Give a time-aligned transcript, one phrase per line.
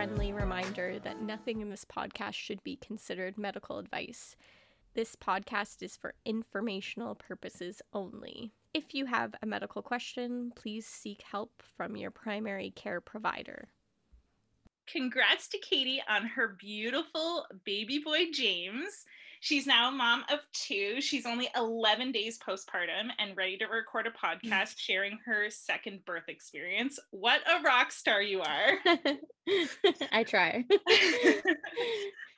[0.00, 4.34] friendly reminder that nothing in this podcast should be considered medical advice.
[4.94, 8.50] This podcast is for informational purposes only.
[8.72, 13.68] If you have a medical question, please seek help from your primary care provider.
[14.86, 19.04] Congrats to Katie on her beautiful baby boy, James.
[19.42, 21.00] She's now a mom of two.
[21.00, 26.28] She's only 11 days postpartum and ready to record a podcast sharing her second birth
[26.28, 26.98] experience.
[27.10, 28.72] What a rock star you are.
[30.12, 30.62] I try.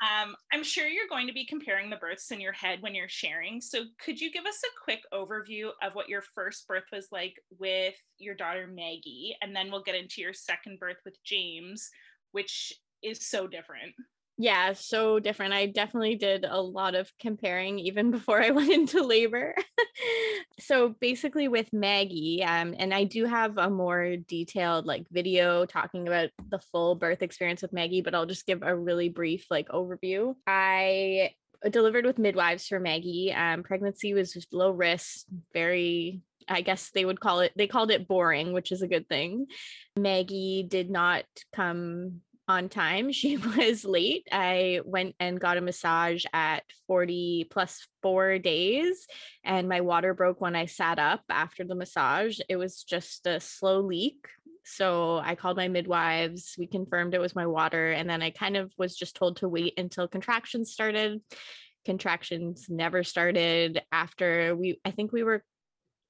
[0.00, 3.08] um, I'm sure you're going to be comparing the births in your head when you're
[3.08, 3.60] sharing.
[3.60, 7.34] So, could you give us a quick overview of what your first birth was like
[7.58, 9.34] with your daughter Maggie?
[9.42, 11.90] And then we'll get into your second birth with James,
[12.30, 13.92] which is so different
[14.38, 19.02] yeah so different i definitely did a lot of comparing even before i went into
[19.02, 19.54] labor
[20.60, 26.06] so basically with maggie um, and i do have a more detailed like video talking
[26.06, 29.68] about the full birth experience with maggie but i'll just give a really brief like
[29.68, 31.30] overview i
[31.70, 37.20] delivered with midwives for maggie um, pregnancy was low risk very I guess they would
[37.20, 39.46] call it, they called it boring, which is a good thing.
[39.96, 43.12] Maggie did not come on time.
[43.12, 44.28] She was late.
[44.30, 49.06] I went and got a massage at 40 plus four days,
[49.44, 52.40] and my water broke when I sat up after the massage.
[52.48, 54.26] It was just a slow leak.
[54.64, 56.54] So I called my midwives.
[56.58, 57.90] We confirmed it was my water.
[57.90, 61.20] And then I kind of was just told to wait until contractions started.
[61.84, 65.42] Contractions never started after we, I think we were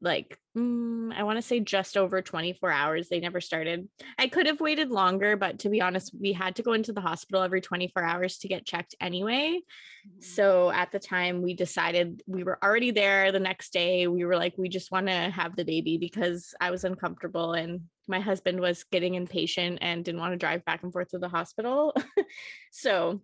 [0.02, 3.08] like mm, I want to say just over 24 hours.
[3.08, 3.88] They never started.
[4.18, 7.00] I could have waited longer, but to be honest, we had to go into the
[7.00, 9.60] hospital every 24 hours to get checked anyway.
[10.06, 10.22] Mm-hmm.
[10.22, 14.08] So at the time, we decided we were already there the next day.
[14.08, 17.82] We were like, we just want to have the baby because I was uncomfortable and
[18.08, 21.28] my husband was getting impatient and didn't want to drive back and forth to the
[21.28, 21.94] hospital.
[22.72, 23.22] so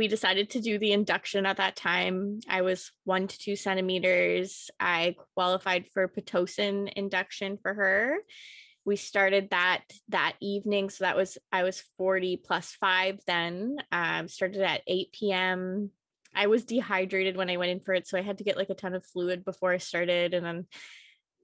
[0.00, 2.40] we decided to do the induction at that time.
[2.48, 4.70] I was one to two centimeters.
[4.80, 8.16] I qualified for Pitocin induction for her.
[8.86, 10.88] We started that that evening.
[10.88, 13.76] So that was, I was 40 plus five then.
[13.92, 15.90] Um, started at 8 p.m.
[16.34, 18.08] I was dehydrated when I went in for it.
[18.08, 20.32] So I had to get like a ton of fluid before I started.
[20.32, 20.66] And then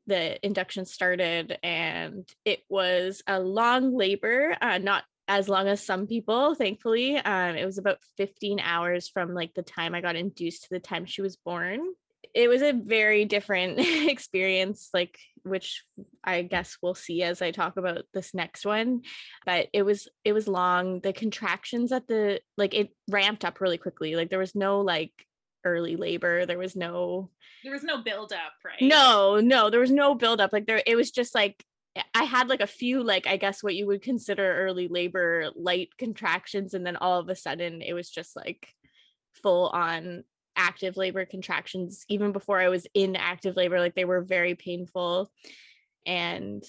[0.07, 6.07] the induction started and it was a long labor uh, not as long as some
[6.07, 10.65] people thankfully um, it was about 15 hours from like the time i got induced
[10.65, 11.81] to the time she was born.
[12.35, 13.79] It was a very different
[14.09, 15.85] experience like which
[16.25, 19.03] i guess we'll see as i talk about this next one
[19.47, 21.01] but it was it was long.
[21.01, 24.17] The contractions at the like it ramped up really quickly.
[24.17, 25.13] Like there was no like
[25.65, 26.45] early labor.
[26.45, 27.31] There was no
[27.63, 28.83] there was no build up right?
[28.83, 31.65] No no there was no build up like there it was just like
[32.15, 35.97] I had like a few, like, I guess what you would consider early labor light
[35.99, 36.75] contractions.
[36.75, 38.69] And then all of a sudden it was just like
[39.43, 40.25] full on
[40.57, 42.05] active labor contractions.
[42.09, 45.31] Even before I was in active labor, like they were very painful.
[46.07, 46.63] And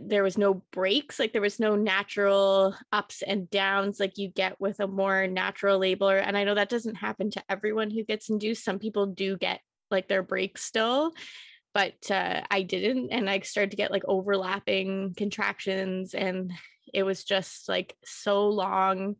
[0.00, 4.60] there was no breaks, like there was no natural ups and downs like you get
[4.60, 6.16] with a more natural labor.
[6.16, 8.64] And I know that doesn't happen to everyone who gets induced.
[8.64, 11.14] Some people do get like their breaks still
[11.78, 13.10] but uh, I didn't.
[13.10, 16.52] And I started to get like overlapping contractions, and
[16.92, 19.14] it was just like so long.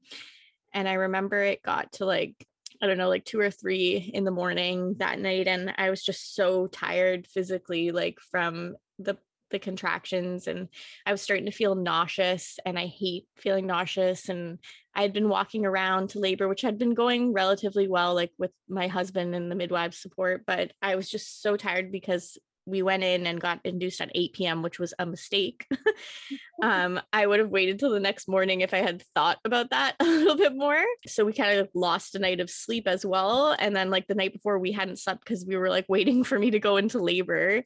[0.75, 2.35] And I remember it got to like,
[2.83, 5.47] I don't know, like two or three in the morning that night.
[5.47, 9.17] And I was just so tired physically, like from the
[9.51, 10.69] the contractions and
[11.07, 14.59] I was starting to feel nauseous and I hate feeling nauseous and
[14.95, 18.51] I had been walking around to labor which had been going relatively well like with
[18.69, 22.37] my husband and the midwife support but I was just so tired because
[22.69, 25.67] we went in and got induced at 8 p.m., which was a mistake.
[26.63, 29.97] um, I would have waited till the next morning if I had thought about that
[30.01, 30.83] a little bit more.
[31.07, 33.57] So we kind of lost a night of sleep as well.
[33.59, 36.39] And then, like the night before, we hadn't slept because we were like waiting for
[36.39, 37.63] me to go into labor.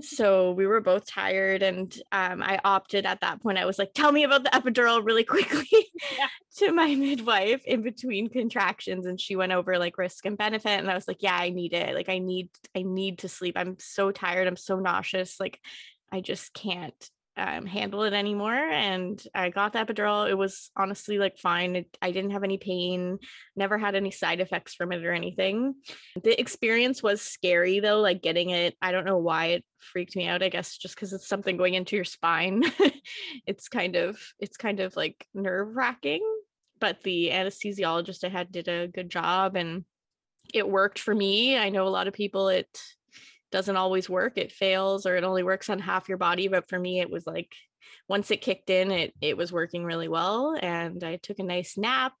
[0.00, 1.62] So we were both tired.
[1.62, 5.04] And um, I opted at that point, I was like, tell me about the epidural
[5.04, 5.68] really quickly
[6.18, 6.28] yeah.
[6.58, 9.06] To my midwife in between contractions.
[9.06, 10.78] And she went over like risk and benefit.
[10.78, 11.94] And I was like, yeah, I need it.
[11.94, 13.54] Like, I need, I need to sleep.
[13.56, 14.46] I'm so tired.
[14.46, 15.38] I'm so nauseous.
[15.40, 15.60] Like
[16.12, 18.52] I just can't um, handle it anymore.
[18.52, 20.28] And I got the epidural.
[20.28, 21.76] It was honestly like fine.
[21.76, 23.18] It, I didn't have any pain,
[23.56, 25.74] never had any side effects from it or anything.
[26.22, 28.76] The experience was scary though, like getting it.
[28.82, 30.42] I don't know why it freaked me out.
[30.42, 32.64] I guess just because it's something going into your spine.
[33.46, 36.22] it's kind of, it's kind of like nerve wracking.
[36.82, 39.84] But the anesthesiologist I had did a good job and
[40.52, 41.56] it worked for me.
[41.56, 42.68] I know a lot of people it
[43.50, 46.78] doesn't always work it fails or it only works on half your body but for
[46.78, 47.54] me it was like
[48.08, 50.56] once it kicked in, it it was working really well.
[50.60, 52.14] And I took a nice nap,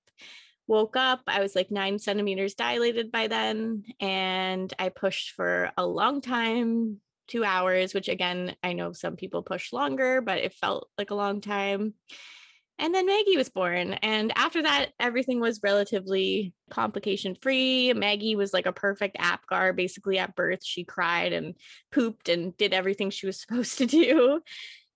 [0.66, 1.20] woke up.
[1.26, 7.00] I was like nine centimeters dilated by then, and I pushed for a long time,
[7.28, 11.16] two hours, which again, I know some people push longer, but it felt like a
[11.16, 11.94] long time.
[12.82, 13.92] And then Maggie was born.
[13.92, 17.92] And after that, everything was relatively complication free.
[17.92, 19.76] Maggie was like a perfect APGAR.
[19.76, 21.54] Basically, at birth, she cried and
[21.92, 24.40] pooped and did everything she was supposed to do.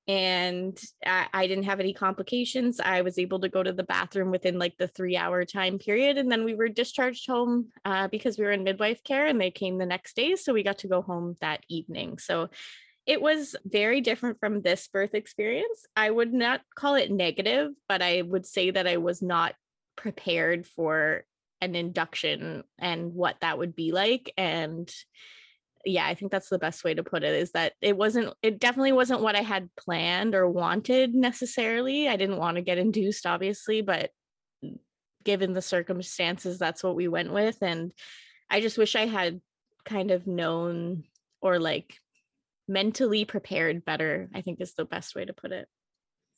[0.08, 2.78] And I, I, didn't have any complications.
[2.80, 6.16] I was able to go to the bathroom within like the three hour time period.
[6.16, 9.50] And then we were discharged home uh, because we were in midwife care and they
[9.50, 10.36] came the next day.
[10.36, 12.18] So we got to go home that evening.
[12.18, 12.50] So
[13.06, 15.86] it was very different from this birth experience.
[15.96, 19.54] I would not call it negative, but I would say that I was not
[19.96, 21.24] prepared for
[21.60, 24.32] an induction and what that would be like.
[24.36, 24.92] And
[25.84, 28.58] yeah, I think that's the best way to put it is that it wasn't, it
[28.58, 32.08] definitely wasn't what I had planned or wanted necessarily.
[32.08, 34.10] I didn't want to get induced, obviously, but
[35.24, 37.62] given the circumstances, that's what we went with.
[37.62, 37.92] And
[38.50, 39.40] I just wish I had
[39.84, 41.04] kind of known
[41.40, 41.96] or like
[42.68, 45.68] mentally prepared better i think is the best way to put it.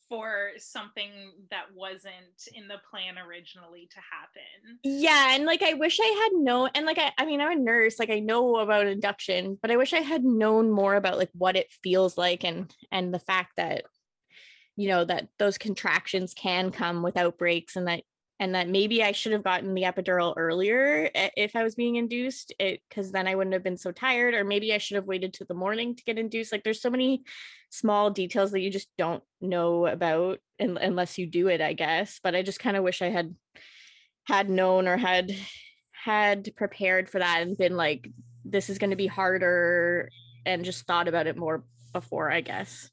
[0.08, 1.10] For something
[1.50, 4.78] that wasn't in the plan originally to happen.
[4.82, 7.60] Yeah and like i wish i had known and like I, I mean i'm a
[7.60, 11.30] nurse like i know about induction but i wish i had known more about like
[11.34, 13.84] what it feels like and and the fact that
[14.76, 18.02] you know that those contractions can come without breaks and that
[18.40, 22.52] and that maybe I should have gotten the epidural earlier if I was being induced
[22.58, 25.34] it because then I wouldn't have been so tired or maybe I should have waited
[25.34, 26.52] to the morning to get induced.
[26.52, 27.24] Like there's so many
[27.70, 32.20] small details that you just don't know about in, unless you do it I guess
[32.22, 33.34] but I just kind of wish I had
[34.26, 35.34] had known or had
[35.92, 38.08] had prepared for that and been like
[38.44, 40.08] this is going to be harder
[40.46, 42.90] and just thought about it more before I guess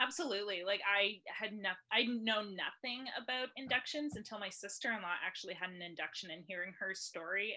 [0.00, 0.62] Absolutely.
[0.66, 5.82] Like I had no, I know nothing about inductions until my sister-in-law actually had an
[5.82, 7.54] induction and hearing her story,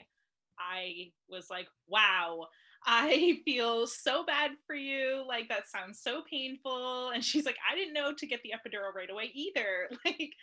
[0.59, 2.47] I was like, wow,
[2.85, 5.23] I feel so bad for you.
[5.27, 7.09] Like that sounds so painful.
[7.09, 9.89] And she's like, I didn't know to get the epidural right away either.
[10.05, 10.33] Like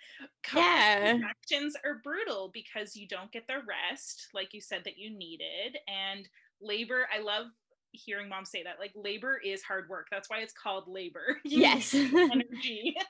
[0.52, 1.18] yeah.
[1.20, 5.78] contractions are brutal because you don't get the rest, like you said that you needed.
[5.88, 6.28] And
[6.60, 7.46] labor, I love
[7.94, 10.08] hearing mom say that like labor is hard work.
[10.10, 11.38] That's why it's called labor.
[11.44, 11.94] Yes.
[11.94, 12.96] energy.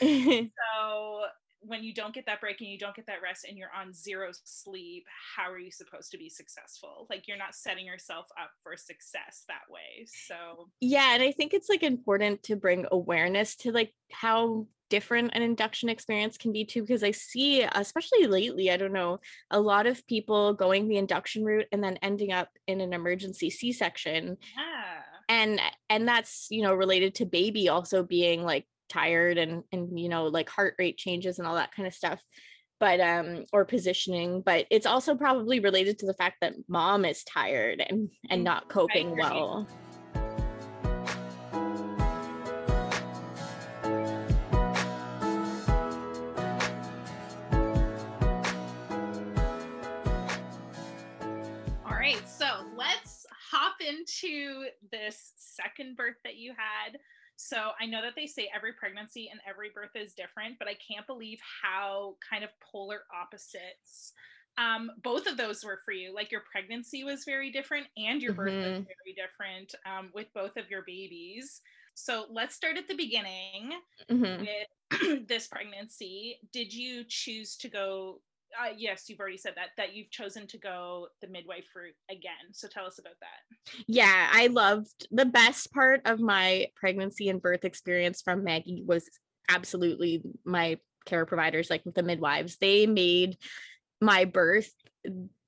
[0.74, 1.20] So
[1.60, 3.92] when you don't get that break and you don't get that rest and you're on
[3.92, 5.04] zero sleep
[5.36, 7.06] how are you supposed to be successful?
[7.08, 10.06] Like you're not setting yourself up for success that way.
[10.26, 15.32] So yeah and i think it's like important to bring awareness to like how different
[15.34, 19.18] an induction experience can be too because i see especially lately i don't know
[19.50, 23.50] a lot of people going the induction route and then ending up in an emergency
[23.50, 24.36] c-section.
[24.56, 25.00] Yeah.
[25.28, 25.60] and
[25.90, 30.26] and that's you know related to baby also being like tired and and you know
[30.26, 32.22] like heart rate changes and all that kind of stuff
[32.78, 37.24] but um or positioning but it's also probably related to the fact that mom is
[37.24, 39.66] tired and and mm, not coping well
[53.84, 56.98] into this second birth that you had.
[57.36, 60.74] So I know that they say every pregnancy and every birth is different, but I
[60.74, 64.12] can't believe how kind of polar opposites
[64.58, 66.14] um, both of those were for you.
[66.14, 68.60] Like your pregnancy was very different and your birth mm-hmm.
[68.60, 71.60] was very different um, with both of your babies.
[71.94, 73.72] So let's start at the beginning
[74.10, 74.44] mm-hmm.
[74.44, 76.38] with this pregnancy.
[76.52, 78.20] Did you choose to go
[78.60, 82.52] uh, yes, you've already said that that you've chosen to go the midwife route again.
[82.52, 83.84] So tell us about that.
[83.86, 89.08] Yeah, I loved the best part of my pregnancy and birth experience from Maggie was
[89.48, 92.56] absolutely my care providers, like the midwives.
[92.56, 93.36] They made
[94.00, 94.70] my birth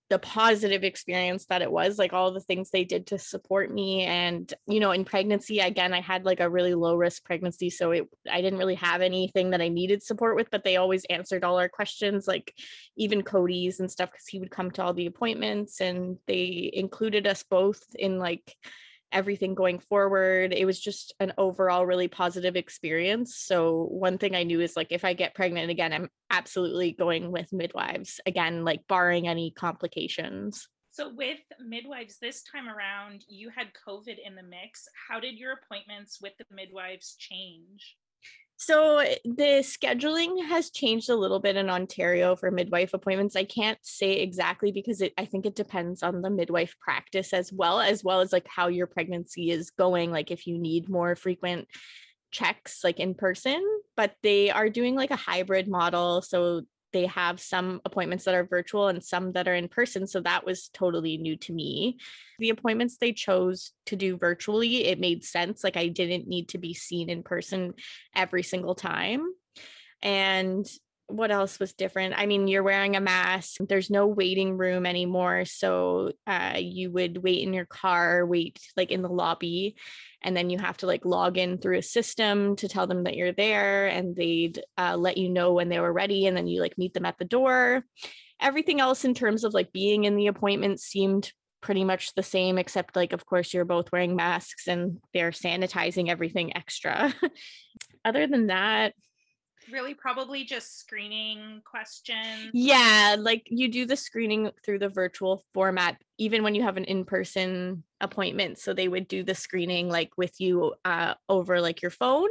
[0.09, 4.03] the positive experience that it was like all the things they did to support me
[4.03, 7.91] and you know in pregnancy again i had like a really low risk pregnancy so
[7.91, 11.43] it i didn't really have anything that i needed support with but they always answered
[11.43, 12.55] all our questions like
[12.97, 17.27] even cody's and stuff because he would come to all the appointments and they included
[17.27, 18.55] us both in like
[19.13, 20.53] everything going forward.
[20.53, 23.37] It was just an overall really positive experience.
[23.37, 27.31] So, one thing I knew is like if I get pregnant again, I'm absolutely going
[27.31, 30.69] with midwives again, like barring any complications.
[30.91, 34.89] So, with midwives this time around, you had COVID in the mix.
[35.09, 37.97] How did your appointments with the midwives change?
[38.57, 43.37] So eh, the scheduling has changed a little bit in Ontario for midwife appointments.
[43.37, 47.53] I can't say exactly because it I think it depends on the midwife practice as
[47.53, 51.17] well as well as like how your pregnancy is going like if you need more
[51.17, 51.69] frequent
[52.31, 53.63] checks like in person,
[53.97, 56.23] but they are doing like a hybrid model.
[56.23, 56.63] So
[56.97, 60.07] they have some appointments that are virtual and some that are in person.
[60.07, 61.99] So that was totally new to me.
[62.39, 65.63] The appointments they chose to do virtually, it made sense.
[65.63, 67.75] Like I didn't need to be seen in person
[68.15, 69.27] every single time.
[70.03, 70.67] And
[71.09, 72.15] what else was different?
[72.17, 73.61] I mean, you're wearing a mask.
[73.61, 75.45] There's no waiting room anymore.
[75.45, 79.77] So uh, you would wait in your car, wait like in the lobby,
[80.23, 83.17] and then you have to like log in through a system to tell them that
[83.17, 86.61] you're there, and they'd uh, let you know when they were ready, and then you
[86.61, 87.85] like meet them at the door.
[88.41, 92.59] Everything else in terms of like being in the appointment seemed pretty much the same,
[92.59, 97.15] except like, of course, you're both wearing masks and they're sanitizing everything extra.
[98.05, 98.95] Other than that,
[99.73, 102.51] really probably just screening questions.
[102.53, 106.85] Yeah, like you do the screening through the virtual format, even when you have an
[106.85, 108.59] in-person appointment.
[108.59, 112.31] So they would do the screening like with you uh, over like your phone,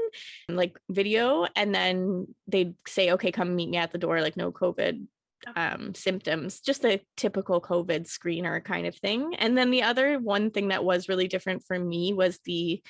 [0.49, 4.51] like video, and then they'd say, "Okay, come meet me at the door." Like no
[4.51, 5.07] COVID
[5.55, 9.35] um, symptoms, just a typical COVID screener kind of thing.
[9.37, 12.81] And then the other one thing that was really different for me was the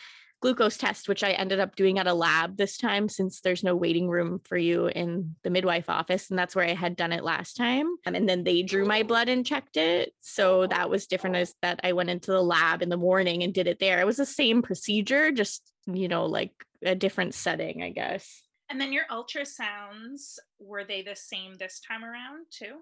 [0.45, 3.75] glucose test, which I ended up doing at a lab this time since there's no
[3.75, 6.29] waiting room for you in the midwife office.
[6.29, 7.87] And that's where I had done it last time.
[8.05, 10.13] Um, and then they drew my blood and checked it.
[10.21, 13.55] So that was different as that I went into the lab in the morning and
[13.55, 13.99] did it there.
[13.99, 16.51] It was the same procedure, just, you know, like
[16.83, 18.43] a different setting, I guess.
[18.69, 22.81] And then your ultrasounds, were they the same this time around too?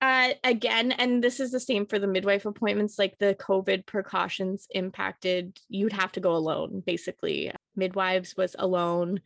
[0.00, 4.68] Uh, again, and this is the same for the midwife appointments, like the COVID precautions
[4.70, 7.50] impacted, you'd have to go alone, basically.
[7.74, 9.20] Midwives was alone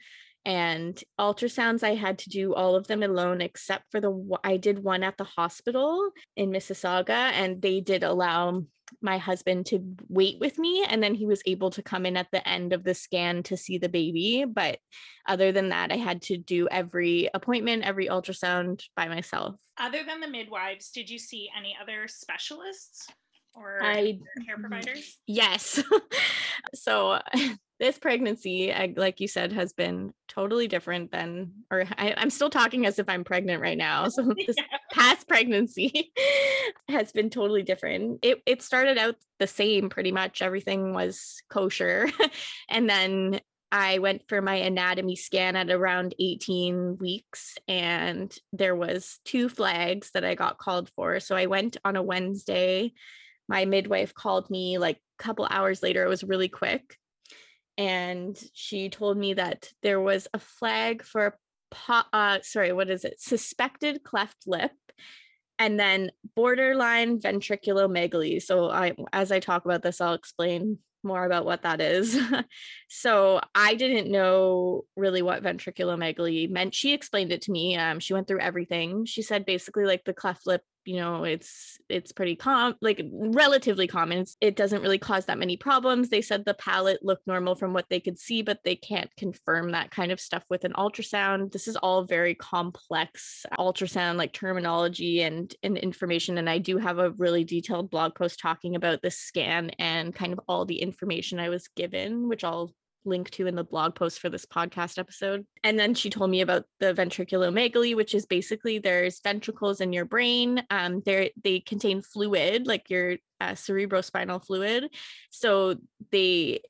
[0.45, 4.83] and ultrasounds i had to do all of them alone except for the i did
[4.83, 8.64] one at the hospital in mississauga and they did allow
[9.01, 12.29] my husband to wait with me and then he was able to come in at
[12.33, 14.79] the end of the scan to see the baby but
[15.27, 20.21] other than that i had to do every appointment every ultrasound by myself other than
[20.21, 23.09] the midwives did you see any other specialists
[23.55, 25.83] or I, care providers yes
[26.75, 27.19] so
[27.83, 32.87] this pregnancy, like you said, has been totally different than, or I, am still talking
[32.87, 34.07] as if I'm pregnant right now.
[34.13, 34.79] So this yeah.
[34.93, 36.13] past pregnancy
[36.89, 38.21] has been totally different.
[38.23, 40.43] It, it started out the same pretty much.
[40.43, 42.09] Everything was kosher.
[42.69, 49.19] and then I went for my anatomy scan at around 18 weeks and there was
[49.25, 51.21] two flags that I got called for.
[51.21, 52.93] So I went on a Wednesday.
[53.49, 56.05] My midwife called me like a couple hours later.
[56.05, 56.99] It was really quick
[57.79, 61.39] and she told me that there was a flag for
[61.71, 64.73] po- uh sorry what is it suspected cleft lip
[65.59, 71.45] and then borderline ventriculomegaly so i as i talk about this i'll explain more about
[71.45, 72.19] what that is.
[72.89, 76.75] so I didn't know really what ventriculomegaly meant.
[76.75, 77.77] She explained it to me.
[77.77, 79.05] Um, she went through everything.
[79.05, 83.87] She said basically like the cleft lip you know it's it's pretty calm like relatively
[83.87, 84.25] common.
[84.41, 86.09] It doesn't really cause that many problems.
[86.09, 89.73] They said the palate looked normal from what they could see but they can't confirm
[89.73, 91.53] that kind of stuff with an ultrasound.
[91.53, 96.99] This is all very complex ultrasound like terminology and and information and i do have
[96.99, 101.39] a really detailed blog post talking about this scan and kind of all the information
[101.39, 102.73] i was given which i'll
[103.05, 105.47] link to in the blog post for this podcast episode.
[105.65, 110.05] And then she told me about the ventriculomegaly, which is basically there's ventricles in your
[110.05, 110.65] brain.
[110.71, 114.89] Um, they they contain fluid, like your uh, cerebrospinal fluid.
[115.31, 115.77] So
[116.11, 116.61] they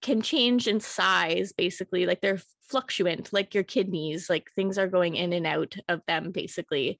[0.00, 5.16] can change in size, basically, like they're fluctuant, like your kidneys, like things are going
[5.16, 6.98] in and out of them, basically.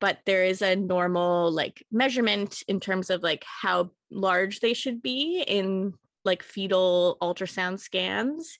[0.00, 5.02] But there is a normal like measurement in terms of like how large they should
[5.02, 8.58] be in like fetal ultrasound scans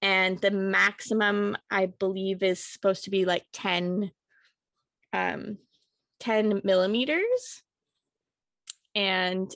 [0.00, 4.10] and the maximum i believe is supposed to be like 10
[5.12, 5.58] um
[6.20, 7.62] 10 millimeters
[8.94, 9.50] and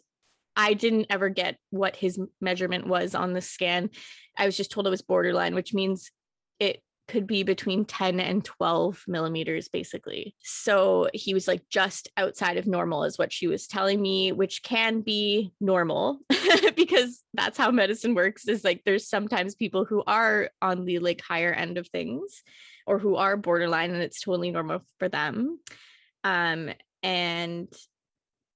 [0.55, 3.91] i didn't ever get what his measurement was on the scan.
[4.39, 6.11] I was just told it was borderline which means
[6.59, 10.35] it could be between 10 and 12 millimeters, basically.
[10.43, 14.63] So he was like just outside of normal, is what she was telling me, which
[14.63, 16.21] can be normal
[16.77, 18.49] because that's how medicine works.
[18.49, 22.43] Is like there's sometimes people who are on the like higher end of things
[22.87, 25.59] or who are borderline and it's totally normal for them.
[26.25, 26.71] Um,
[27.03, 27.69] and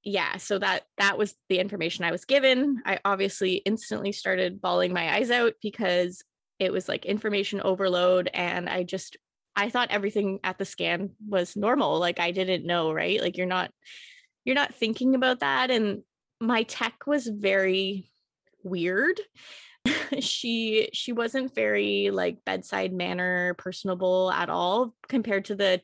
[0.02, 4.94] yeah so that that was the information i was given i obviously instantly started bawling
[4.94, 6.22] my eyes out because
[6.60, 9.16] it was like information overload and i just
[9.56, 13.20] i thought everything at the scan was normal like i didn't know right?
[13.20, 13.70] Like you're not
[14.44, 16.02] you're not thinking about that and
[16.40, 18.10] my tech was very
[18.62, 19.20] weird.
[20.18, 25.80] She she wasn't very like bedside manner personable at all compared to the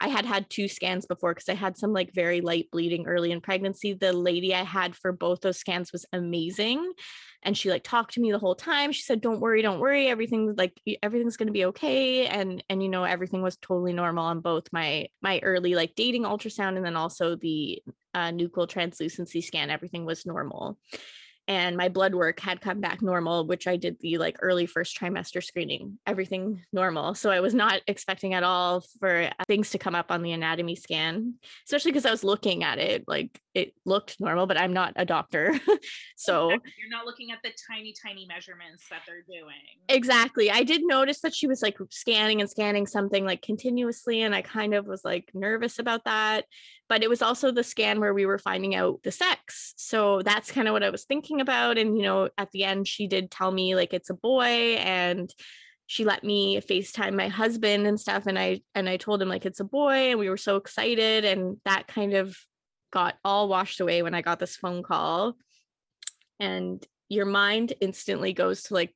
[0.00, 3.32] I had had two scans before because I had some like very light bleeding early
[3.32, 3.94] in pregnancy.
[3.94, 6.92] The lady I had for both those scans was amazing
[7.42, 8.92] and she like talked to me the whole time.
[8.92, 10.08] She said don't worry don't worry.
[10.08, 12.26] Everything like everything's going to be okay.
[12.26, 16.24] And and you know everything was totally normal on both my my early like dating
[16.24, 17.82] ultrasound and then also the
[18.14, 19.70] uh, nuchal translucency scan.
[19.70, 20.78] Everything was normal
[21.50, 24.96] and my blood work had come back normal which i did the like early first
[24.96, 29.78] trimester screening everything normal so i was not expecting at all for uh, things to
[29.78, 31.34] come up on the anatomy scan
[31.66, 35.04] especially because i was looking at it like it looked normal but i'm not a
[35.04, 35.52] doctor
[36.16, 39.56] so you're not looking at the tiny tiny measurements that they're doing
[39.88, 44.36] exactly i did notice that she was like scanning and scanning something like continuously and
[44.36, 46.44] i kind of was like nervous about that
[46.90, 49.74] but it was also the scan where we were finding out the sex.
[49.76, 51.78] So that's kind of what I was thinking about.
[51.78, 55.32] And, you know, at the end, she did tell me like it's a boy and
[55.86, 58.26] she let me FaceTime my husband and stuff.
[58.26, 61.24] And I, and I told him like it's a boy and we were so excited.
[61.24, 62.36] And that kind of
[62.92, 65.34] got all washed away when I got this phone call.
[66.38, 68.94] And your mind instantly goes to like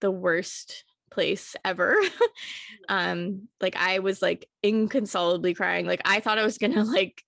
[0.00, 1.96] the worst place ever.
[2.88, 5.86] um, like I was like inconsolably crying.
[5.86, 7.23] Like I thought I was gonna like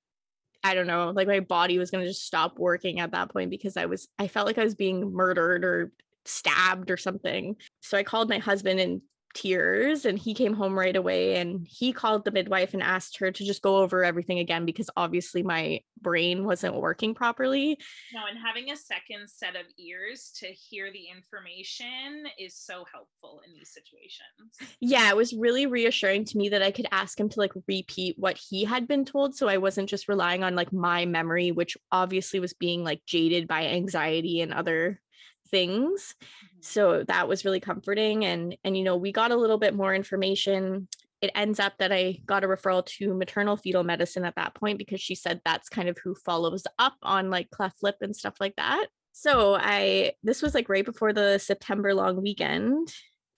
[0.67, 3.51] I don't know, like my body was going to just stop working at that point
[3.51, 5.93] because I was, I felt like I was being murdered or
[6.25, 7.55] stabbed or something.
[7.83, 9.01] So I called my husband and
[9.37, 13.31] tears and he came home right away and he called the midwife and asked her
[13.31, 17.79] to just go over everything again because obviously my brain wasn't working properly.
[18.15, 23.43] No, and having a second set of ears to hear the information is so helpful
[23.47, 24.75] in these situations.
[24.81, 28.17] Yeah, it was really reassuring to me that I could ask him to like repeat
[28.19, 31.77] what he had been told so I wasn't just relying on like my memory which
[31.93, 35.01] obviously was being like jaded by anxiety and other
[35.47, 36.59] things mm-hmm.
[36.61, 39.95] so that was really comforting and and you know we got a little bit more
[39.95, 40.89] information
[41.23, 44.79] it ends up that I got a referral to maternal fetal medicine at that point
[44.79, 48.35] because she said that's kind of who follows up on like cleft lip and stuff
[48.39, 48.87] like that.
[49.13, 52.93] So I this was like right before the September long weekend.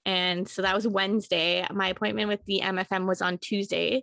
[0.05, 1.67] And so that was Wednesday.
[1.73, 4.03] My appointment with the MFM was on Tuesday.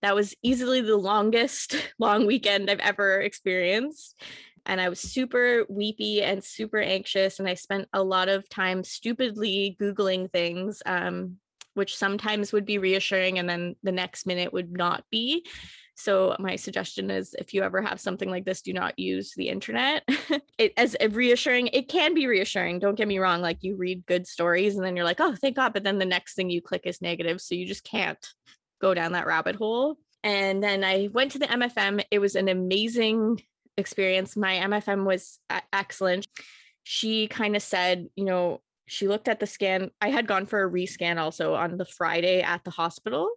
[0.00, 4.20] That was easily the longest long weekend I've ever experienced
[4.66, 7.38] and I was super weepy and super anxious.
[7.38, 11.38] And I spent a lot of time stupidly Googling things, um,
[11.74, 15.44] which sometimes would be reassuring and then the next minute would not be.
[15.94, 19.48] So my suggestion is if you ever have something like this, do not use the
[19.48, 20.04] internet.
[20.58, 22.78] it as reassuring, it can be reassuring.
[22.78, 23.42] Don't get me wrong.
[23.42, 25.72] Like you read good stories and then you're like, oh, thank God.
[25.72, 27.40] But then the next thing you click is negative.
[27.40, 28.26] So you just can't
[28.80, 29.98] go down that rabbit hole.
[30.24, 32.04] And then I went to the MFM.
[32.10, 33.40] It was an amazing
[33.76, 34.36] experience.
[34.36, 35.38] My MFM was
[35.72, 36.26] excellent.
[36.84, 39.90] She kind of said, you know, she looked at the scan.
[40.00, 43.30] I had gone for a rescan also on the Friday at the hospital.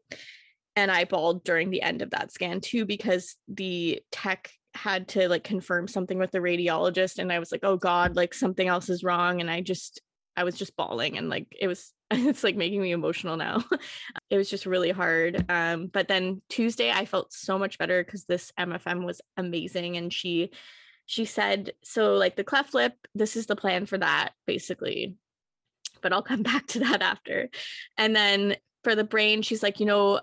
[0.76, 5.30] And I bawled during the end of that scan too, because the tech had to
[5.30, 7.17] like confirm something with the radiologist.
[7.19, 9.39] And I was like, oh God, like something else is wrong.
[9.39, 10.02] And I just,
[10.36, 13.63] I was just bawling and like it was it's like making me emotional now.
[14.30, 15.46] it was just really hard.
[15.50, 20.13] Um, but then Tuesday I felt so much better because this MFM was amazing and
[20.13, 20.52] she
[21.08, 25.15] she said, so like the cleft lip, this is the plan for that, basically.
[26.02, 27.50] But I'll come back to that after.
[27.98, 30.22] And then for the brain, she's like, you know,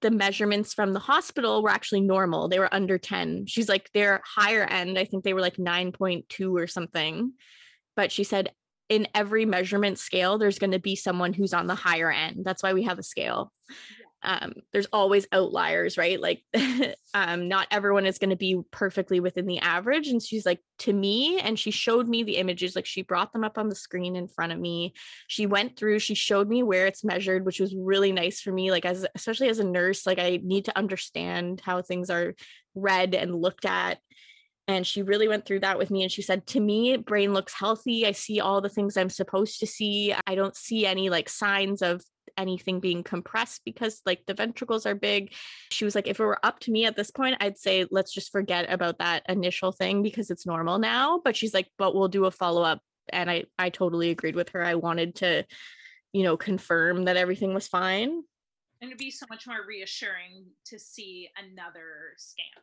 [0.00, 2.48] the measurements from the hospital were actually normal.
[2.48, 3.46] They were under 10.
[3.46, 4.98] She's like, they're higher end.
[4.98, 7.32] I think they were like 9.2 or something.
[7.94, 8.50] But she said
[8.88, 12.44] in every measurement scale, there's going to be someone who's on the higher end.
[12.44, 13.52] That's why we have a scale.
[14.22, 16.18] Um, there's always outliers, right?
[16.18, 16.42] Like,
[17.14, 20.08] um, not everyone is going to be perfectly within the average.
[20.08, 23.44] And she's like, to me, and she showed me the images, like, she brought them
[23.44, 24.94] up on the screen in front of me.
[25.28, 28.70] She went through, she showed me where it's measured, which was really nice for me.
[28.70, 32.34] Like, as especially as a nurse, like, I need to understand how things are
[32.74, 33.98] read and looked at
[34.66, 37.52] and she really went through that with me and she said to me brain looks
[37.52, 38.06] healthy.
[38.06, 40.14] I see all the things i'm supposed to see.
[40.26, 42.02] I don't see any like signs of
[42.36, 45.32] anything being compressed because like the ventricles are big.
[45.70, 48.12] She was like if it were up to me at this point i'd say let's
[48.12, 51.20] just forget about that initial thing because it's normal now.
[51.22, 54.50] But she's like but we'll do a follow up and i i totally agreed with
[54.50, 54.64] her.
[54.64, 55.44] I wanted to
[56.12, 58.22] you know confirm that everything was fine.
[58.80, 62.62] And it'd be so much more reassuring to see another scan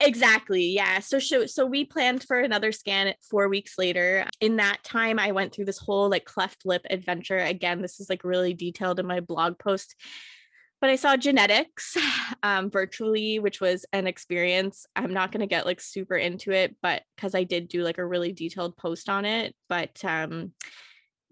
[0.00, 0.64] Exactly.
[0.66, 0.98] Yeah.
[1.00, 4.26] So, so we planned for another scan 4 weeks later.
[4.40, 7.38] In that time I went through this whole like cleft lip adventure.
[7.38, 9.94] Again, this is like really detailed in my blog post.
[10.80, 11.96] But I saw genetics
[12.42, 14.86] um, virtually, which was an experience.
[14.94, 17.98] I'm not going to get like super into it, but because I did do like
[17.98, 19.54] a really detailed post on it.
[19.68, 20.52] But um,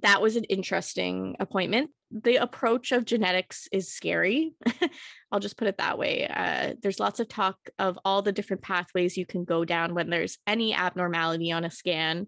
[0.00, 1.90] that was an interesting appointment.
[2.12, 4.52] The approach of genetics is scary.
[5.32, 6.26] I'll just put it that way.
[6.28, 10.10] Uh, there's lots of talk of all the different pathways you can go down when
[10.10, 12.26] there's any abnormality on a scan.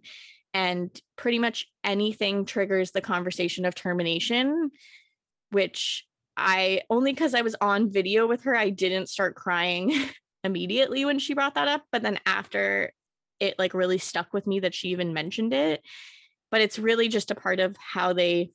[0.54, 4.70] And pretty much anything triggers the conversation of termination,
[5.50, 9.92] which I only because I was on video with her, I didn't start crying
[10.44, 11.82] immediately when she brought that up.
[11.92, 12.92] But then after
[13.40, 15.82] it like really stuck with me that she even mentioned it
[16.54, 18.48] but it's really just a part of how they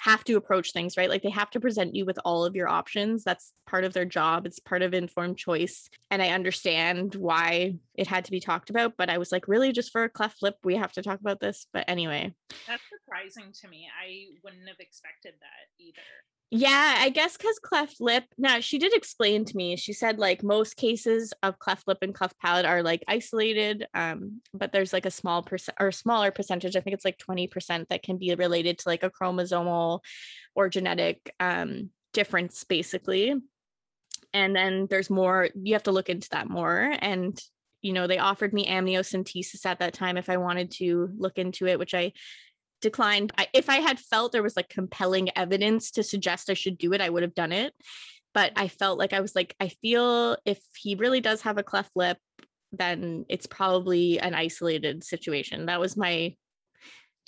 [0.00, 1.10] have to approach things, right?
[1.10, 3.24] Like they have to present you with all of your options.
[3.24, 4.46] That's part of their job.
[4.46, 5.90] It's part of informed choice.
[6.10, 9.72] And I understand why it had to be talked about, but I was like, really,
[9.72, 11.66] just for a cleft lip, we have to talk about this.
[11.72, 12.32] But anyway.
[12.66, 13.88] That's surprising to me.
[14.00, 16.00] I wouldn't have expected that either.
[16.50, 18.24] Yeah, I guess because cleft lip.
[18.38, 19.76] Now she did explain to me.
[19.76, 24.40] She said like most cases of cleft lip and cleft palate are like isolated, um,
[24.54, 26.74] but there's like a small percent or smaller percentage.
[26.74, 30.00] I think it's like twenty percent that can be related to like a chromosomal
[30.54, 33.34] or genetic um, difference, basically.
[34.32, 35.50] And then there's more.
[35.54, 36.94] You have to look into that more.
[37.00, 37.38] And
[37.82, 41.66] you know, they offered me amniocentesis at that time if I wanted to look into
[41.66, 42.12] it, which I
[42.80, 43.32] declined.
[43.36, 46.92] I, if I had felt there was like compelling evidence to suggest I should do
[46.92, 47.74] it, I would have done it.
[48.34, 51.62] But I felt like I was like, I feel if he really does have a
[51.62, 52.18] cleft lip,
[52.72, 55.66] then it's probably an isolated situation.
[55.66, 56.34] That was my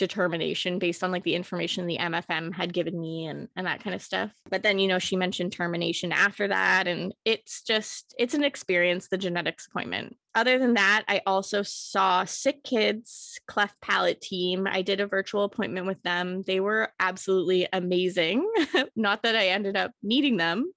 [0.01, 3.95] determination based on like the information the MFM had given me and and that kind
[3.95, 4.33] of stuff.
[4.51, 9.09] But then you know she mentioned termination after that and it's just it's an experience
[9.09, 10.17] the genetics appointment.
[10.35, 14.67] Other than that, I also saw Sick Kids Cleft Palate team.
[14.71, 16.43] I did a virtual appointment with them.
[16.47, 18.49] They were absolutely amazing.
[18.97, 20.73] Not that I ended up needing them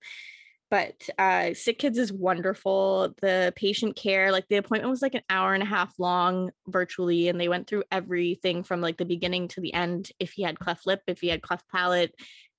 [0.73, 5.21] but uh, sick kids is wonderful the patient care like the appointment was like an
[5.29, 9.47] hour and a half long virtually and they went through everything from like the beginning
[9.47, 12.15] to the end if he had cleft lip if he had cleft palate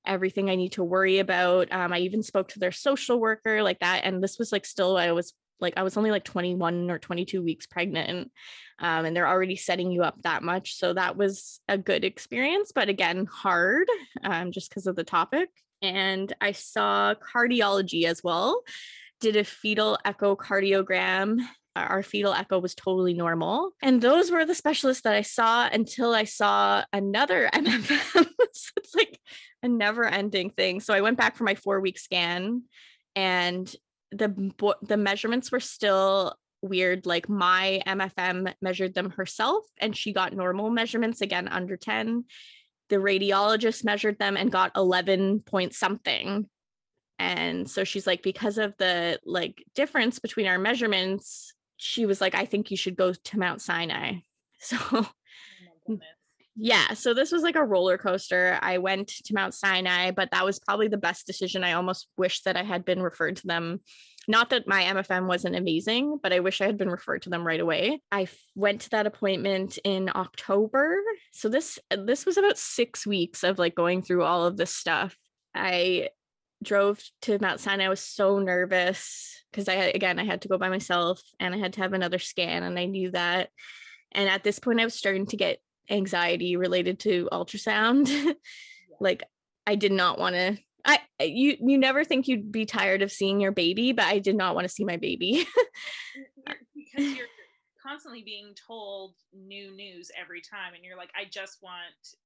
[0.07, 3.81] everything i need to worry about um, i even spoke to their social worker like
[3.81, 7.00] that and this was like still i was like i was only like 21 or
[7.00, 8.31] 22 weeks pregnant
[8.79, 12.70] um, and they're already setting you up that much so that was a good experience
[12.72, 13.88] but again hard
[14.22, 15.48] um, just because of the topic
[15.85, 18.62] and I saw cardiology as well.
[19.20, 21.40] Did a fetal echocardiogram.
[21.77, 23.73] Our fetal echo was totally normal.
[23.83, 28.27] And those were the specialists that I saw until I saw another MFM.
[28.53, 29.20] so it's like
[29.62, 30.81] a never ending thing.
[30.81, 32.62] So I went back for my four week scan
[33.16, 33.75] and
[34.11, 40.33] the the measurements were still weird like my mfm measured them herself and she got
[40.33, 42.25] normal measurements again under 10
[42.94, 46.48] the radiologist measured them and got 11 point something.
[47.18, 52.37] And so she's like because of the like difference between our measurements she was like
[52.37, 54.14] i think you should go to mount sinai.
[54.61, 55.04] So
[56.57, 58.59] yeah so this was like a roller coaster.
[58.62, 62.42] I went to mount sinai but that was probably the best decision i almost wish
[62.42, 63.80] that i had been referred to them
[64.28, 67.46] not that my MFM wasn't amazing, but I wish I had been referred to them
[67.46, 68.00] right away.
[68.10, 70.98] I f- went to that appointment in October.
[71.32, 75.16] So this this was about 6 weeks of like going through all of this stuff.
[75.54, 76.10] I
[76.62, 77.84] drove to Mount Sinai.
[77.84, 81.58] I was so nervous because I again I had to go by myself and I
[81.58, 83.50] had to have another scan and I knew that.
[84.12, 85.60] And at this point I was starting to get
[85.90, 88.34] anxiety related to ultrasound.
[89.00, 89.22] like
[89.66, 93.40] I did not want to I you you never think you'd be tired of seeing
[93.40, 95.47] your baby, but I did not want to see my baby.
[96.75, 97.27] because you're
[97.85, 101.77] constantly being told new news every time and you're like i just want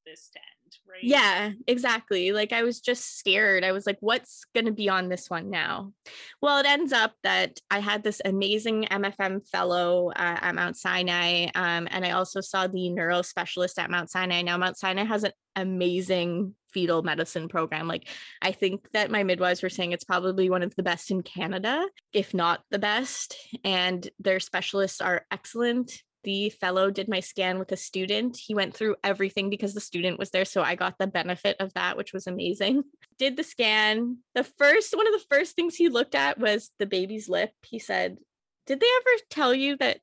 [0.07, 1.03] this to end right?
[1.03, 3.64] Yeah exactly like i was just scared.
[3.64, 5.92] I was like what's going to be on this one now?
[6.40, 11.47] Well it ends up that i had this amazing mfm fellow uh, at mount sinai
[11.55, 14.42] um, and i also saw the neuro specialist at mount sinai.
[14.42, 17.88] Now mount sinai has an amazing fetal medicine program.
[17.88, 18.09] Like,
[18.42, 21.87] I think that my midwives were saying it's probably one of the best in Canada,
[22.12, 23.37] if not the best.
[23.64, 26.02] And their specialists are excellent.
[26.24, 28.37] The fellow did my scan with a student.
[28.37, 30.44] He went through everything because the student was there.
[30.44, 32.83] So I got the benefit of that, which was amazing.
[33.18, 34.18] Did the scan.
[34.35, 37.52] The first, one of the first things he looked at was the baby's lip.
[37.62, 38.18] He said,
[38.66, 40.00] Did they ever tell you that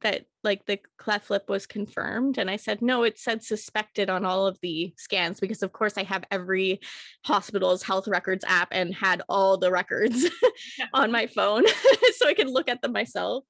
[0.00, 4.24] that like the cleft lip was confirmed and i said no it said suspected on
[4.24, 6.80] all of the scans because of course i have every
[7.24, 10.28] hospital's health records app and had all the records
[10.94, 11.64] on my phone
[12.16, 13.44] so i could look at them myself.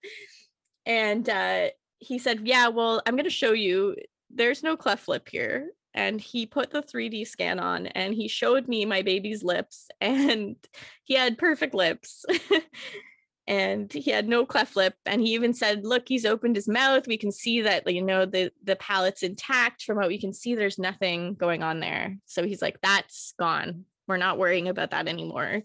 [0.86, 3.96] And uh, he said yeah well i'm going to show you.
[4.32, 5.70] There's no cleft lip here.
[5.92, 10.54] And he put the 3D scan on and he showed me my baby's lips and
[11.02, 12.24] he had perfect lips
[13.50, 14.94] and he had no cleft lip.
[15.04, 17.08] And he even said look he's opened his mouth.
[17.08, 19.82] We can see that you know the the palate's intact.
[19.82, 22.16] From what we can see there's nothing going on there.
[22.26, 23.84] So he's like that's gone.
[24.06, 25.62] We're not worrying about that anymore.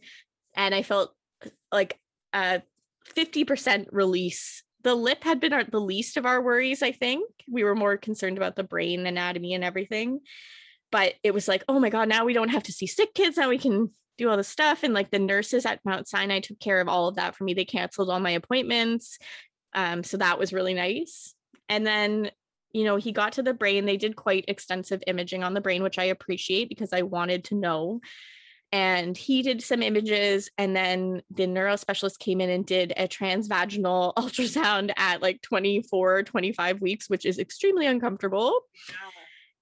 [0.55, 1.13] And i felt
[1.71, 1.99] like
[2.33, 2.63] a
[3.15, 4.63] 50% release.
[4.83, 7.29] The lip had been our, the least of our worries i think.
[7.47, 10.21] We were more concerned about the brain anatomy and everything.
[10.91, 13.37] But it was like oh my god now we don't have to see sick kids.
[13.37, 14.83] Now we can do all the stuff.
[14.83, 17.53] And like the nurses at Mount Sinai took care of all of that for me.
[17.53, 19.17] They canceled all my appointments.
[19.73, 21.33] Um, so that was really nice.
[21.67, 22.31] And then,
[22.71, 23.85] you know, he got to the brain.
[23.85, 27.55] They did quite extensive imaging on the brain, which I appreciate because I wanted to
[27.55, 28.01] know.
[28.71, 34.13] And he did some images, and then the neurospecialist came in and did a transvaginal
[34.17, 38.59] ultrasound at like 24, 25 weeks, which is extremely uncomfortable.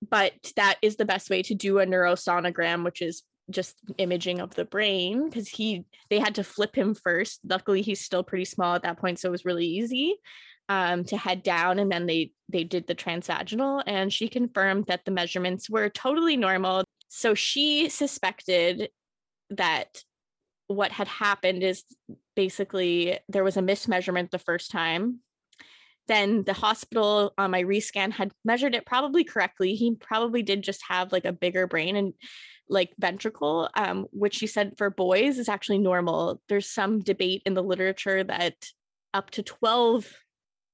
[0.10, 4.56] But that is the best way to do a neurosonogram, which is just imaging of
[4.56, 7.40] the brain because he they had to flip him first.
[7.44, 10.16] Luckily he's still pretty small at that point so it was really easy
[10.70, 15.06] um, to head down and then they they did the transvaginal and she confirmed that
[15.06, 16.84] the measurements were totally normal.
[17.10, 18.90] So she suspected
[19.50, 20.04] that
[20.68, 21.84] what had happened is
[22.36, 25.20] basically there was a mismeasurement the first time.
[26.08, 29.76] Then the hospital on my rescan had measured it probably correctly.
[29.76, 32.14] He probably did just have like a bigger brain and
[32.70, 36.42] like ventricle, um, which she said for boys is actually normal.
[36.50, 38.56] There's some debate in the literature that
[39.14, 40.12] up to 12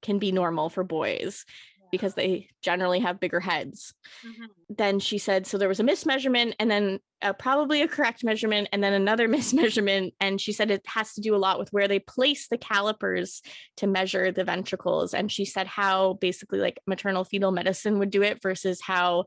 [0.01, 1.45] can be normal for boys
[1.91, 3.93] because they generally have bigger heads.
[4.25, 4.45] Mm-hmm.
[4.69, 8.69] Then she said, so there was a mismeasurement and then uh, probably a correct measurement
[8.71, 10.13] and then another mismeasurement.
[10.19, 13.41] And she said it has to do a lot with where they place the calipers
[13.77, 15.13] to measure the ventricles.
[15.13, 19.25] And she said how basically like maternal fetal medicine would do it versus how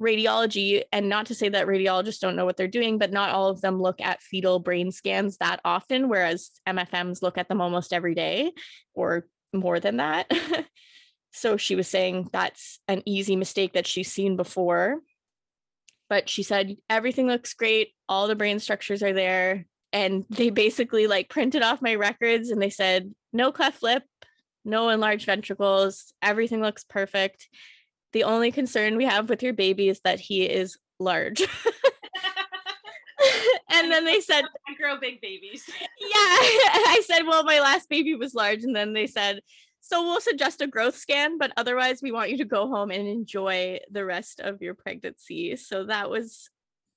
[0.00, 3.48] radiology and not to say that radiologists don't know what they're doing but not all
[3.48, 7.92] of them look at fetal brain scans that often whereas mfms look at them almost
[7.92, 8.52] every day
[8.94, 10.30] or more than that.
[11.30, 15.00] So she was saying that's an easy mistake that she's seen before.
[16.08, 17.92] But she said everything looks great.
[18.08, 19.66] All the brain structures are there.
[19.92, 24.02] And they basically like printed off my records and they said no cleft lip
[24.64, 26.12] no enlarged ventricles.
[26.20, 27.48] Everything looks perfect
[28.12, 31.40] the only concern we have with your baby is that he is large.
[33.70, 35.64] and then they said, I grow big babies.
[35.68, 35.78] yeah.
[36.10, 38.64] I said, well, my last baby was large.
[38.64, 39.40] And then they said,
[39.80, 43.08] so we'll suggest a growth scan, but otherwise, we want you to go home and
[43.08, 45.56] enjoy the rest of your pregnancy.
[45.56, 46.50] So that was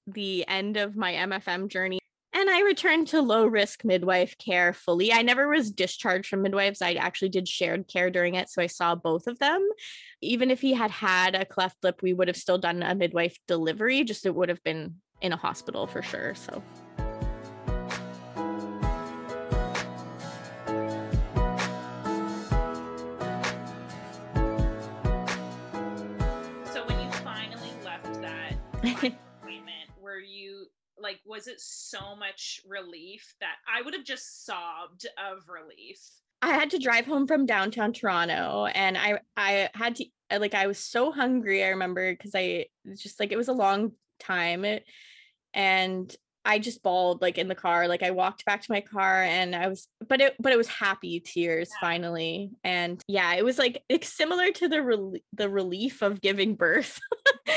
[0.07, 2.00] the end of my MFM journey.
[2.33, 5.11] And I returned to low risk midwife care fully.
[5.11, 6.81] I never was discharged from midwives.
[6.81, 8.49] I actually did shared care during it.
[8.49, 9.67] So I saw both of them.
[10.21, 13.37] Even if he had had a cleft lip, we would have still done a midwife
[13.47, 16.33] delivery, just it would have been in a hospital for sure.
[16.35, 16.63] So.
[26.71, 30.67] So when you finally left that appointment, were you
[30.99, 35.99] like was it so much relief that I would have just sobbed of relief.
[36.41, 40.05] I had to drive home from downtown Toronto and I I had to
[40.39, 43.93] like I was so hungry I remember cuz I just like it was a long
[44.19, 44.85] time it,
[45.53, 49.21] and I just bawled like in the car like I walked back to my car
[49.23, 51.87] and I was but it but it was happy tears yeah.
[51.87, 56.55] finally and yeah it was like it's similar to the rel- the relief of giving
[56.55, 56.99] birth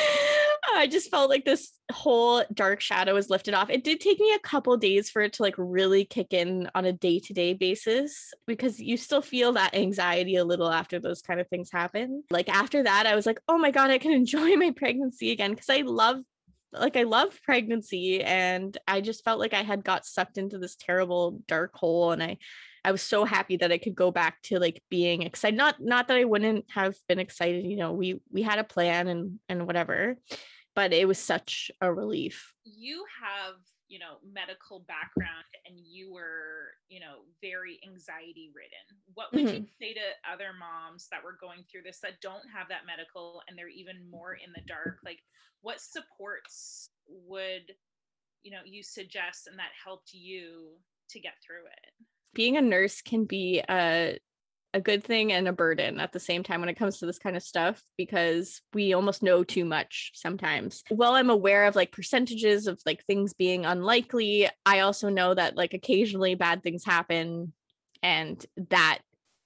[0.75, 3.71] I just felt like this whole dark shadow was lifted off.
[3.71, 6.85] It did take me a couple days for it to like really kick in on
[6.85, 11.23] a day to day basis because you still feel that anxiety a little after those
[11.23, 12.25] kind of things happen.
[12.31, 15.51] Like after that, I was like, oh my God, I can enjoy my pregnancy again
[15.51, 16.21] because I love
[16.73, 20.77] like I love pregnancy and I just felt like I had got sucked into this
[20.77, 22.39] terrible dark hole and I
[22.85, 26.09] I was so happy that I could go back to like being excited not not
[26.09, 29.67] that I wouldn't have been excited you know we we had a plan and and
[29.67, 30.17] whatever
[30.75, 32.53] but it was such a relief.
[32.65, 33.55] You have,
[33.89, 38.87] you know, medical background and you were, you know, very anxiety ridden.
[39.15, 39.65] What would mm-hmm.
[39.65, 43.43] you say to other moms that were going through this that don't have that medical
[43.49, 44.99] and they're even more in the dark?
[45.05, 45.21] Like
[45.63, 47.73] what supports would,
[48.43, 50.73] you know, you suggest and that helped you
[51.11, 52.07] to get through it?
[52.35, 54.19] Being a nurse can be a
[54.75, 57.19] a good thing and a burden at the same time when it comes to this
[57.19, 60.83] kind of stuff because we almost know too much sometimes.
[60.89, 65.57] While I'm aware of like percentages of like things being unlikely, I also know that
[65.57, 67.53] like occasionally bad things happen
[68.03, 68.99] and that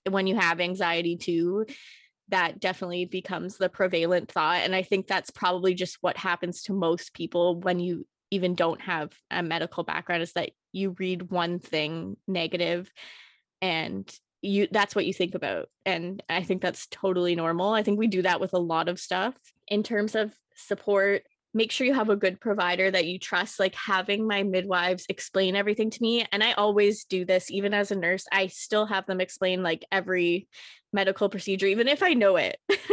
[0.08, 1.66] when you have anxiety too,
[2.28, 4.62] that definitely becomes the prevalent thought.
[4.62, 8.80] And I think that's probably just what happens to most people when you even don't
[8.80, 12.90] have a medical background is that you read one thing negative
[13.60, 14.10] and
[14.42, 18.06] you that's what you think about and i think that's totally normal i think we
[18.06, 19.34] do that with a lot of stuff.
[19.66, 21.22] In terms of support
[21.54, 25.56] make sure you have a good provider that you trust like having my midwives explain
[25.56, 29.06] everything to me and i always do this even as a nurse i still have
[29.06, 30.46] them explain like every
[30.92, 32.88] medical procedure even if i know it yeah.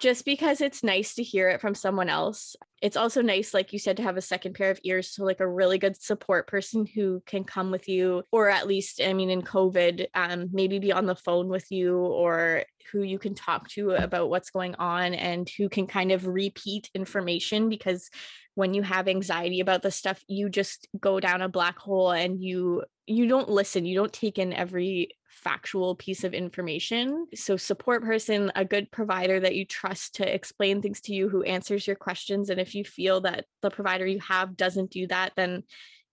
[0.00, 3.78] just because it's nice to hear it from someone else it's also nice like you
[3.78, 6.86] said to have a second pair of ears so like a really good support person
[6.86, 10.92] who can come with you or at least i mean in covid um, maybe be
[10.92, 15.14] on the phone with you or who you can talk to about what's going on
[15.14, 18.10] and who can kind of repeat information because
[18.54, 22.42] when you have anxiety about the stuff you just go down a black hole and
[22.42, 27.26] you you don't listen you don't take in every factual piece of information.
[27.34, 31.42] So, support person, a good provider that you trust to explain things to you who
[31.42, 32.50] answers your questions.
[32.50, 35.62] And if you feel that the provider you have doesn't do that, then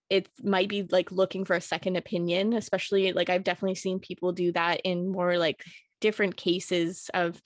[0.08, 4.32] it might be like looking for a second opinion, especially like I've definitely seen people
[4.32, 5.62] do that in more like
[6.00, 7.40] different cases of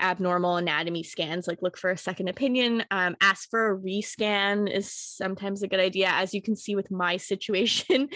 [0.00, 4.90] abnormal anatomy scans like look for a second opinion um, ask for a rescan is
[4.92, 6.08] sometimes a good idea.
[6.08, 8.08] As you can see with my situation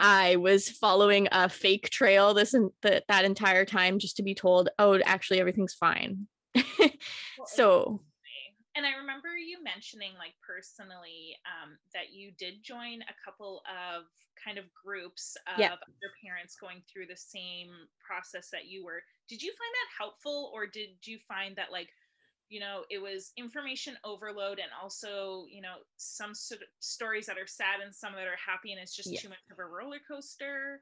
[0.00, 4.34] i was following a fake trail this and th- that entire time just to be
[4.34, 6.26] told oh actually everything's fine.
[7.46, 8.02] So
[8.74, 14.08] and I remember you mentioning, like personally, um, that you did join a couple of
[14.42, 15.76] kind of groups of yeah.
[15.76, 17.68] other parents going through the same
[18.00, 19.02] process that you were.
[19.28, 21.88] Did you find that helpful, or did you find that like
[22.52, 27.38] you know it was information overload and also you know some sort of stories that
[27.38, 29.18] are sad and some that are happy and it's just yeah.
[29.18, 30.80] too much of a roller coaster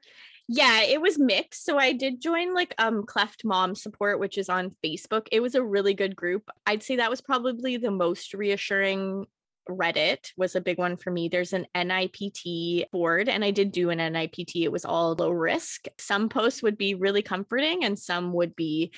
[0.49, 4.49] yeah it was mixed so i did join like um cleft mom support which is
[4.49, 8.33] on facebook it was a really good group i'd say that was probably the most
[8.33, 9.25] reassuring
[9.69, 11.29] Reddit was a big one for me.
[11.29, 14.55] There's an NIPT board, and I did do an NIPT.
[14.55, 15.85] It was all low risk.
[15.99, 18.91] Some posts would be really comforting, and some would be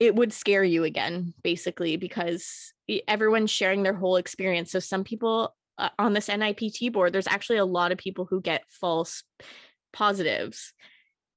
[0.00, 2.72] it would scare you again, basically, because
[3.06, 4.70] everyone's sharing their whole experience.
[4.70, 8.40] So some people uh, on this NIPT board, there's actually a lot of people who
[8.40, 9.22] get false
[9.92, 10.72] positives.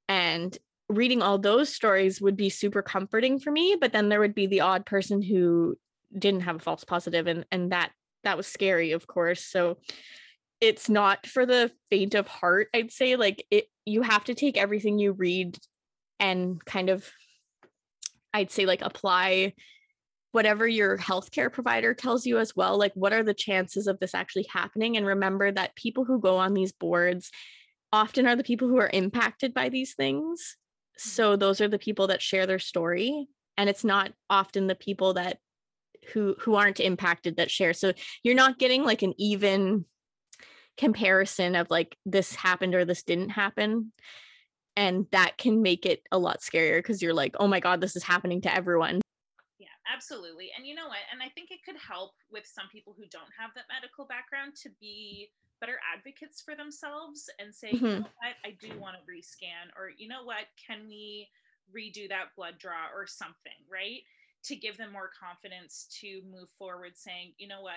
[0.07, 0.55] And
[0.89, 3.77] reading all those stories would be super comforting for me.
[3.79, 5.77] But then there would be the odd person who
[6.17, 7.91] didn't have a false positive and and that
[8.23, 9.43] that was scary, of course.
[9.43, 9.77] So
[10.59, 13.15] it's not for the faint of heart, I'd say.
[13.15, 15.57] Like it you have to take everything you read
[16.19, 17.09] and kind of
[18.33, 19.53] I'd say like apply
[20.31, 22.77] whatever your healthcare provider tells you as well.
[22.77, 24.95] Like, what are the chances of this actually happening?
[24.95, 27.31] And remember that people who go on these boards
[27.91, 30.55] often are the people who are impacted by these things.
[30.97, 33.27] So, those are the people that share their story.
[33.57, 35.37] And it's not often the people that
[36.13, 39.85] who who aren't impacted that share so you're not getting like an even
[40.77, 43.91] comparison of like this happened or this didn't happen
[44.77, 47.95] and that can make it a lot scarier because you're like oh my god this
[47.95, 49.01] is happening to everyone
[49.59, 52.95] yeah absolutely and you know what and i think it could help with some people
[52.97, 55.29] who don't have that medical background to be
[55.59, 57.85] better advocates for themselves and say mm-hmm.
[57.85, 61.27] you know what i do want to rescan or you know what can we
[61.75, 64.01] redo that blood draw or something right
[64.43, 67.75] to give them more confidence to move forward saying you know what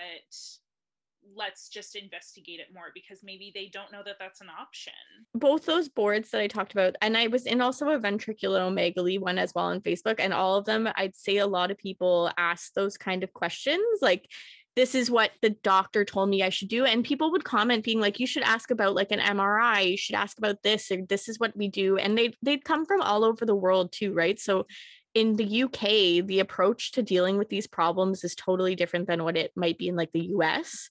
[1.33, 4.93] let's just investigate it more because maybe they don't know that that's an option.
[5.33, 9.37] Both those boards that I talked about, and I was in also a ventriculomegaly one
[9.37, 12.73] as well on Facebook, and all of them, I'd say a lot of people ask
[12.73, 14.29] those kind of questions like,
[14.75, 16.83] this is what the doctor told me I should do.
[16.83, 20.15] And people would comment being like, you should ask about like an MRI, you should
[20.15, 21.97] ask about this, or this is what we do.
[21.97, 24.37] And they they'd come from all over the world too, right?
[24.37, 24.67] So
[25.15, 29.37] in the UK, the approach to dealing with these problems is totally different than what
[29.37, 30.89] it might be in like the US.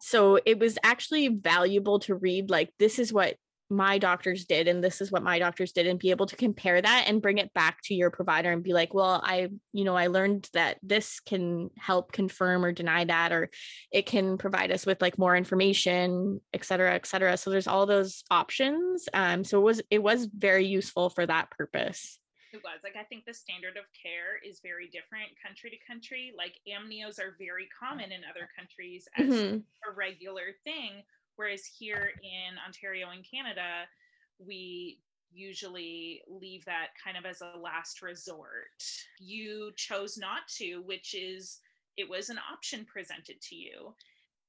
[0.00, 3.36] So it was actually valuable to read like this is what
[3.68, 6.80] my doctors did and this is what my doctors did and be able to compare
[6.80, 9.96] that and bring it back to your provider and be like well i you know
[9.96, 13.50] i learned that this can help confirm or deny that or
[13.90, 17.36] it can provide us with like more information et cetera et cetera.
[17.36, 19.08] So there's all those options.
[19.12, 22.20] Um so it was it was very useful for that purpose
[22.62, 22.80] was.
[22.84, 26.32] Like i think the standard of care is very different country to country.
[26.36, 29.56] Like amnios are very common in other countries as mm-hmm.
[29.58, 31.02] a regular thing
[31.36, 33.84] whereas here in ontario and canada
[34.38, 34.98] we
[35.32, 38.82] usually leave that kind of as a last resort.
[39.18, 41.60] You chose not to which is
[41.96, 43.94] it was an option presented to you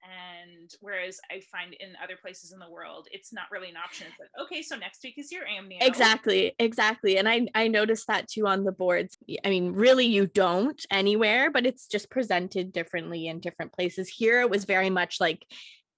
[0.03, 4.07] and whereas i find in other places in the world it's not really an option.
[4.09, 5.77] It's like okay so next week is your amnio.
[5.81, 7.17] Exactly exactly.
[7.17, 9.17] And i i noticed that too on the boards.
[9.43, 14.09] I mean really you don't anywhere but it's just presented differently in different places.
[14.09, 15.45] Here it was very much like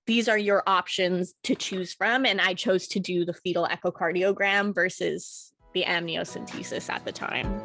[0.07, 4.73] these are your options to choose from and i chose to do the fetal echocardiogram
[4.73, 7.61] versus the amniocentesis at the time.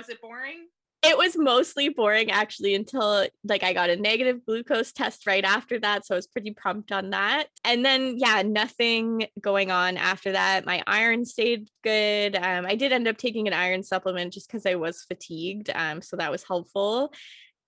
[0.00, 0.66] Was it boring?
[1.02, 5.80] it was mostly boring actually until like I got a negative glucose test right after
[5.80, 6.04] that.
[6.04, 7.46] So I was pretty pumped on that.
[7.64, 10.66] And then, yeah, nothing going on after that.
[10.66, 12.36] My iron stayed good.
[12.36, 15.70] Um, I did end up taking an iron supplement just because I was fatigued.
[15.74, 17.14] Um, so that was helpful.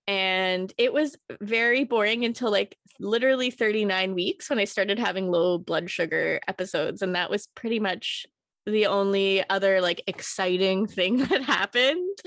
[0.06, 5.56] And it was very boring until like literally 39 weeks when I started having low
[5.56, 7.00] blood sugar episodes.
[7.00, 8.26] And that was pretty much
[8.66, 12.18] the only other like exciting thing that happened.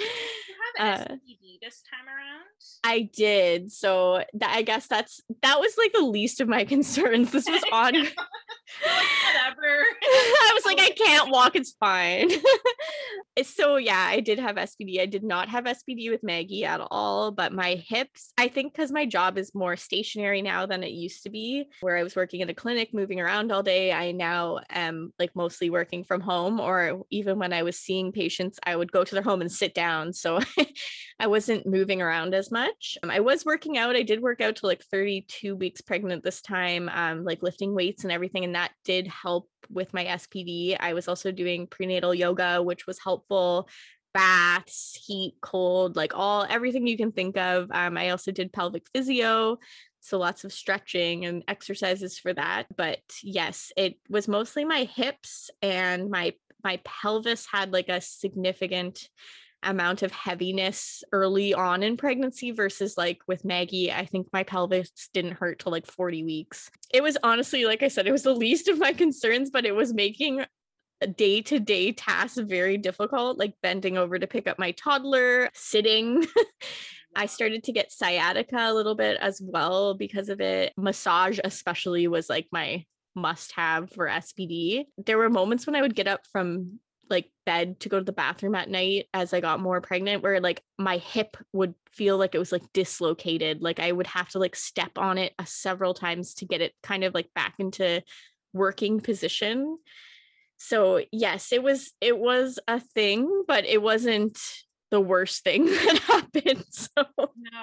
[0.77, 2.45] Have uh, SPD this time around?
[2.83, 3.71] I did.
[3.71, 7.31] So that I guess that's that was like the least of my concerns.
[7.31, 8.15] This was on like,
[9.25, 9.85] whatever.
[10.03, 12.29] I was like, I can't walk, it's fine.
[13.43, 14.99] so yeah, I did have SPD.
[14.99, 18.91] I did not have SPD with Maggie at all, but my hips, I think because
[18.91, 22.41] my job is more stationary now than it used to be, where I was working
[22.41, 23.91] in a clinic, moving around all day.
[23.91, 28.59] I now am like mostly working from home, or even when I was seeing patients,
[28.63, 30.13] I would go to their home and sit down.
[30.13, 30.39] So
[31.19, 32.97] I wasn't moving around as much.
[33.03, 33.95] Um, I was working out.
[33.95, 38.03] I did work out to like 32 weeks pregnant this time, um, like lifting weights
[38.03, 38.43] and everything.
[38.43, 40.77] And that did help with my SPD.
[40.79, 43.69] I was also doing prenatal yoga, which was helpful.
[44.13, 47.69] Baths, heat, cold, like all everything you can think of.
[47.71, 49.57] Um, I also did pelvic physio.
[49.99, 52.67] So lots of stretching and exercises for that.
[52.77, 59.09] But yes, it was mostly my hips and my my pelvis had like a significant
[59.63, 64.91] amount of heaviness early on in pregnancy versus like with Maggie, I think my pelvis
[65.13, 66.69] didn't hurt till like 40 weeks.
[66.93, 69.75] It was honestly, like I said, it was the least of my concerns, but it
[69.75, 70.45] was making
[71.01, 75.49] a day to day tasks very difficult, like bending over to pick up my toddler,
[75.53, 76.25] sitting.
[77.15, 80.73] I started to get sciatica a little bit as well because of it.
[80.77, 82.85] Massage, especially, was like my
[83.15, 84.85] must have for SPD.
[85.05, 86.79] There were moments when I would get up from
[87.09, 90.39] like bed to go to the bathroom at night as I got more pregnant where
[90.39, 94.39] like my hip would feel like it was like dislocated like I would have to
[94.39, 98.01] like step on it uh, several times to get it kind of like back into
[98.53, 99.77] working position
[100.57, 104.39] so yes it was it was a thing but it wasn't
[104.91, 106.63] the worst thing that happened.
[106.71, 106.87] So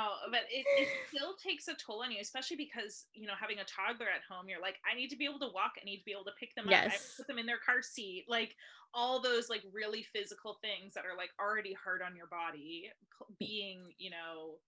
[0.02, 3.58] no, but it, it still takes a toll on you, especially because you know having
[3.58, 5.98] a toddler at home, you're like, I need to be able to walk, I need
[5.98, 6.86] to be able to pick them yes.
[6.86, 8.56] up, I put them in their car seat, like
[8.94, 12.90] all those like really physical things that are like already hard on your body,
[13.22, 13.38] mm.
[13.38, 14.58] being you know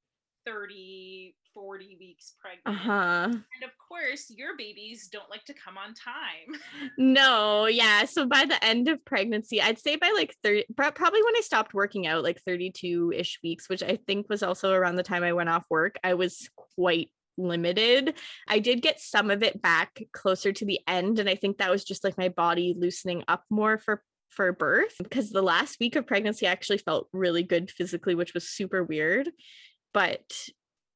[0.47, 2.67] 30 40 weeks pregnant.
[2.67, 3.29] Uh-huh.
[3.31, 6.61] And of course your babies don't like to come on time.
[6.99, 11.37] No yeah so by the end of pregnancy i'd say by like 30 probably when
[11.37, 15.23] i stopped working out like 32ish weeks which i think was also around the time
[15.23, 18.15] i went off work i was quite limited.
[18.49, 21.71] I did get some of it back closer to the end and I think that
[21.71, 25.95] was just like my body loosening up more for for birth because the last week
[25.95, 29.31] of pregnancy I actually felt really good physically which was super weird
[29.95, 30.51] but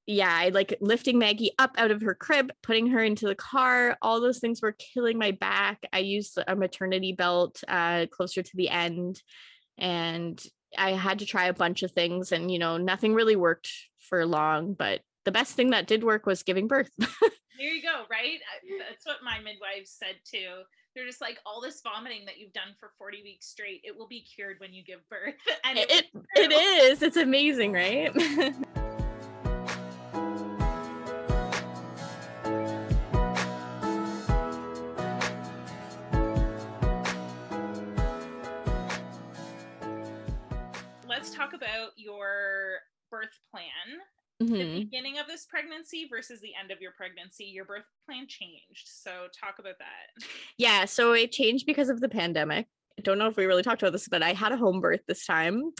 [0.06, 3.96] yeah, I like lifting Maggie up out of her crib, putting her into the car.
[4.02, 5.82] All those things were killing my back.
[5.92, 9.22] I used a maternity belt uh, closer to the end,
[9.76, 10.42] and
[10.76, 14.24] I had to try a bunch of things, and you know, nothing really worked for
[14.24, 14.72] long.
[14.72, 16.90] But the best thing that did work was giving birth.
[16.98, 17.10] there
[17.60, 18.38] you go, right?
[18.78, 20.62] That's what my midwife said too.
[20.98, 24.08] They're just like all this vomiting that you've done for 40 weeks straight, it will
[24.08, 25.36] be cured when you give birth.
[25.64, 27.02] And it, it, it is.
[27.02, 28.12] It's amazing, right?
[41.08, 43.68] let's talk about your birth plan.
[44.42, 44.54] Mm-hmm.
[44.54, 48.86] The beginning of this pregnancy versus the end of your pregnancy, your birth plan changed.
[48.86, 50.24] So, talk about that.
[50.56, 50.84] Yeah.
[50.84, 52.66] So, it changed because of the pandemic.
[52.98, 55.00] I don't know if we really talked about this, but I had a home birth
[55.06, 55.72] this time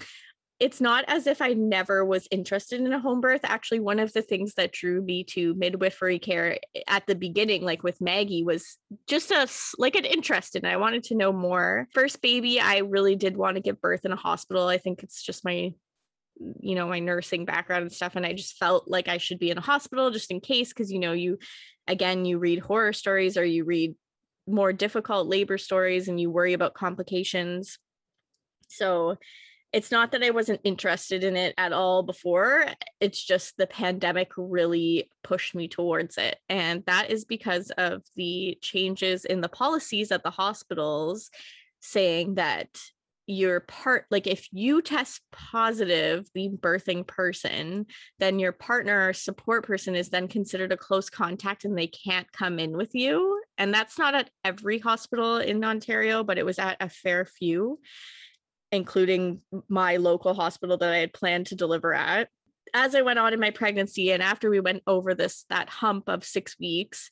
[0.61, 3.43] it's not as if I never was interested in a home birth.
[3.45, 7.83] Actually, one of the things that drew me to midwifery care at the beginning, like
[7.85, 9.49] with Maggie, was just a
[9.79, 10.69] like an interest in it.
[10.69, 11.87] I wanted to know more.
[11.95, 14.67] First baby, I really did want to give birth in a hospital.
[14.67, 15.75] I think it's just my
[16.61, 19.51] you know my nursing background and stuff and i just felt like i should be
[19.51, 21.39] in a hospital just in case because you know you
[21.87, 23.95] again you read horror stories or you read
[24.47, 27.79] more difficult labor stories and you worry about complications
[28.69, 29.17] so
[29.73, 32.65] it's not that I wasn't interested in it at all before.
[33.01, 36.39] It's just the pandemic really pushed me towards it.
[36.49, 41.31] And that is because of the changes in the policies at the hospitals
[41.81, 42.69] saying that
[43.29, 47.85] your part like if you test positive the birthing person
[48.19, 52.33] then your partner or support person is then considered a close contact and they can't
[52.33, 56.59] come in with you and that's not at every hospital in ontario but it was
[56.59, 57.79] at a fair few
[58.73, 62.29] including my local hospital that i had planned to deliver at.
[62.73, 66.09] As i went on in my pregnancy and after we went over this that hump
[66.09, 67.11] of six weeks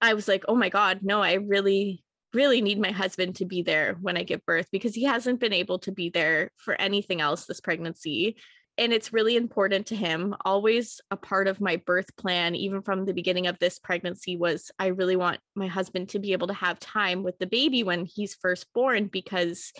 [0.00, 2.03] i was like oh my god no i really
[2.34, 5.52] really need my husband to be there when I give birth because he hasn't been
[5.52, 8.36] able to be there for anything else this pregnancy.
[8.76, 10.34] And it's really important to him.
[10.44, 14.72] Always a part of my birth plan, even from the beginning of this pregnancy, was
[14.78, 18.04] I really want my husband to be able to have time with the baby when
[18.04, 19.72] he's first born because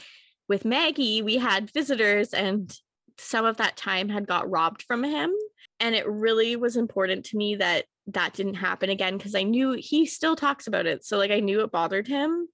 [0.49, 2.73] with Maggie, we had visitors and
[3.19, 5.33] some of that time had got robbed from him.
[5.81, 9.73] And it really was important to me that that didn't happen again because I knew
[9.73, 11.05] he still talks about it.
[11.05, 12.49] So like I knew it bothered him.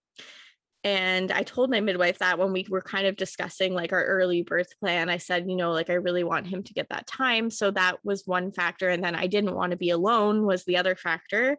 [0.82, 4.42] And I told my midwife that when we were kind of discussing like our early
[4.42, 7.50] birth plan, I said, you know, like I really want him to get that time.
[7.50, 8.88] So that was one factor.
[8.88, 11.58] And then I didn't want to be alone was the other factor.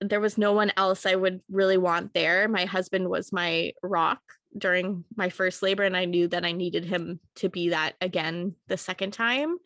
[0.00, 2.48] There was no one else I would really want there.
[2.48, 4.20] My husband was my rock
[4.56, 8.56] during my first labor, and I knew that I needed him to be that again
[8.68, 9.56] the second time.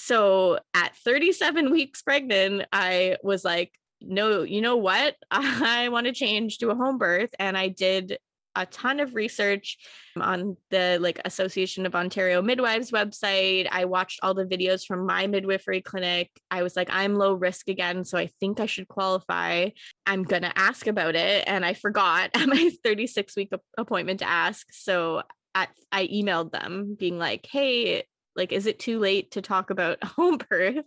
[0.00, 5.16] So at 37 weeks pregnant, I was like, no, you know what?
[5.30, 7.30] I want to change to a home birth.
[7.38, 8.18] And I did
[8.56, 9.76] a ton of research
[10.18, 13.68] on the like Association of Ontario Midwives website.
[13.70, 16.30] I watched all the videos from my midwifery clinic.
[16.50, 19.68] I was like, I'm low risk again, so I think I should qualify.
[20.06, 21.44] I'm going to ask about it.
[21.46, 24.66] And I forgot at my 36 week appointment to ask.
[24.72, 25.22] So
[25.54, 28.04] at, I emailed them being like, hey,
[28.36, 30.84] like is it too late to talk about home birth?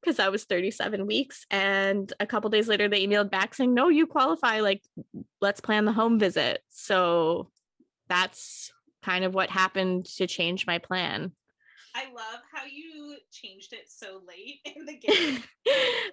[0.00, 3.88] Because I was 37 weeks and a couple days later they emailed back saying no
[3.88, 4.82] you qualify like
[5.40, 6.62] let's plan the home visit.
[6.68, 7.50] So
[8.08, 11.32] that's kind of what happened to change my plan
[11.98, 15.42] I love how you changed it so late in the game.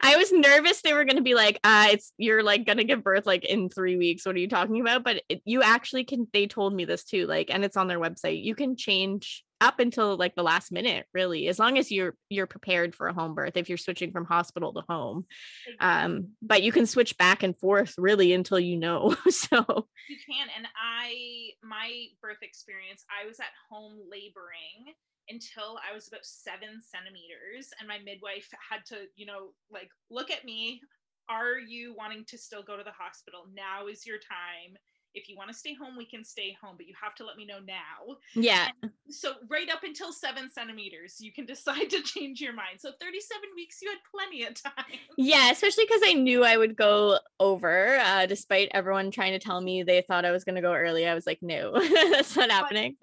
[0.01, 2.83] I was nervous they were going to be like, uh, it's you're like going to
[2.83, 4.25] give birth like in three weeks.
[4.25, 5.03] What are you talking about?
[5.03, 6.27] But it, you actually can.
[6.33, 8.43] They told me this too, like, and it's on their website.
[8.43, 12.47] You can change up until like the last minute, really, as long as you're you're
[12.47, 13.55] prepared for a home birth.
[13.55, 15.25] If you're switching from hospital to home,
[15.79, 19.15] um, but you can switch back and forth really until you know.
[19.29, 20.47] so you can.
[20.57, 24.95] And I, my birth experience, I was at home laboring
[25.29, 27.71] until I was about seven centimeters.
[27.79, 30.81] And my midwife had to, you know, like, look at me.
[31.29, 33.47] Are you wanting to still go to the hospital?
[33.53, 34.77] Now is your time.
[35.15, 37.37] If you want to stay home, we can stay home, but you have to let
[37.37, 38.17] me know now.
[38.35, 38.67] Yeah.
[38.83, 42.79] And so, right up until seven centimeters, you can decide to change your mind.
[42.79, 44.99] So, 37 weeks, you had plenty of time.
[45.17, 49.61] Yeah, especially because I knew I would go over, uh, despite everyone trying to tell
[49.61, 51.07] me they thought I was going to go early.
[51.07, 51.79] I was like, no,
[52.11, 52.97] that's not happening.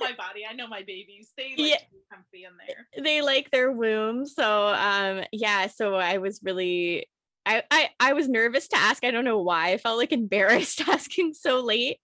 [0.00, 0.42] My body.
[0.48, 1.32] I know my babies.
[1.36, 1.76] They like yeah.
[1.76, 3.02] to be comfy in there.
[3.02, 4.26] They like their womb.
[4.26, 7.08] So um yeah, so I was really
[7.46, 9.04] I, I I was nervous to ask.
[9.04, 9.72] I don't know why.
[9.72, 11.98] I felt like embarrassed asking so late,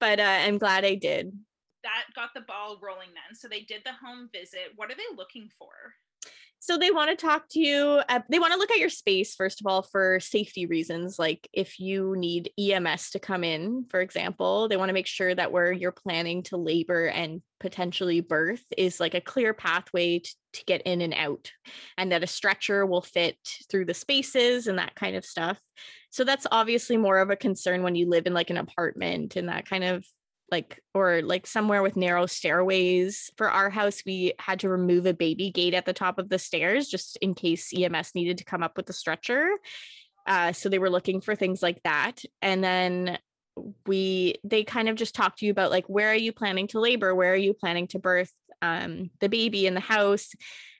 [0.00, 1.32] but uh, I'm glad I did.
[1.82, 3.34] That got the ball rolling then.
[3.34, 4.72] So they did the home visit.
[4.76, 5.68] What are they looking for?
[6.60, 8.02] So they want to talk to you.
[8.08, 11.18] Uh, they want to look at your space, first of all, for safety reasons.
[11.18, 15.34] Like if you need EMS to come in, for example, they want to make sure
[15.34, 20.34] that where you're planning to labor and potentially birth is like a clear pathway to,
[20.54, 21.52] to get in and out,
[21.96, 23.36] and that a stretcher will fit
[23.70, 25.60] through the spaces and that kind of stuff.
[26.10, 29.48] So that's obviously more of a concern when you live in like an apartment and
[29.48, 30.04] that kind of
[30.50, 33.30] like or like somewhere with narrow stairways.
[33.36, 36.38] For our house, we had to remove a baby gate at the top of the
[36.38, 39.48] stairs just in case EMS needed to come up with the stretcher.
[40.26, 42.22] Uh, so they were looking for things like that.
[42.42, 43.18] And then
[43.86, 46.80] we they kind of just talk to you about like where are you planning to
[46.80, 48.32] labor where are you planning to birth
[48.62, 50.30] um, the baby in the house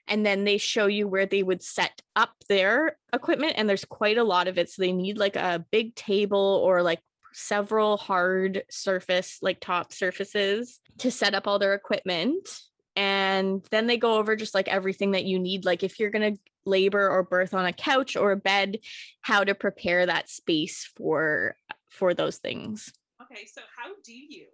[0.07, 4.17] and then they show you where they would set up their equipment and there's quite
[4.17, 6.99] a lot of it so they need like a big table or like
[7.33, 12.47] several hard surface, like top surfaces to set up all their equipment.
[12.95, 15.65] And then they go over just like everything that you need.
[15.65, 18.79] Like if you're going to labor or birth on a couch or a bed,
[19.21, 21.55] how to prepare that space for
[21.89, 22.91] for those things.
[23.21, 24.47] Okay, so how do you?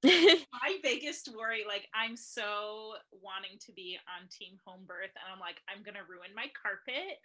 [0.04, 5.40] my biggest worry like i'm so wanting to be on team home birth and i'm
[5.40, 7.18] like i'm gonna ruin my carpet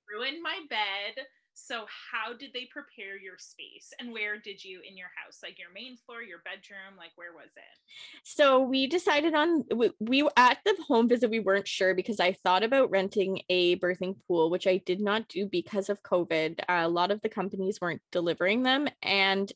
[0.08, 1.22] ruin my bed
[1.54, 5.40] so, how did they prepare your space and where did you in your house?
[5.42, 7.78] Like your main floor, your bedroom, like where was it?
[8.24, 12.32] So, we decided on we, we at the home visit, we weren't sure because I
[12.32, 16.60] thought about renting a birthing pool, which I did not do because of COVID.
[16.60, 18.88] Uh, a lot of the companies weren't delivering them.
[19.02, 19.52] And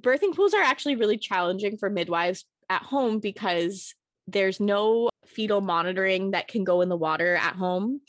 [0.00, 3.94] birthing pools are actually really challenging for midwives at home because
[4.28, 8.00] there's no fetal monitoring that can go in the water at home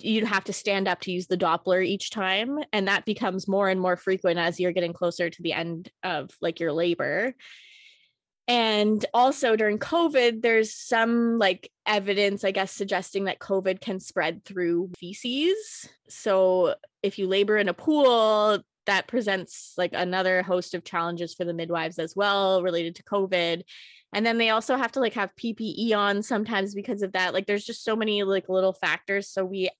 [0.00, 3.68] you'd have to stand up to use the doppler each time and that becomes more
[3.68, 7.34] and more frequent as you're getting closer to the end of like your labor.
[8.48, 14.44] And also during covid there's some like evidence i guess suggesting that covid can spread
[14.44, 15.88] through feces.
[16.08, 21.44] So if you labor in a pool that presents like another host of challenges for
[21.44, 23.62] the midwives as well related to covid
[24.12, 27.46] and then they also have to like have ppe on sometimes because of that like
[27.46, 29.28] there's just so many like little factors.
[29.28, 29.70] So we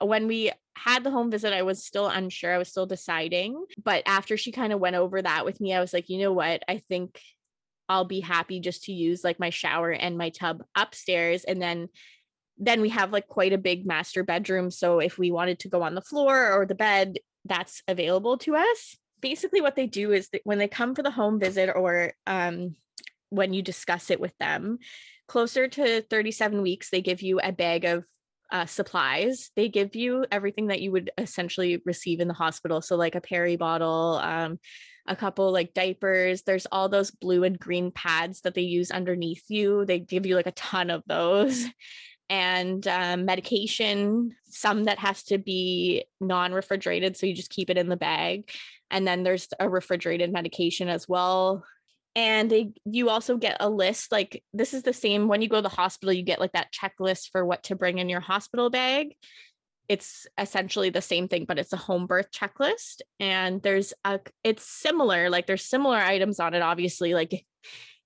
[0.00, 4.02] when we had the home visit i was still unsure i was still deciding but
[4.04, 6.62] after she kind of went over that with me i was like you know what?
[6.68, 7.18] I think
[7.88, 11.44] i'll be happy just to use like my shower and my tub upstairs.
[11.44, 11.88] And then
[12.58, 14.70] then we have like quite a big master bedroom.
[14.70, 18.56] So if we wanted to go on the floor or the bed that's available to
[18.56, 18.96] us.
[19.20, 22.74] Basically what they do is that when they come for the home visit or um,
[23.30, 24.78] when you discuss it with them.
[25.28, 28.04] Closer to 37 weeks they give you a bag of
[28.50, 29.50] uh, supplies.
[29.56, 32.80] They give you everything that you would essentially receive in the hospital.
[32.80, 34.58] So like a peri bottle um,
[35.08, 36.42] a couple like diapers.
[36.42, 39.84] There's all those blue and green pads that they use underneath you.
[39.84, 41.66] They give you like a ton of those.
[42.28, 47.88] And um, medication some that has to be non-refrigerated so you just keep it in
[47.88, 48.50] the bag.
[48.90, 51.64] And then there's a refrigerated medication as well
[52.16, 55.56] and they, you also get a list like this is the same when you go
[55.56, 58.70] to the hospital you get like that checklist for what to bring in your hospital
[58.70, 59.14] bag.
[59.88, 64.66] It's essentially the same thing but it's a home birth checklist and there's a it's
[64.66, 67.46] similar like there's similar items on it obviously like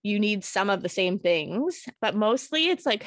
[0.02, 3.06] you need some of the same things but mostly it's like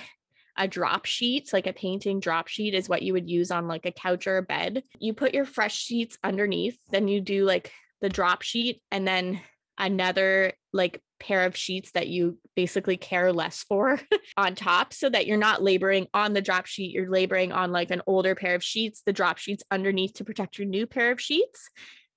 [0.57, 3.85] a drop sheet like a painting drop sheet is what you would use on like
[3.85, 4.83] a couch or a bed.
[4.99, 9.41] You put your fresh sheets underneath then you do like the drop sheet and then
[9.77, 13.99] another like pair of sheets that you basically care less for
[14.37, 17.91] on top so that you're not laboring on the drop sheet you're laboring on like
[17.91, 21.21] an older pair of sheets the drop sheets underneath to protect your new pair of
[21.21, 21.69] sheets.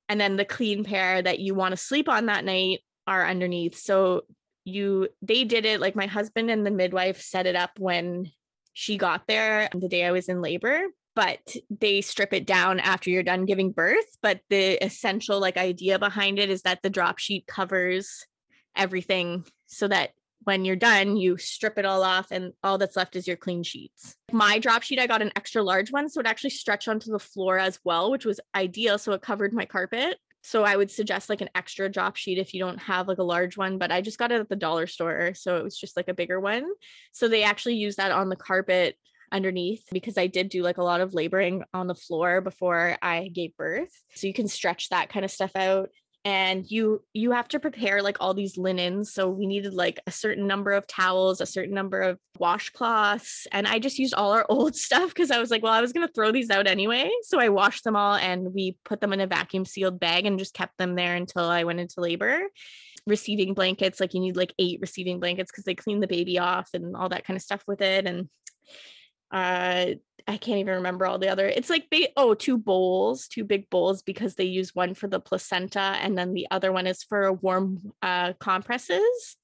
[0.09, 3.77] And then the clean pair that you want to sleep on that night are underneath.
[3.77, 4.23] So
[4.65, 8.31] you they did it like my husband and the midwife set it up when
[8.73, 10.83] she got there the day I was in labor
[11.17, 11.41] but
[11.71, 16.39] they strip it down after you're done giving birth but the essential like idea behind
[16.39, 18.25] it is that the drop sheet covers
[18.77, 20.11] everything so that
[20.45, 23.65] when you're done you strip it all off and all that's left is your clean
[23.65, 27.11] sheets my drop sheet i got an extra large one so it actually stretched onto
[27.11, 30.93] the floor as well which was ideal so it covered my carpet so I would
[30.93, 33.91] suggest like an extra drop sheet if you don't have like a large one, but
[33.91, 35.35] I just got it at the dollar store.
[35.35, 36.69] So it was just like a bigger one.
[37.11, 38.97] So they actually use that on the carpet
[39.33, 43.29] underneath because I did do like a lot of laboring on the floor before I
[43.29, 43.93] gave birth.
[44.15, 45.91] So you can stretch that kind of stuff out
[46.27, 49.13] and you you have to prepare like all these linens.
[49.13, 53.67] So we needed like a certain number of towels a certain number of washcloths and
[53.67, 56.07] i just used all our old stuff because i was like well i was going
[56.07, 57.09] to throw these out anyway.
[57.23, 60.39] So i washed them all and we put them in a vacuum sealed bag and
[60.39, 62.43] just kept them there until i went into labor.
[63.07, 66.71] Receiving blankets like you need like eight receiving blankets because they clean the baby off
[66.75, 68.29] and all that kind of stuff with it and
[69.31, 69.87] uh
[70.29, 71.47] I can't even remember all the other.
[71.47, 75.21] It's like ba- oh, two bowls, two big bowls because they use one for the
[75.21, 79.37] placenta and then the other one is for warm uh, compresses.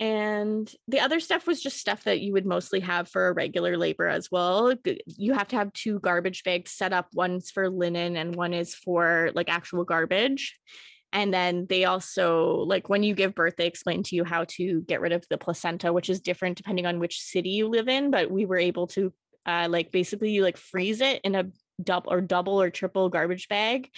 [0.00, 3.76] And the other stuff was just stuff that you would mostly have for a regular
[3.76, 4.74] labor as well.
[5.06, 7.08] You have to have two garbage bags set up.
[7.14, 10.56] One's for linen and one is for like actual garbage.
[11.12, 14.82] And then they also, like when you give birth, they explain to you how to
[14.82, 18.10] get rid of the placenta, which is different depending on which city you live in.
[18.10, 19.12] But we were able to
[19.46, 21.46] uh, like basically you like freeze it in a
[21.82, 23.90] double or double or triple garbage bag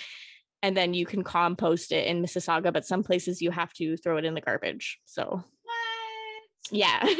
[0.63, 4.17] and then you can compost it in Mississauga but some places you have to throw
[4.17, 6.71] it in the garbage so what?
[6.71, 7.05] Yeah.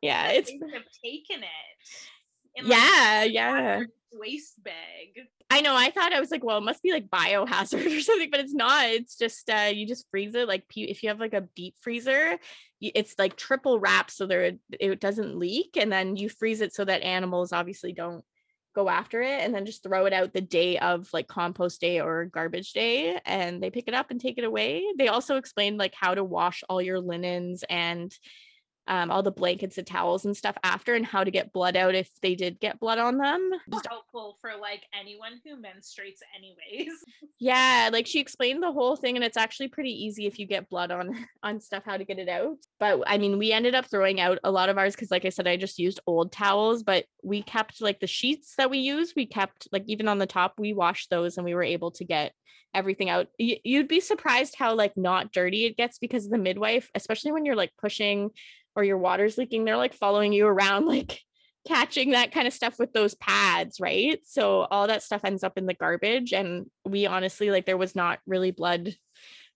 [0.00, 2.64] Yeah it's taken it.
[2.64, 3.80] Yeah like yeah
[4.12, 5.74] waste bag I know.
[5.74, 8.54] I thought I was like, well, it must be like biohazard or something, but it's
[8.54, 8.86] not.
[8.90, 12.38] It's just uh, you just freeze it like if you have like a deep freezer,
[12.80, 16.84] it's like triple wrapped so there it doesn't leak, and then you freeze it so
[16.84, 18.24] that animals obviously don't
[18.74, 22.00] go after it, and then just throw it out the day of like compost day
[22.00, 24.84] or garbage day, and they pick it up and take it away.
[24.98, 28.14] They also explained like how to wash all your linens and
[28.88, 31.94] um, all the blankets and towels and stuff after and how to get blood out
[31.94, 33.50] if they did get blood on them.
[33.70, 36.92] Just helpful for like anyone who menstruates anyways.
[37.38, 40.70] Yeah, like she explained the whole thing and it's actually pretty easy if you get
[40.70, 42.56] blood on on stuff how to get it out.
[42.80, 45.28] But I mean, we ended up throwing out a lot of ours cuz like I
[45.28, 49.12] said I just used old towels, but we kept like the sheets that we use,
[49.14, 52.04] we kept like even on the top we washed those and we were able to
[52.04, 52.32] get
[52.74, 53.28] everything out.
[53.38, 57.56] You'd be surprised how like not dirty it gets because the midwife, especially when you're
[57.56, 58.30] like pushing
[58.78, 61.20] or your water's leaking, they're like following you around, like
[61.66, 64.20] catching that kind of stuff with those pads, right?
[64.24, 66.32] So all that stuff ends up in the garbage.
[66.32, 68.94] And we honestly, like, there was not really blood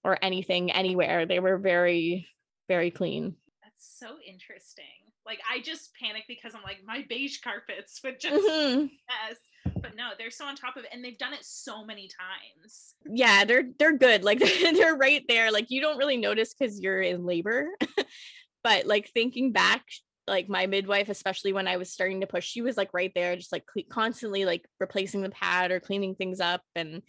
[0.02, 1.24] or anything anywhere.
[1.24, 2.26] They were very,
[2.68, 3.36] very clean.
[3.62, 4.84] That's so interesting.
[5.24, 8.86] Like, I just panic because I'm like, my beige carpets would just mm-hmm.
[9.08, 9.38] yes.
[9.80, 12.94] But no, they're so on top of it, and they've done it so many times.
[13.06, 14.24] Yeah, they're they're good.
[14.24, 15.52] Like they're right there.
[15.52, 17.68] Like you don't really notice because you're in labor,
[18.62, 19.84] but like thinking back
[20.26, 23.34] like my midwife especially when i was starting to push she was like right there
[23.36, 27.02] just like constantly like replacing the pad or cleaning things up and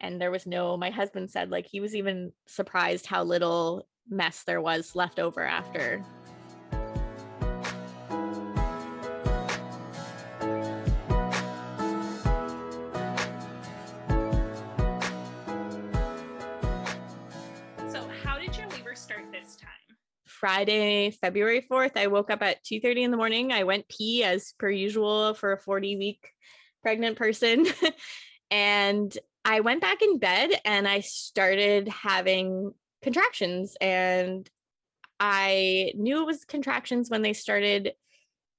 [0.00, 4.44] and there was no my husband said like he was even surprised how little mess
[4.44, 6.04] there was left over after
[20.38, 23.52] Friday, February 4th, I woke up at 2:30 in the morning.
[23.52, 26.28] I went pee as per usual for a 40 week
[26.82, 27.66] pregnant person.
[28.50, 32.72] and I went back in bed and I started having
[33.02, 34.48] contractions and
[35.20, 37.94] I knew it was contractions when they started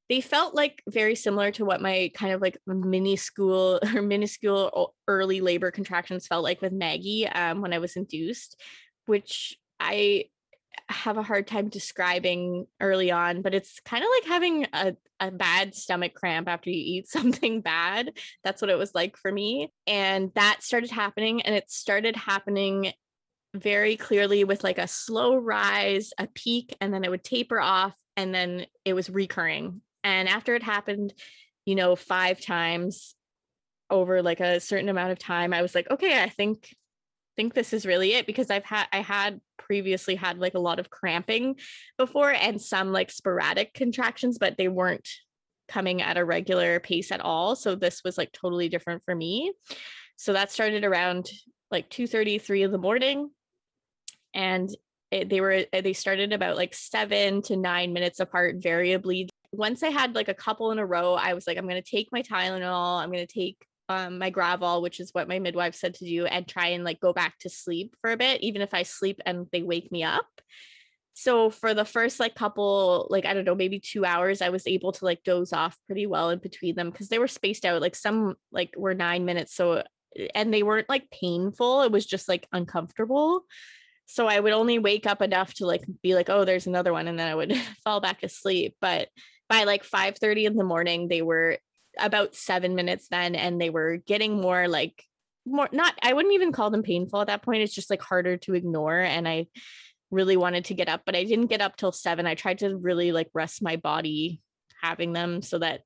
[0.10, 4.96] they felt like very similar to what my kind of like mini school or minuscule
[5.08, 8.60] early labor contractions felt like with Maggie um, when I was induced,
[9.06, 10.26] which I
[10.90, 15.32] have a hard time describing early on, but it's kind of like having a, a
[15.32, 18.12] bad stomach cramp after you eat something bad.
[18.44, 19.72] That's what it was like for me.
[19.88, 22.94] And that started happening, and it started happening
[23.56, 27.96] very clearly with like a slow rise, a peak, and then it would taper off,
[28.18, 29.82] and then it was recurring.
[30.04, 31.14] And after it happened,
[31.66, 33.16] you know, five times
[33.90, 36.76] over like a certain amount of time, I was like, okay, I think
[37.40, 40.78] think this is really it because I've had I had previously had like a lot
[40.78, 41.56] of cramping
[41.98, 45.08] before and some like sporadic contractions, but they weren't
[45.70, 47.56] coming at a regular pace at all.
[47.56, 49.54] So this was like totally different for me.
[50.18, 51.30] So that started around
[51.72, 53.30] like 2 33 in the morning.
[54.34, 54.70] And
[55.10, 59.82] it, they were eh, they started about like seven to nine minutes apart variably once
[59.82, 62.12] i had like a couple in a row i was like i'm going to take
[62.12, 65.96] my tylenol i'm going to take um, my gravol, which is what my midwife said
[65.96, 68.74] to do, and try and like go back to sleep for a bit, even if
[68.74, 70.28] I sleep and they wake me up.
[71.14, 74.68] So for the first like couple, like I don't know, maybe two hours, I was
[74.68, 77.82] able to like doze off pretty well in between them because they were spaced out.
[77.82, 79.84] Like some like were nine minutes, so
[80.36, 81.82] and they weren't like painful.
[81.82, 83.44] It was just like uncomfortable.
[84.06, 87.08] So I would only wake up enough to like be like, oh, there's another one,
[87.08, 88.76] and then I would fall back asleep.
[88.80, 89.10] But
[89.50, 91.58] by like 5 30 in the morning, they were
[91.98, 95.04] about seven minutes then and they were getting more like
[95.46, 97.62] more not i wouldn't even call them painful at that point.
[97.62, 99.48] It's just like harder to ignore and i
[100.12, 102.28] really wanted to get up but i didn't get up till seven.
[102.28, 104.42] I tried to really like rest my body
[104.82, 105.82] having them so that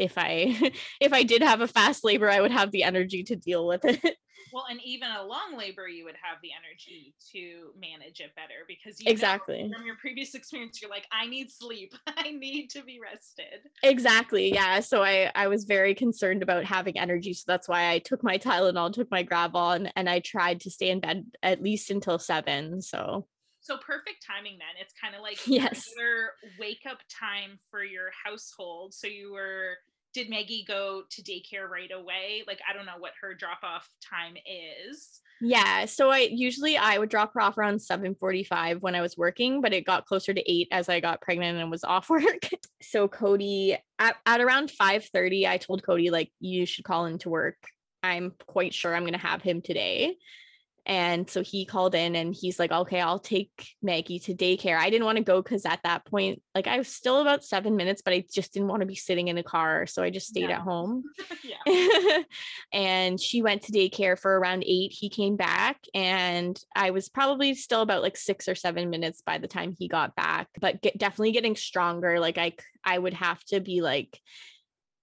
[0.00, 3.36] if i if i did have a fast labor i would have the energy to
[3.36, 4.00] deal with it.
[4.52, 8.64] Well and even a long labor you would have the energy to manage it better
[8.66, 9.70] because you exactly.
[9.72, 11.94] from your previous experience you're like i need sleep.
[12.16, 13.60] I need to be rested.
[13.84, 18.00] Exactly yeah so i i was very concerned about having energy so that's why i
[18.00, 21.62] took my tylenol took my gravol and, and i tried to stay in bed at
[21.62, 23.26] least until seven so
[23.60, 24.80] so perfect timing then.
[24.80, 25.84] It's kind of like yes.
[25.96, 28.94] your wake up time for your household.
[28.94, 29.76] So you were
[30.12, 32.42] did Maggie go to daycare right away?
[32.46, 35.20] Like I don't know what her drop off time is.
[35.42, 39.60] Yeah, so I usually I would drop her off around 7:45 when I was working,
[39.60, 42.50] but it got closer to 8 as I got pregnant and was off work.
[42.82, 47.56] so Cody at, at around 5:30 I told Cody like you should call into work.
[48.02, 50.16] I'm quite sure I'm going to have him today.
[50.86, 54.78] And so he called in and he's like, okay, I'll take Maggie to daycare.
[54.78, 57.76] I didn't want to go because at that point, like I was still about seven
[57.76, 59.86] minutes, but I just didn't want to be sitting in a car.
[59.86, 60.56] So I just stayed yeah.
[60.56, 61.04] at home.
[62.72, 64.92] and she went to daycare for around eight.
[64.92, 69.38] He came back and I was probably still about like six or seven minutes by
[69.38, 72.20] the time he got back, but get, definitely getting stronger.
[72.20, 72.54] Like I,
[72.84, 74.20] I would have to be like,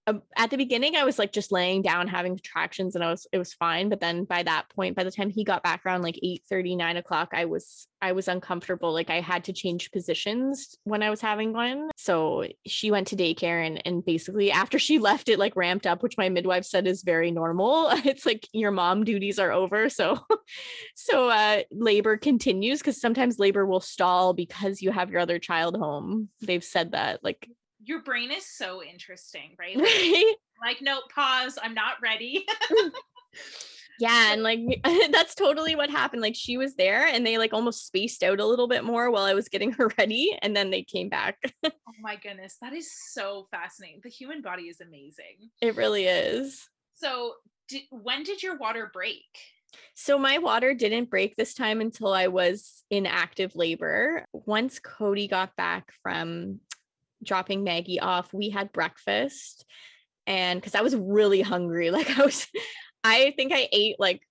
[0.08, 3.26] um, at the beginning I was like just laying down having contractions and I was
[3.32, 6.02] it was fine but then by that point by the time he got back around
[6.02, 9.90] like 8 30 9 o'clock I was I was uncomfortable like I had to change
[9.90, 11.90] positions when I was having one.
[11.96, 16.02] So she went to daycare and and basically after she left it like ramped up
[16.02, 17.90] which my midwife said is very normal.
[18.08, 20.18] It's like your mom duties are over so
[20.94, 25.76] so uh labor continues because sometimes labor will stall because you have your other child
[25.76, 26.28] home.
[26.40, 27.48] They've said that like
[27.88, 29.74] your brain is so interesting, right?
[29.76, 31.58] right Like, no, pause.
[31.60, 32.44] I'm not ready.
[32.70, 32.90] Mm.
[33.98, 34.60] yeah and like
[35.10, 38.46] that's totally what happened like she was there and they like almost spaced out a
[38.46, 41.70] little bit more while i was getting her ready and then they came back oh
[42.00, 47.34] my goodness that is so fascinating the human body is amazing it really is so
[47.68, 49.26] did, when did your water break
[49.94, 54.24] so my water didn't break this time until I was in active labor.
[54.32, 56.60] Once Cody got back from
[57.22, 59.64] dropping Maggie off, we had breakfast.
[60.26, 62.46] And because I was really hungry, like I was,
[63.04, 64.22] I think I ate like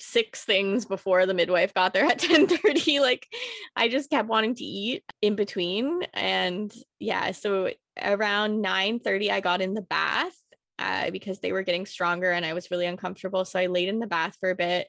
[0.00, 3.26] six things before the midwife got there at 10 30 like
[3.74, 6.04] i just kept wanting to eat in between.
[6.14, 10.36] And yeah so around 9 30 i got in the bath
[10.78, 13.44] uh, because they were getting stronger and i was really uncomfortable.
[13.44, 14.86] So i laid in the bath for a bit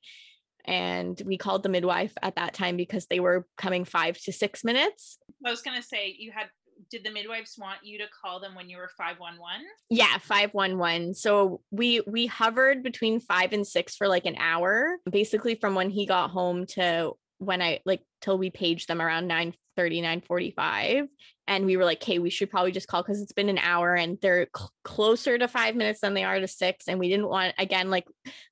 [0.66, 4.64] and we called the midwife at that time because they were coming five to six
[4.64, 5.18] minutes.
[5.44, 6.50] I was going to say you had
[6.90, 11.62] did the midwives want you to call them when you were 511 yeah 511 so
[11.72, 16.06] we we hovered between 5 and 6 for like an hour basically from when he
[16.06, 21.08] got home to when i like till we paged them around 9 30 9 45
[21.48, 23.96] and we were like "Hey, we should probably just call because it's been an hour
[23.96, 27.30] and they're cl- closer to five minutes than they are to six and we didn't
[27.30, 28.06] want again like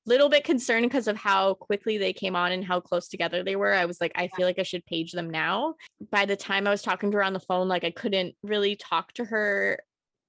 [0.05, 3.57] little bit concerned because of how quickly they came on and how close together they
[3.57, 3.73] were.
[3.73, 5.75] I was like i feel like i should page them now.
[6.09, 8.77] By the time i was talking to her on the phone like i couldn't really
[8.77, 9.79] talk to her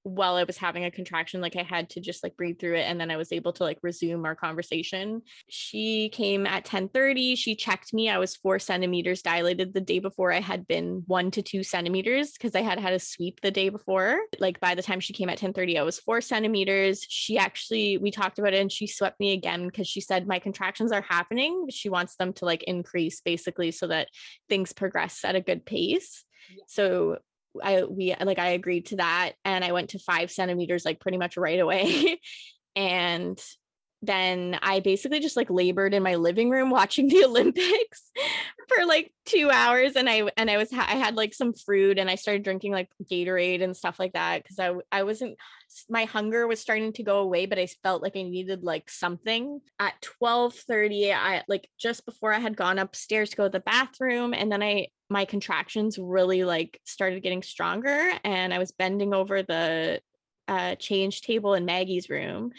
[0.03, 2.83] while I was having a contraction, like I had to just like breathe through it.
[2.83, 5.21] And then I was able to like resume our conversation.
[5.49, 7.35] She came at 10 30.
[7.35, 8.09] She checked me.
[8.09, 10.31] I was four centimeters dilated the day before.
[10.31, 13.69] I had been one to two centimeters because I had had a sweep the day
[13.69, 14.19] before.
[14.39, 17.05] Like by the time she came at 10 30, I was four centimeters.
[17.07, 20.39] She actually, we talked about it and she swept me again because she said my
[20.39, 21.67] contractions are happening.
[21.69, 24.09] She wants them to like increase basically so that
[24.47, 26.23] things progress at a good pace.
[26.67, 27.17] So
[27.61, 31.17] I we like I agreed to that and I went to five centimeters like pretty
[31.17, 32.19] much right away.
[32.75, 33.39] and
[34.01, 38.11] then I basically just like labored in my living room watching the Olympics
[38.67, 39.95] for like two hours.
[39.95, 42.89] And I and I was I had like some fruit and I started drinking like
[43.11, 45.37] Gatorade and stuff like that because I I wasn't
[45.87, 49.59] my hunger was starting to go away, but I felt like I needed like something.
[49.79, 53.59] At 12 30, I like just before I had gone upstairs to go to the
[53.59, 59.13] bathroom, and then I my contractions really like started getting stronger and I was bending
[59.13, 60.01] over the
[60.47, 62.51] uh, change table in Maggie's room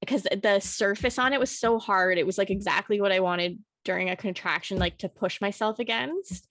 [0.00, 2.18] because the surface on it was so hard.
[2.18, 6.46] It was like exactly what I wanted during a contraction, like to push myself against.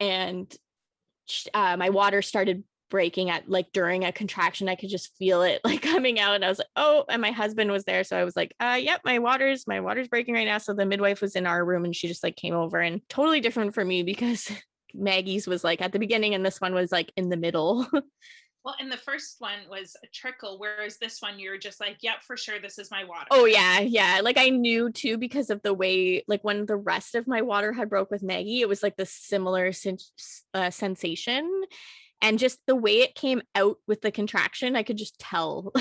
[0.00, 0.52] And
[1.54, 4.68] uh, my water started breaking at like during a contraction.
[4.68, 6.34] I could just feel it like coming out.
[6.34, 8.04] And I was like, oh, and my husband was there.
[8.04, 10.58] So I was like, uh, yep, my water's my water's breaking right now.
[10.58, 13.40] So the midwife was in our room and she just like came over and totally
[13.40, 14.50] different for me because
[14.94, 17.88] Maggie's was like at the beginning and this one was like in the middle.
[18.64, 22.22] Well, and the first one was a trickle, whereas this one you're just like, yep,
[22.22, 23.26] for sure, this is my water.
[23.30, 24.20] Oh yeah, yeah.
[24.22, 27.72] Like I knew too because of the way, like when the rest of my water
[27.72, 29.98] had broke with Maggie, it was like the similar sen-
[30.54, 31.50] uh, sensation,
[32.20, 35.72] and just the way it came out with the contraction, I could just tell.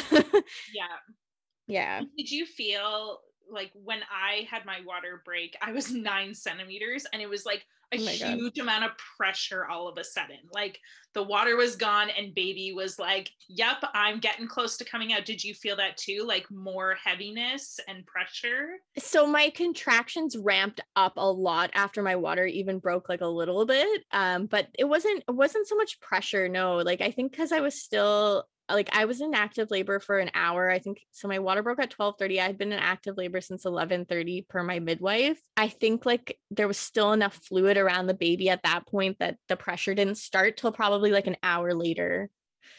[0.73, 0.87] yeah,
[1.67, 2.01] yeah.
[2.17, 7.21] Did you feel like when I had my water break, I was nine centimeters, and
[7.21, 7.63] it was like
[7.93, 8.63] a oh huge God.
[8.63, 10.37] amount of pressure all of a sudden.
[10.53, 10.79] Like
[11.13, 15.25] the water was gone and baby was like, "Yep, I'm getting close to coming out."
[15.25, 16.23] Did you feel that too?
[16.25, 18.69] Like more heaviness and pressure?
[18.97, 23.65] So my contractions ramped up a lot after my water even broke like a little
[23.65, 24.03] bit.
[24.11, 26.77] Um but it wasn't it wasn't so much pressure, no.
[26.77, 30.31] Like I think cuz I was still like I was in active labor for an
[30.33, 30.69] hour.
[30.69, 32.39] I think so my water broke at 12:30.
[32.39, 35.39] I had been in active labor since 11:30 per my midwife.
[35.57, 39.37] I think like there was still enough fluid around the baby at that point that
[39.47, 42.29] the pressure didn't start till probably like an hour later.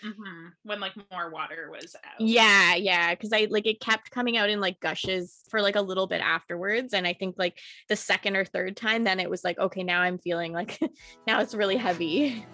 [0.04, 0.48] Mm-hmm.
[0.64, 2.20] When like more water was out.
[2.20, 3.14] Yeah, yeah.
[3.14, 6.20] Cause I like it kept coming out in like gushes for like a little bit
[6.20, 6.92] afterwards.
[6.92, 10.02] And I think like the second or third time, then it was like, okay, now
[10.02, 10.78] I'm feeling like
[11.26, 12.44] now it's really heavy.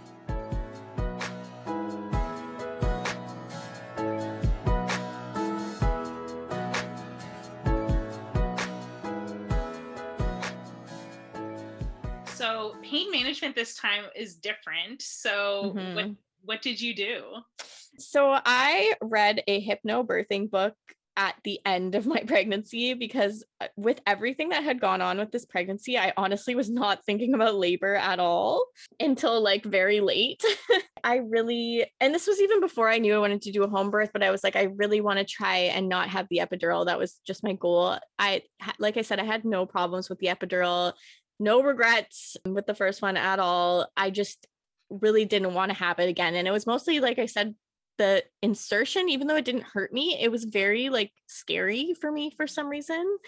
[13.19, 15.03] Management this time is different.
[15.03, 15.95] So mm-hmm.
[15.95, 16.11] what
[16.45, 17.25] what did you do?
[17.99, 20.75] So I read a hypnobirthing book
[21.19, 25.33] at the end of my pregnancy because uh, with everything that had gone on with
[25.33, 28.65] this pregnancy, I honestly was not thinking about labor at all
[29.01, 30.43] until like very late.
[31.05, 33.91] I really, and this was even before I knew I wanted to do a home
[33.91, 36.87] birth, but I was like, I really want to try and not have the epidural.
[36.87, 37.99] That was just my goal.
[38.19, 38.43] I,
[38.79, 40.93] like I said, I had no problems with the epidural,
[41.39, 43.91] no regrets with the first one at all.
[43.97, 44.47] I just
[44.91, 46.35] really didn't want to have it again.
[46.35, 47.55] And it was mostly, like I said,
[47.99, 52.33] the insertion even though it didn't hurt me it was very like scary for me
[52.37, 53.19] for some reason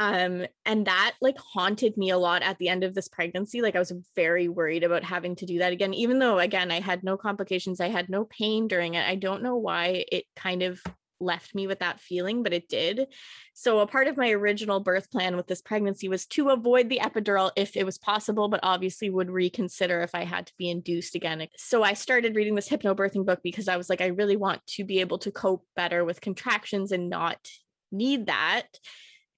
[0.00, 3.76] um and that like haunted me a lot at the end of this pregnancy like
[3.76, 7.04] i was very worried about having to do that again even though again i had
[7.04, 10.82] no complications i had no pain during it i don't know why it kind of
[11.20, 13.06] left me with that feeling, but it did.
[13.54, 17.00] So, a part of my original birth plan with this pregnancy was to avoid the
[17.02, 21.14] epidural if it was possible, but obviously would reconsider if I had to be induced
[21.14, 21.46] again.
[21.56, 24.84] So, I started reading this hypnobirthing book because I was like, I really want to
[24.84, 27.48] be able to cope better with contractions and not
[27.92, 28.66] need that.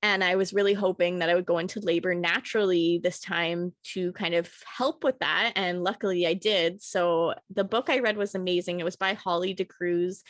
[0.04, 4.12] And I was really hoping that I would go into labor naturally this time to
[4.12, 5.52] kind of help with that.
[5.54, 6.82] And luckily I did.
[6.82, 8.80] So the book I read was amazing.
[8.80, 10.24] It was by Hollie de Cruz.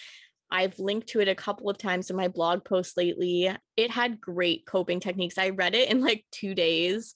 [0.53, 3.50] I've linked to it a couple of times in my blog posts lately.
[3.76, 5.38] It had great coping techniques.
[5.38, 7.14] I read it in like two days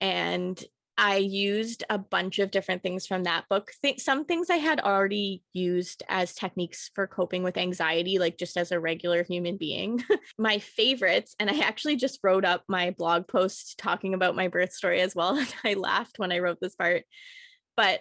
[0.00, 0.62] and
[0.96, 3.70] I used a bunch of different things from that book.
[3.82, 8.56] Th- some things I had already used as techniques for coping with anxiety, like just
[8.56, 10.02] as a regular human being.
[10.38, 14.72] my favorites, and I actually just wrote up my blog post talking about my birth
[14.72, 15.36] story as well.
[15.38, 17.04] And I laughed when I wrote this part,
[17.76, 18.00] but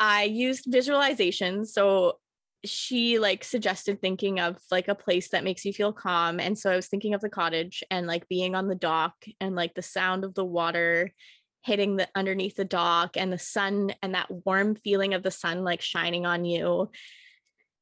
[0.00, 1.64] I used visualization.
[1.64, 2.18] So
[2.64, 6.70] she like suggested thinking of like a place that makes you feel calm and so
[6.70, 9.82] i was thinking of the cottage and like being on the dock and like the
[9.82, 11.10] sound of the water
[11.64, 15.62] hitting the underneath the dock and the sun and that warm feeling of the sun
[15.64, 16.90] like shining on you.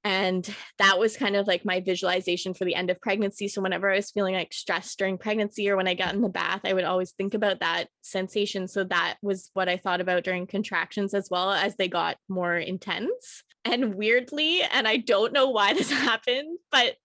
[0.02, 3.48] And that was kind of like my visualization for the end of pregnancy.
[3.48, 6.28] So whenever i was feeling like stressed during pregnancy or when i got in the
[6.30, 8.66] bath i would always think about that sensation.
[8.66, 12.56] So that was what i thought about during contractions as well as they got more
[12.56, 16.96] intense and weirdly, and I don't know why this happened, but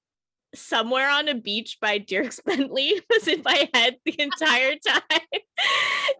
[0.53, 5.01] somewhere on a beach by Dierks Bentley was in my head the entire time.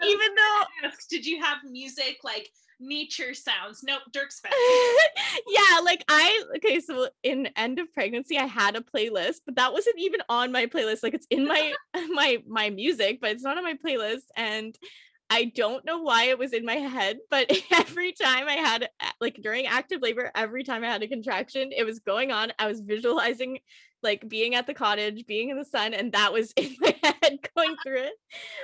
[0.04, 3.82] Even though did you have music like nature sounds?
[3.84, 5.44] Nope, Dierks Bentley.
[5.48, 9.74] yeah, like I okay, so in end of pregnancy, I had a playlist, but that
[9.74, 11.04] wasn't even on my playlist.
[11.04, 11.74] Like it's in my
[12.10, 14.26] my my music, but it's not on my playlist.
[14.36, 14.78] And
[15.30, 19.40] I don't know why it was in my head, but every time I had, like
[19.42, 22.54] during active labor, every time I had a contraction, it was going on.
[22.60, 23.60] I was visualizing
[24.06, 27.40] like being at the cottage, being in the sun, and that was in my head
[27.56, 28.14] going through it.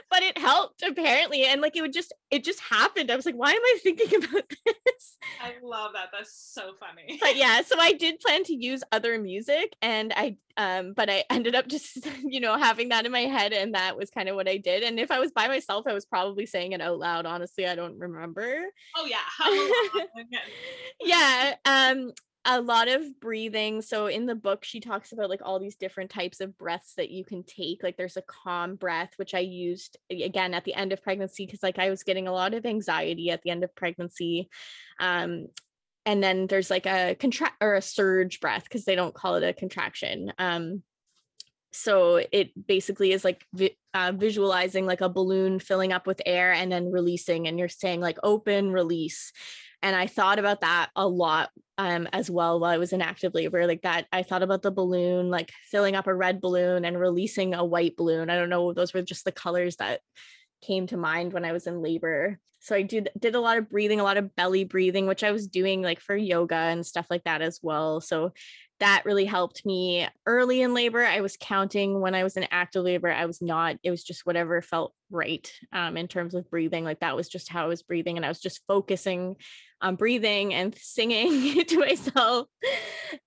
[0.09, 1.43] But it helped apparently.
[1.43, 3.11] And like it would just, it just happened.
[3.11, 5.17] I was like, why am I thinking about this?
[5.41, 6.09] I love that.
[6.13, 7.17] That's so funny.
[7.19, 11.23] But yeah, so I did plan to use other music and I um, but I
[11.29, 14.35] ended up just, you know, having that in my head, and that was kind of
[14.35, 14.83] what I did.
[14.83, 17.25] And if I was by myself, I was probably saying it out loud.
[17.25, 18.61] Honestly, I don't remember.
[18.97, 19.17] Oh yeah,
[21.01, 21.55] yeah.
[21.65, 22.11] Um,
[22.43, 23.81] a lot of breathing.
[23.81, 27.11] So in the book, she talks about like all these different types of breaths that
[27.11, 27.83] you can take.
[27.83, 31.61] Like there's a calm breath, which I used again at the end of pregnancy because
[31.61, 34.49] like I was getting a lot of anxiety at the end of pregnancy.
[34.99, 35.47] Um,
[36.05, 39.43] and then there's like a contract or a surge breath because they don't call it
[39.43, 40.33] a contraction.
[40.39, 40.81] Um,
[41.71, 46.51] so it basically is like vi- uh, visualizing like a balloon filling up with air
[46.51, 49.31] and then releasing, and you're saying like open, release
[49.81, 53.33] and i thought about that a lot um, as well while i was in active
[53.33, 56.99] labor like that i thought about the balloon like filling up a red balloon and
[56.99, 60.01] releasing a white balloon i don't know those were just the colors that
[60.61, 62.39] came to mind when i was in labor.
[62.59, 65.31] So i did did a lot of breathing a lot of belly breathing which i
[65.31, 67.99] was doing like for yoga and stuff like that as well.
[68.01, 68.33] So
[68.81, 71.05] that really helped me early in labor.
[71.05, 73.11] I was counting when I was in active labor.
[73.11, 76.83] I was not, it was just whatever felt right um, in terms of breathing.
[76.83, 78.17] Like that was just how I was breathing.
[78.17, 79.35] And I was just focusing
[79.81, 82.47] on breathing and singing to myself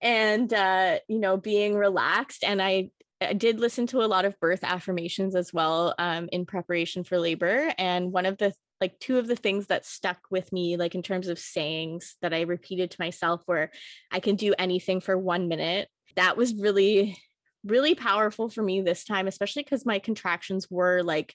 [0.02, 2.42] and, uh, you know, being relaxed.
[2.42, 2.90] And I,
[3.20, 7.18] I did listen to a lot of birth affirmations as well um, in preparation for
[7.18, 7.72] labor.
[7.78, 11.02] And one of the like two of the things that stuck with me like in
[11.02, 13.70] terms of sayings that i repeated to myself where
[14.10, 15.88] i can do anything for one minute.
[16.16, 17.18] That was really
[17.64, 21.34] really powerful for me this time especially because my contractions were like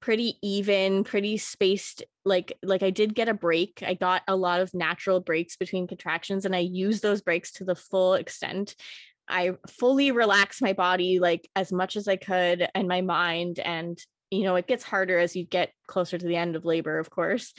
[0.00, 3.82] pretty even pretty spaced like like i did get a break.
[3.86, 7.64] I got a lot of natural breaks between contractions and i used those breaks to
[7.64, 8.74] the full extent.
[9.30, 13.98] I fully relaxed my body like as much as i could and my mind and
[14.30, 17.10] you know, it gets harder as you get closer to the end of labor, of
[17.10, 17.52] course.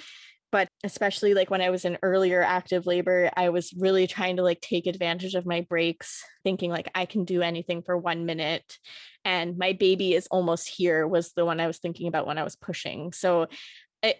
[0.51, 4.43] but especially like when I was in earlier active labor, I was really trying to
[4.43, 8.77] like take advantage of my breaks, thinking like I can do anything for one minute.
[9.23, 12.43] And my baby is almost here was the one I was thinking about when I
[12.43, 13.13] was pushing.
[13.13, 13.47] So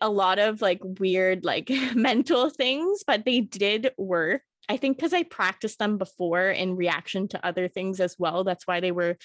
[0.02, 4.42] a lot of like weird like mental things, but they did work.
[4.68, 8.44] I think because I practiced them before in reaction to other things as well.
[8.44, 9.18] That's why they were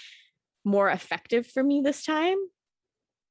[0.65, 2.39] more effective for me this time.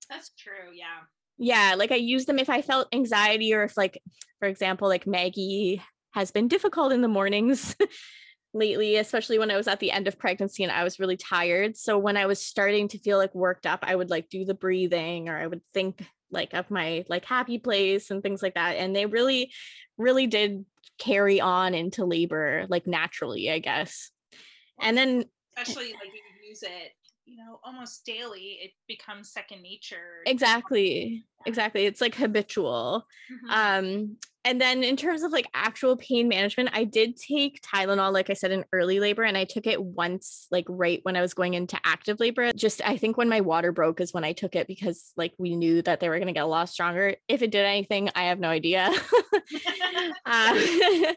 [0.09, 0.73] That's true.
[0.73, 1.01] Yeah.
[1.37, 1.75] Yeah.
[1.77, 4.01] Like I use them if I felt anxiety or if, like,
[4.39, 5.81] for example, like Maggie
[6.11, 7.75] has been difficult in the mornings
[8.53, 11.75] lately, especially when I was at the end of pregnancy and I was really tired.
[11.75, 14.53] So when I was starting to feel like worked up, I would like do the
[14.53, 18.77] breathing or I would think like of my like happy place and things like that.
[18.77, 19.51] And they really,
[19.97, 20.65] really did
[20.99, 24.11] carry on into labor like naturally, I guess.
[24.79, 25.25] And then
[25.57, 26.91] especially like you use it
[27.25, 31.23] you know almost daily it becomes second nature exactly.
[31.45, 31.85] exactly.
[31.85, 33.05] It's like habitual.
[33.31, 33.49] Mm-hmm.
[33.49, 38.29] um and then in terms of like actual pain management i did take tylenol like
[38.29, 41.33] i said in early labor and i took it once like right when i was
[41.33, 42.51] going into active labor.
[42.53, 45.55] Just i think when my water broke is when i took it because like we
[45.55, 47.15] knew that they were going to get a lot stronger.
[47.27, 48.91] If it did anything i have no idea.
[50.25, 50.53] Uh,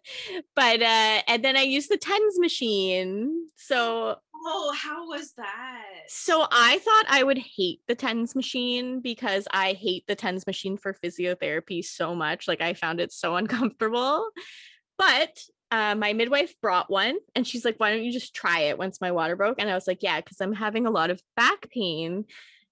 [0.57, 3.49] but uh and then i used the tens machine.
[3.55, 4.17] So
[4.49, 6.05] Oh, how was that?
[6.07, 10.77] So I thought I would hate the TENS machine because I hate the TENS machine
[10.77, 12.47] for physiotherapy so much.
[12.47, 14.29] Like I found it so uncomfortable.
[14.99, 15.37] But
[15.73, 19.01] uh, my midwife brought one and she's like, why don't you just try it once
[19.01, 19.59] my water broke?
[19.59, 22.27] And I was like, yeah, because I'm having a lot of back pain.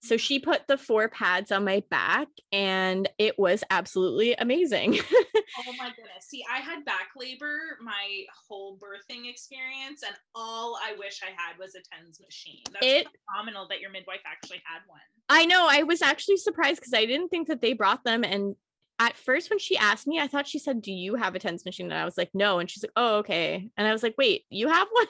[0.04, 4.98] So she put the four pads on my back and it was absolutely amazing.
[5.12, 6.26] oh my goodness.
[6.28, 11.58] See, I had back labor my whole birthing experience, and all I wish I had
[11.58, 12.62] was a TENS machine.
[12.72, 15.00] That's it, phenomenal that your midwife actually had one.
[15.28, 15.66] I know.
[15.70, 18.24] I was actually surprised because I didn't think that they brought them.
[18.24, 18.56] And
[18.98, 21.64] at first when she asked me, I thought she said, Do you have a TENS
[21.64, 21.90] machine?
[21.90, 22.58] And I was like, No.
[22.58, 23.68] And she's like, Oh, okay.
[23.76, 25.06] And I was like, Wait, you have one?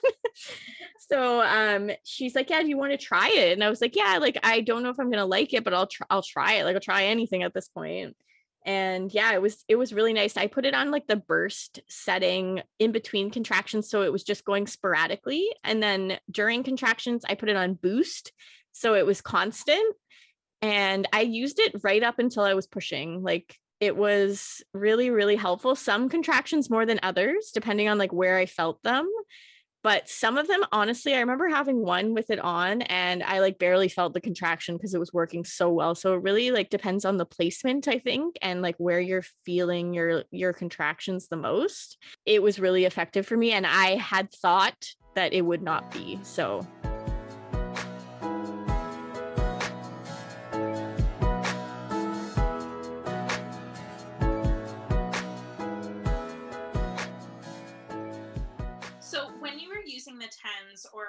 [0.99, 3.53] so um she's like, Yeah, do you want to try it?
[3.53, 5.75] And I was like, Yeah, like I don't know if I'm gonna like it, but
[5.75, 6.65] I'll try I'll try it.
[6.65, 8.17] Like I'll try anything at this point.
[8.67, 10.39] And yeah, it was it was really nice.
[10.39, 13.91] I put it on like the burst setting in between contractions.
[13.91, 15.47] So it was just going sporadically.
[15.63, 18.33] And then during contractions, I put it on boost.
[18.73, 19.95] So it was constant.
[20.63, 23.23] And I used it right up until I was pushing.
[23.23, 28.37] Like it was really really helpful some contractions more than others depending on like where
[28.37, 29.09] i felt them
[29.83, 33.59] but some of them honestly i remember having one with it on and i like
[33.59, 37.05] barely felt the contraction because it was working so well so it really like depends
[37.05, 41.99] on the placement i think and like where you're feeling your your contractions the most.
[42.25, 46.19] It was really effective for me and i had thought that it would not be
[46.23, 46.67] so
[60.43, 61.07] tens or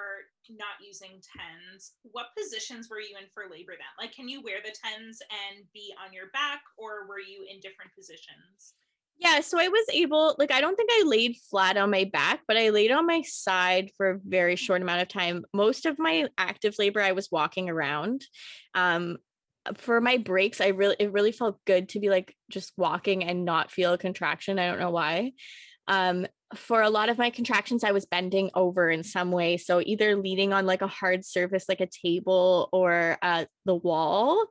[0.50, 3.92] not using tens, what positions were you in for labor then?
[3.98, 7.60] Like, can you wear the tens and be on your back, or were you in
[7.60, 8.74] different positions?
[9.18, 12.40] Yeah, so I was able, like, I don't think I laid flat on my back,
[12.46, 15.44] but I laid on my side for a very short amount of time.
[15.54, 18.22] Most of my active labor, I was walking around.
[18.74, 19.16] Um,
[19.74, 23.44] for my breaks, I really, it really felt good to be like just walking and
[23.44, 24.58] not feel a contraction.
[24.58, 25.32] I don't know why.
[25.88, 29.56] Um, for a lot of my contractions, I was bending over in some way.
[29.56, 34.46] So either leaning on like a hard surface, like a table or uh, the wall,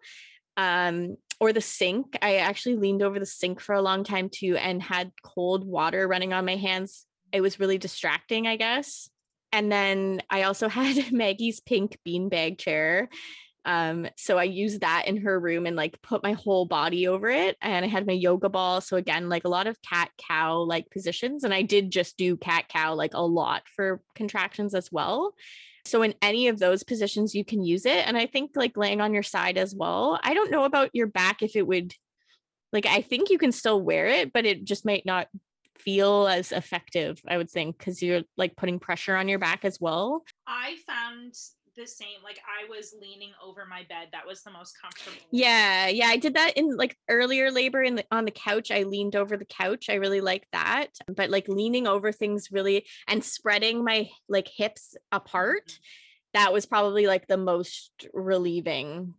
[0.57, 2.17] um, or the sink.
[2.21, 6.07] I actually leaned over the sink for a long time too and had cold water
[6.07, 7.05] running on my hands.
[7.31, 9.09] It was really distracting, I guess.
[9.51, 13.09] And then I also had Maggie's pink beanbag chair
[13.65, 17.29] um, so I used that in her room and like put my whole body over
[17.29, 17.57] it.
[17.61, 18.79] And I had my yoga ball.
[18.79, 21.43] So again, like a lot of cat cow like positions.
[21.43, 25.33] And I did just do cat cow like a lot for contractions as well.
[25.85, 28.07] So in any of those positions, you can use it.
[28.07, 30.19] And I think like laying on your side as well.
[30.23, 31.93] I don't know about your back if it would
[32.71, 35.27] like I think you can still wear it, but it just might not
[35.79, 39.79] feel as effective, I would think, because you're like putting pressure on your back as
[39.79, 40.23] well.
[40.45, 41.33] I found
[41.75, 42.23] the same.
[42.23, 44.09] Like I was leaning over my bed.
[44.11, 45.17] That was the most comfortable.
[45.31, 46.07] Yeah, yeah.
[46.07, 48.71] I did that in like earlier labor in the on the couch.
[48.71, 49.89] I leaned over the couch.
[49.89, 50.87] I really like that.
[51.07, 55.81] But like leaning over things really and spreading my like hips apart, mm-hmm.
[56.33, 59.13] that was probably like the most relieving.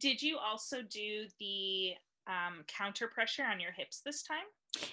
[0.00, 1.92] Did you also do the
[2.26, 4.46] um, counter pressure on your hips this time?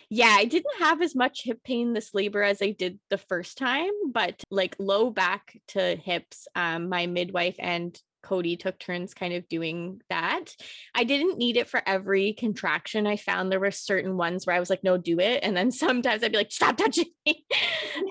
[0.09, 3.57] Yeah, I didn't have as much hip pain this labor as I did the first
[3.57, 9.33] time, but like low back to hips, um, my midwife and Cody took turns kind
[9.33, 10.55] of doing that.
[10.95, 13.07] I didn't need it for every contraction.
[13.07, 15.43] I found there were certain ones where I was like, no, do it.
[15.43, 17.45] And then sometimes I'd be like, stop touching me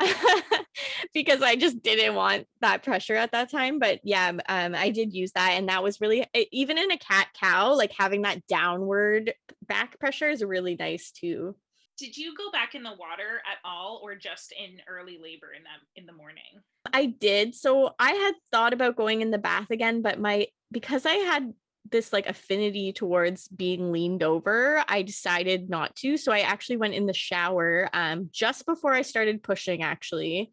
[1.15, 3.79] because I just didn't want that pressure at that time.
[3.79, 5.53] But yeah, um, I did use that.
[5.53, 9.35] And that was really, even in a cat cow, like having that downward
[9.67, 11.55] back pressure is really nice too
[12.01, 15.63] did you go back in the water at all or just in early labor in
[15.65, 16.63] that in the morning?
[16.93, 21.05] I did so i had thought about going in the bath again but my because
[21.05, 21.53] i had
[21.91, 26.95] this like affinity towards being leaned over i decided not to so i actually went
[26.95, 30.51] in the shower um just before i started pushing actually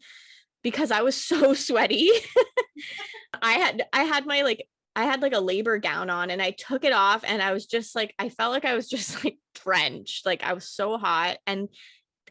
[0.63, 2.11] because i was so sweaty.
[3.41, 4.67] I had i had my like
[4.97, 7.67] I had like a labor gown on and I took it off and I was
[7.67, 10.25] just like, I felt like I was just like drenched.
[10.25, 11.37] Like I was so hot.
[11.45, 11.69] And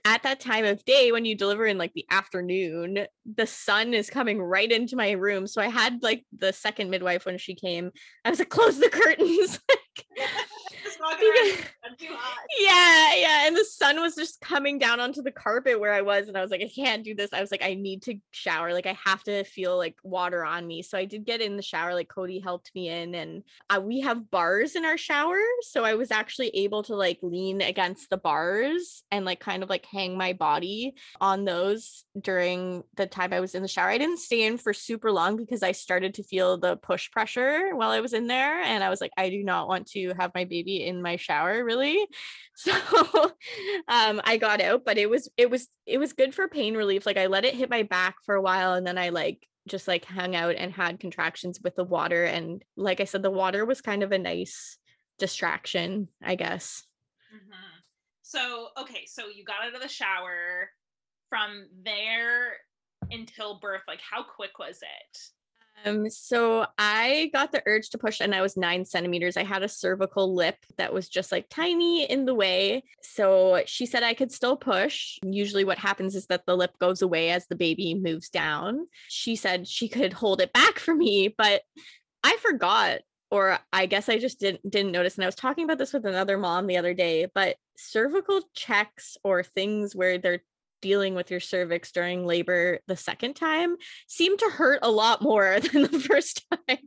[0.05, 4.09] at that time of day when you deliver in like the afternoon the sun is
[4.09, 7.91] coming right into my room so i had like the second midwife when she came
[8.25, 9.59] i was like close the curtains
[12.59, 13.47] yeah, yeah.
[13.47, 16.29] And the sun was just coming down onto the carpet where I was.
[16.29, 17.33] And I was like, I can't do this.
[17.33, 18.73] I was like, I need to shower.
[18.73, 20.83] Like, I have to feel like water on me.
[20.83, 21.95] So I did get in the shower.
[21.95, 23.15] Like, Cody helped me in.
[23.15, 25.41] And uh, we have bars in our shower.
[25.63, 29.69] So I was actually able to like lean against the bars and like kind of
[29.69, 33.89] like hang my body on those during the time I was in the shower.
[33.89, 37.75] I didn't stay in for super long because I started to feel the push pressure
[37.75, 38.61] while I was in there.
[38.63, 41.65] And I was like, I do not want to have my baby in my shower
[41.65, 42.07] really.
[42.59, 42.73] So
[43.89, 47.05] um i got out but it was it was it was good for pain relief.
[47.05, 49.87] Like i let it hit my back for a while and then i like just
[49.87, 53.65] like hung out and had contractions with the water and like i said the water
[53.67, 54.79] was kind of a nice
[55.19, 56.85] distraction i guess.
[57.35, 57.81] Mm-hmm.
[58.23, 60.71] so okay so you got out of the shower.
[61.29, 62.53] From there
[63.11, 65.19] until birth like how quick was it
[65.85, 69.37] um, so I got the urge to push and I was nine centimeters.
[69.37, 72.83] I had a cervical lip that was just like tiny in the way.
[73.03, 75.19] So she said I could still push.
[75.23, 78.87] Usually what happens is that the lip goes away as the baby moves down.
[79.09, 81.63] She said she could hold it back for me, but
[82.25, 83.01] I forgot
[83.31, 85.17] or I guess I just didn't didn't notice.
[85.17, 89.17] And I was talking about this with another mom the other day, but cervical checks
[89.25, 90.43] or things where they're
[90.87, 93.75] dealing with your cervix during labor the second time
[94.07, 96.79] seemed to hurt a lot more than the first time.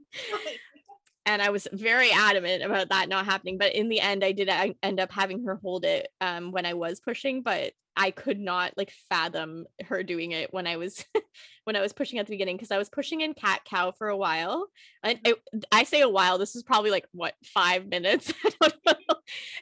[1.30, 3.60] And I was very adamant about that not happening.
[3.60, 4.50] But in the end, I did
[4.82, 8.74] end up having her hold it um, when I was pushing, but I could not
[8.78, 11.06] like fathom her doing it when I was
[11.66, 14.10] when I was pushing at the beginning because I was pushing in cat cow for
[14.10, 14.68] a while.
[15.04, 15.38] And it,
[15.72, 18.34] I say a while, this is probably like what five minutes.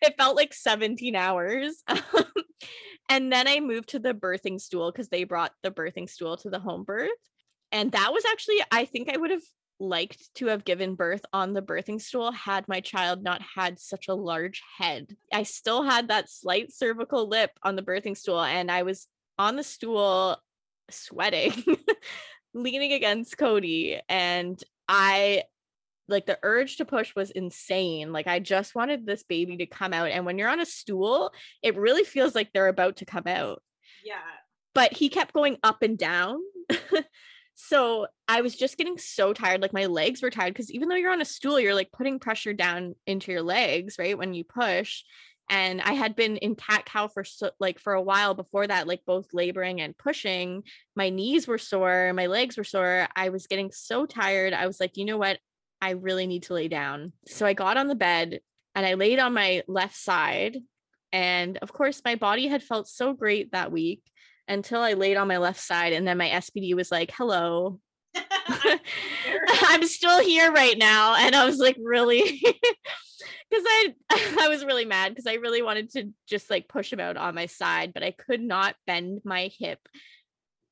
[0.01, 1.83] It felt like 17 hours.
[3.09, 6.49] And then I moved to the birthing stool because they brought the birthing stool to
[6.49, 7.09] the home birth.
[7.71, 9.43] And that was actually, I think I would have
[9.79, 14.07] liked to have given birth on the birthing stool had my child not had such
[14.07, 15.15] a large head.
[15.31, 19.55] I still had that slight cervical lip on the birthing stool, and I was on
[19.55, 20.37] the stool
[20.89, 21.63] sweating,
[22.53, 23.99] leaning against Cody.
[24.09, 25.43] And I
[26.07, 28.13] like the urge to push was insane.
[28.13, 30.09] Like I just wanted this baby to come out.
[30.09, 33.61] And when you're on a stool, it really feels like they're about to come out.
[34.03, 34.15] Yeah.
[34.73, 36.39] But he kept going up and down.
[37.59, 39.63] so I was just getting so tired.
[39.63, 42.19] Like my legs were tired because even though you're on a stool, you're like putting
[42.19, 44.15] pressure down into your legs, right?
[44.15, 45.03] When you push.
[45.49, 48.87] And I had been in cat cow for so, like for a while before that,
[48.87, 50.63] like both laboring and pushing.
[50.95, 53.07] My knees were sore, my legs were sore.
[53.15, 54.53] I was getting so tired.
[54.53, 55.39] I was like, you know what?
[55.81, 57.11] I really need to lay down.
[57.25, 58.39] So I got on the bed
[58.75, 60.57] and I laid on my left side.
[61.11, 64.03] And of course, my body had felt so great that week
[64.47, 65.93] until I laid on my left side.
[65.93, 67.79] And then my SPD was like, hello.
[69.47, 71.15] I'm still here right now.
[71.15, 72.43] And I was like, really?
[73.49, 73.93] Because I
[74.41, 77.33] I was really mad because I really wanted to just like push him out on
[77.33, 79.79] my side, but I could not bend my hip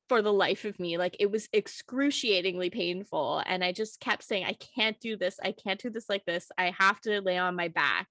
[0.10, 0.98] for the life of me.
[0.98, 3.42] Like it was excruciatingly painful.
[3.46, 5.40] And I just kept saying, I can't do this.
[5.42, 6.52] I can't do this like this.
[6.58, 8.08] I have to lay on my back.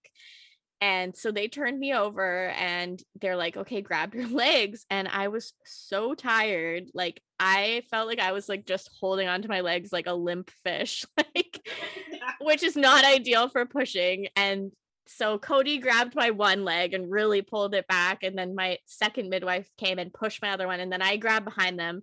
[0.85, 4.85] And so they turned me over and they're like, okay, grab your legs.
[4.91, 6.91] And I was so tired.
[6.93, 10.51] Like I felt like I was like just holding onto my legs like a limp
[10.63, 11.67] fish, like
[12.43, 14.29] which is not ideal for pushing.
[14.37, 14.73] And
[15.07, 18.23] so Cody grabbed my one leg and really pulled it back.
[18.23, 20.81] And then my second midwife came and pushed my other one.
[20.81, 22.03] And then I grabbed behind them.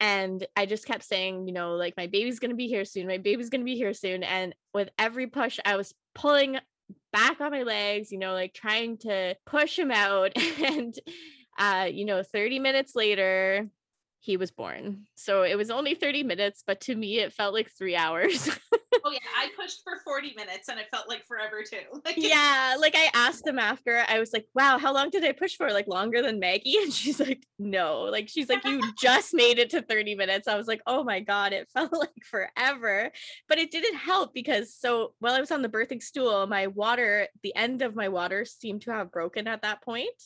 [0.00, 3.06] And I just kept saying, you know, like my baby's going to be here soon.
[3.06, 4.22] My baby's going to be here soon.
[4.22, 6.58] And with every push, I was pulling
[7.12, 10.32] back on my legs, you know, like trying to push him out.
[10.64, 10.98] and,
[11.58, 13.68] uh, you know, 30 minutes later,
[14.22, 15.08] he was born.
[15.16, 18.48] So it was only 30 minutes, but to me, it felt like three hours.
[19.04, 19.18] oh, yeah.
[19.36, 21.78] I pushed for 40 minutes and it felt like forever too.
[22.04, 22.76] Like, yeah.
[22.78, 25.72] Like I asked him after, I was like, wow, how long did I push for?
[25.72, 26.76] Like longer than Maggie?
[26.82, 28.02] And she's like, no.
[28.02, 30.46] Like she's like, you just made it to 30 minutes.
[30.46, 33.10] I was like, oh my God, it felt like forever.
[33.48, 37.26] But it didn't help because so while I was on the birthing stool, my water,
[37.42, 40.22] the end of my water seemed to have broken at that point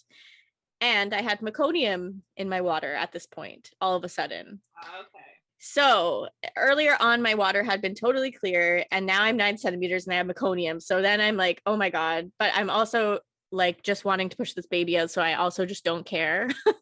[0.81, 4.61] and I had meconium in my water at this point, all of a sudden.
[5.01, 5.25] Okay.
[5.59, 10.15] So earlier on, my water had been totally clear, and now I'm nine centimeters and
[10.15, 10.83] I have meconium.
[10.83, 12.31] So then I'm like, oh my God.
[12.39, 13.21] But I'm also
[13.53, 15.11] like just wanting to push this baby out.
[15.11, 16.49] So I also just don't care.
[16.67, 16.73] yeah,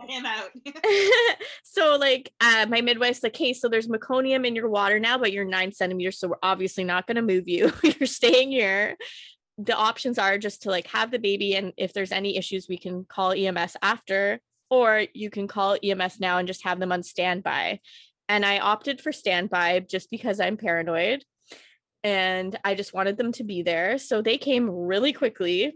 [0.00, 1.36] I am out.
[1.64, 5.32] so like uh, my midwife's like, hey, so there's meconium in your water now, but
[5.32, 6.18] you're nine centimeters.
[6.18, 7.72] So we're obviously not going to move you.
[7.82, 8.96] you're staying here
[9.58, 12.78] the options are just to like have the baby and if there's any issues we
[12.78, 14.40] can call EMS after
[14.70, 17.80] or you can call EMS now and just have them on standby.
[18.28, 21.24] And I opted for standby just because I'm paranoid
[22.04, 23.98] and I just wanted them to be there.
[23.98, 25.72] So they came really quickly.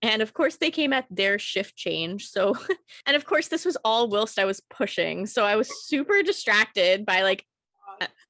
[0.00, 2.28] And of course, they came at their shift change.
[2.28, 2.56] So,
[3.06, 5.26] and of course, this was all whilst I was pushing.
[5.26, 7.44] So I was super distracted by like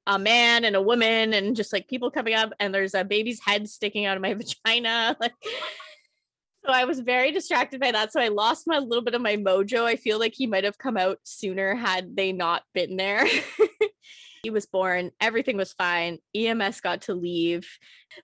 [0.07, 3.39] a man and a woman and just like people coming up and there's a baby's
[3.39, 4.33] head sticking out of my
[4.65, 5.33] vagina like
[6.65, 9.37] so i was very distracted by that so i lost my little bit of my
[9.37, 13.25] mojo i feel like he might have come out sooner had they not been there
[14.43, 17.67] he was born everything was fine ems got to leave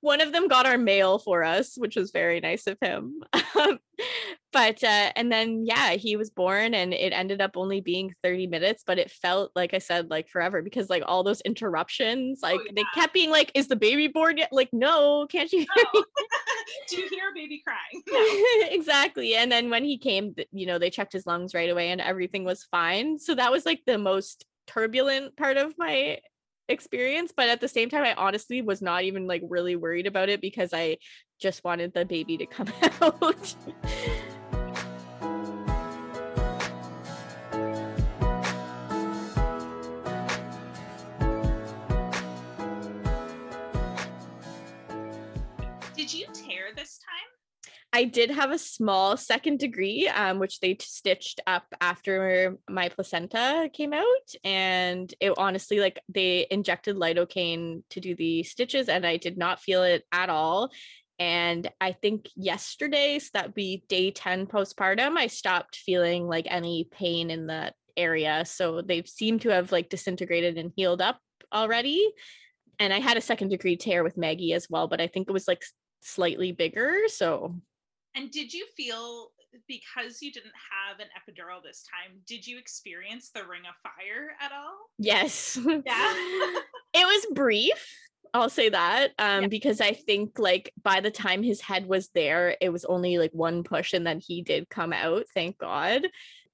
[0.01, 3.21] one of them got our mail for us which was very nice of him
[4.51, 8.47] but uh and then yeah he was born and it ended up only being 30
[8.47, 12.59] minutes but it felt like i said like forever because like all those interruptions like
[12.59, 12.71] oh, yeah.
[12.75, 16.03] they kept being like is the baby born yet like no can't you no.
[16.89, 18.67] do you hear a baby crying no.
[18.69, 22.01] exactly and then when he came you know they checked his lungs right away and
[22.01, 26.19] everything was fine so that was like the most turbulent part of my
[26.67, 30.29] experience but at the same time i honestly was not even like really worried about
[30.29, 30.97] it because i
[31.39, 32.67] just wanted the baby to come
[33.01, 33.55] out
[47.95, 53.69] I did have a small second degree, um, which they stitched up after my placenta
[53.72, 54.35] came out.
[54.43, 59.61] And it honestly, like, they injected lidocaine to do the stitches, and I did not
[59.61, 60.72] feel it at all.
[61.19, 66.47] And I think yesterday, so that would be day 10 postpartum, I stopped feeling like
[66.49, 68.43] any pain in that area.
[68.43, 71.17] So they seem to have like disintegrated and healed up
[71.53, 72.05] already.
[72.77, 75.34] And I had a second degree tear with Maggie as well, but I think it
[75.34, 75.63] was like
[76.01, 77.03] slightly bigger.
[77.07, 77.55] So
[78.15, 79.31] and did you feel
[79.67, 84.35] because you didn't have an epidural this time, did you experience the ring of fire
[84.41, 84.89] at all?
[84.97, 85.57] Yes.
[85.65, 86.13] Yeah.
[86.93, 87.97] it was brief.
[88.33, 89.47] I'll say that um, yeah.
[89.47, 93.31] because I think like by the time his head was there, it was only like
[93.31, 96.07] one push and then he did come out, thank God.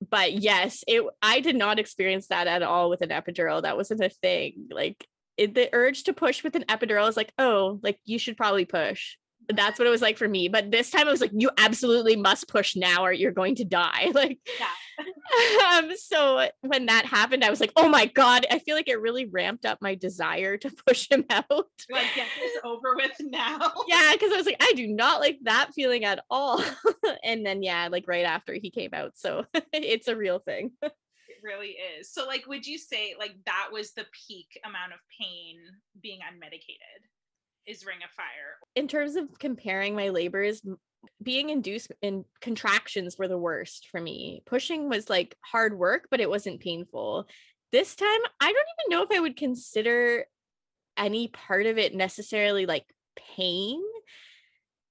[0.09, 3.63] But yes, it I did not experience that at all with an epidural.
[3.63, 4.67] That wasn't a thing.
[4.71, 5.07] Like
[5.37, 8.65] it, the urge to push with an epidural is like, oh, like you should probably
[8.65, 9.15] push
[9.49, 10.47] that's what it was like for me.
[10.47, 13.65] But this time I was like, you absolutely must push now or you're going to
[13.65, 14.11] die.
[14.21, 15.77] Like, yeah.
[15.77, 18.99] um, so when that happened, I was like, oh my God, I feel like it
[18.99, 21.45] really ramped up my desire to push him out.
[21.89, 23.57] Like, get this over with now.
[23.87, 24.13] yeah.
[24.19, 26.63] Cause I was like, I do not like that feeling at all.
[27.23, 29.13] and then, yeah, like right after he came out.
[29.15, 30.71] So it's a real thing.
[30.83, 30.91] It
[31.41, 32.11] really is.
[32.11, 35.57] So, like, would you say like that was the peak amount of pain
[35.99, 37.07] being unmedicated?
[37.67, 38.57] Is Ring of Fire.
[38.75, 40.61] In terms of comparing my labors,
[41.21, 44.43] being induced in contractions were the worst for me.
[44.45, 47.27] Pushing was like hard work, but it wasn't painful.
[47.71, 50.25] This time, I don't even know if I would consider
[50.97, 52.85] any part of it necessarily like
[53.35, 53.81] pain,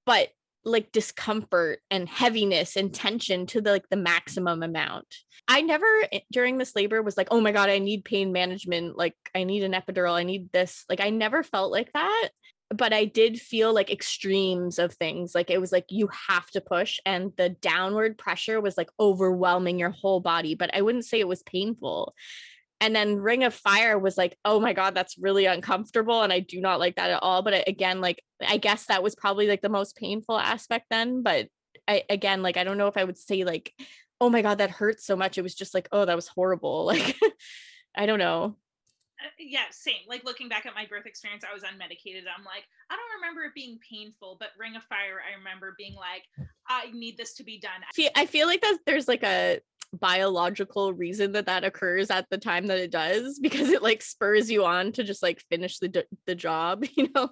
[0.05, 0.29] but
[0.63, 5.07] like discomfort and heaviness and tension to the like the maximum amount.
[5.47, 8.97] I never eh, during this labor was like, "Oh my god, I need pain management,
[8.97, 12.29] like I need an epidural, I need this." Like I never felt like that
[12.73, 15.35] but I did feel like extremes of things.
[15.35, 19.79] Like it was like you have to push, and the downward pressure was like overwhelming
[19.79, 20.55] your whole body.
[20.55, 22.15] But I wouldn't say it was painful.
[22.79, 26.23] And then Ring of Fire was like, oh my God, that's really uncomfortable.
[26.23, 27.43] And I do not like that at all.
[27.43, 31.21] But again, like, I guess that was probably like the most painful aspect then.
[31.21, 31.47] But
[31.87, 33.71] I, again, like, I don't know if I would say, like,
[34.19, 35.37] oh my God, that hurts so much.
[35.37, 36.85] It was just like, oh, that was horrible.
[36.91, 37.15] Like,
[37.95, 38.55] I don't know.
[39.39, 40.03] Yeah, same.
[40.07, 42.23] Like looking back at my birth experience, I was unmedicated.
[42.27, 45.95] I'm like, I don't remember it being painful, but Ring of Fire, I remember being
[45.95, 46.23] like,
[46.67, 47.81] I need this to be done.
[48.15, 49.59] I feel like that there's like a
[49.93, 54.49] biological reason that that occurs at the time that it does because it like spurs
[54.49, 57.29] you on to just like finish the the job you know?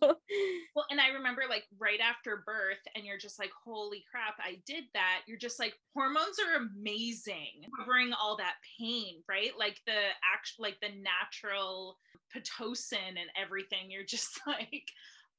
[0.75, 4.59] Well and i remember like right after birth and you're just like holy crap i
[4.65, 9.51] did that you're just like hormones are amazing covering all that pain right?
[9.57, 9.99] Like the
[10.33, 11.97] actual like the natural
[12.35, 14.83] pitocin and everything you're just like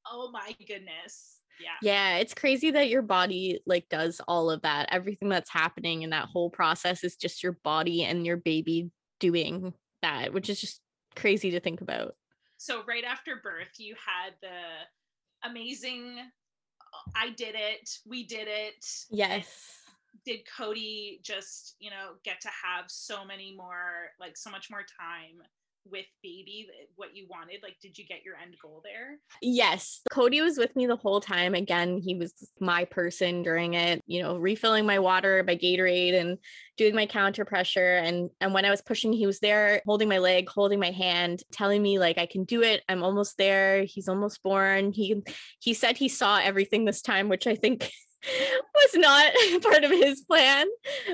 [0.07, 1.77] oh my goodness yeah.
[1.83, 4.89] Yeah it's crazy that your body like does all of that.
[4.93, 9.75] Everything that's happening in that whole process is just your body and your baby doing
[10.03, 10.81] that which is just
[11.17, 12.15] crazy to think about.
[12.57, 18.85] So right after birth you had the amazing oh, i did it we did it
[19.11, 19.79] yes.
[20.25, 24.85] did cody just you know get to have so many more like so much more
[25.01, 25.43] time
[25.91, 27.61] with baby eh, what you wanted?
[27.63, 29.19] Like did you get your end goal there?
[29.41, 30.01] Yes.
[30.11, 31.55] Cody was with me the whole time.
[31.55, 36.39] Again he was my person during it you know refilling my water my gatorade and
[36.77, 37.97] doing my counter pressure.
[37.97, 41.43] And and when i was pushing he was there holding my leg holding my hand
[41.53, 42.83] telling me like i can do it.
[42.89, 43.85] I'm almost there.
[43.85, 44.93] He's almost born.
[44.93, 45.23] He
[45.61, 47.91] he said he saw everything this time which i think
[48.23, 49.33] was not
[49.63, 50.67] part of his plan,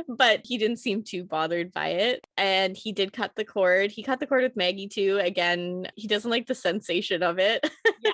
[0.08, 2.26] but he didn't seem too bothered by it.
[2.36, 3.90] And he did cut the cord.
[3.90, 5.18] He cut the cord with Maggie too.
[5.22, 7.68] Again, he doesn't like the sensation of it.
[8.02, 8.12] Yeah.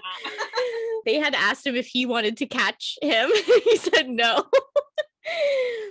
[1.06, 3.30] they had asked him if he wanted to catch him.
[3.64, 4.44] he said no.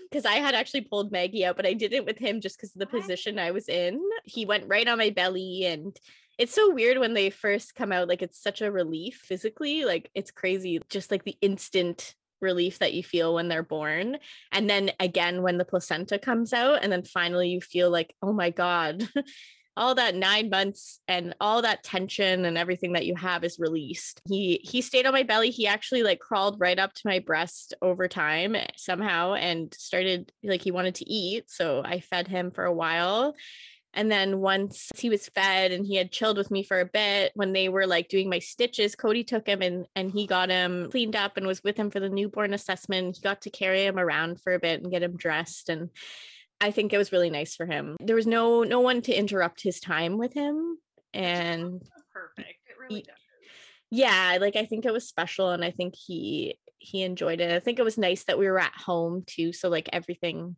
[0.09, 2.75] Because I had actually pulled Maggie out, but I did it with him just because
[2.75, 4.01] of the position I was in.
[4.25, 5.97] He went right on my belly and
[6.37, 10.09] it's so weird when they first come out like it's such a relief physically like
[10.15, 14.17] it's crazy just like the instant relief that you feel when they're born.
[14.51, 18.33] And then again, when the placenta comes out, and then finally you feel like, oh
[18.33, 19.07] my God,
[19.77, 24.21] all that nine months and all that tension and everything that you have is released.
[24.27, 25.49] He he stayed on my belly.
[25.49, 30.31] He actually like crawled right up to my breast over time eh, somehow and started
[30.43, 31.49] like he wanted to eat.
[31.49, 33.35] So I fed him for a while.
[33.93, 37.31] And then once he was fed and he had chilled with me for a bit,
[37.35, 40.89] when they were like doing my stitches, Cody took him and and he got him
[40.89, 43.17] cleaned up and was with him for the newborn assessment.
[43.17, 45.89] He got to carry him around for a bit and get him dressed and
[46.61, 47.97] I think it was really nice for him.
[47.99, 50.77] There was no no one to interrupt his time with him
[51.13, 51.81] and
[52.13, 52.59] perfect.
[52.69, 53.15] It really does.
[53.89, 57.51] Yeah, like I think it was special and I think he he enjoyed it.
[57.51, 60.55] I think it was nice that we were at home too so like everything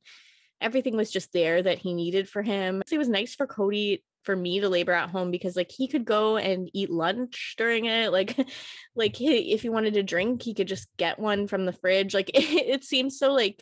[0.64, 2.82] everything was just there that he needed for him.
[2.90, 6.06] It was nice for Cody for me to labor at home because like he could
[6.06, 8.12] go and eat lunch during it.
[8.12, 8.38] Like
[8.96, 12.14] like he, if he wanted to drink he could just get one from the fridge.
[12.14, 13.62] Like it, it seems so like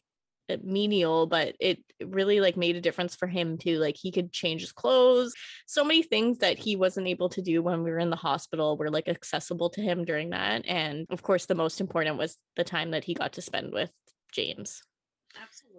[0.50, 3.80] uh, menial but it really like made a difference for him too.
[3.80, 5.34] Like he could change his clothes.
[5.66, 8.78] So many things that he wasn't able to do when we were in the hospital
[8.78, 10.66] were like accessible to him during that.
[10.68, 13.90] And of course the most important was the time that he got to spend with
[14.32, 14.84] James.
[15.42, 15.71] Absolutely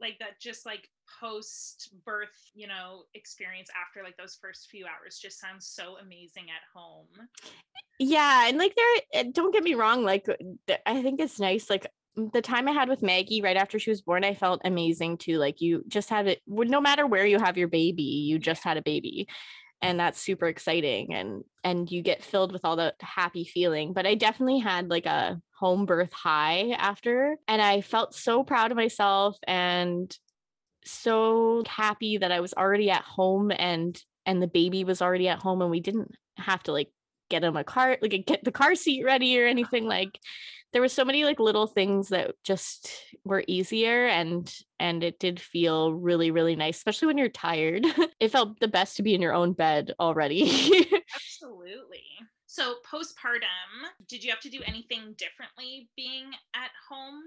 [0.00, 0.88] like that just like
[1.20, 6.46] post birth you know experience after like those first few hours just sounds so amazing
[6.48, 7.06] at home
[7.98, 10.26] yeah and like there eh, don't get me wrong like
[10.86, 11.86] i think it's nice like
[12.32, 15.38] the time I had with Maggie right after she was born, I felt amazing too.
[15.38, 18.76] Like you just had it, no matter where you have your baby, you just had
[18.76, 19.28] a baby
[19.82, 24.06] and that's super exciting and and you get filled with all the happy feeling but
[24.06, 28.76] i definitely had like a home birth high after and i felt so proud of
[28.76, 30.16] myself and
[30.84, 35.42] so happy that i was already at home and and the baby was already at
[35.42, 36.90] home and we didn't have to like
[37.30, 40.00] get him a car like get the car seat ready or anything uh-huh.
[40.00, 40.20] like
[40.72, 42.90] there were so many like little things that just
[43.24, 47.86] were easier and and it did feel really really nice especially when you're tired.
[48.20, 50.42] It felt the best to be in your own bed already.
[51.14, 52.04] Absolutely.
[52.46, 57.22] So postpartum did you have to do anything differently being at home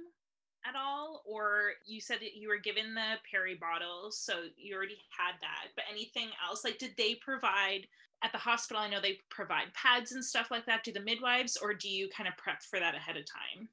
[0.67, 1.23] at all?
[1.25, 5.69] Or you said that you were given the peri bottles so you already had that
[5.75, 6.63] but anything else?
[6.63, 7.87] Like did they provide
[8.23, 10.83] at the hospital i know they provide pads and stuff like that.
[10.83, 13.67] Do the midwives or do you kind of prep for that ahead of time?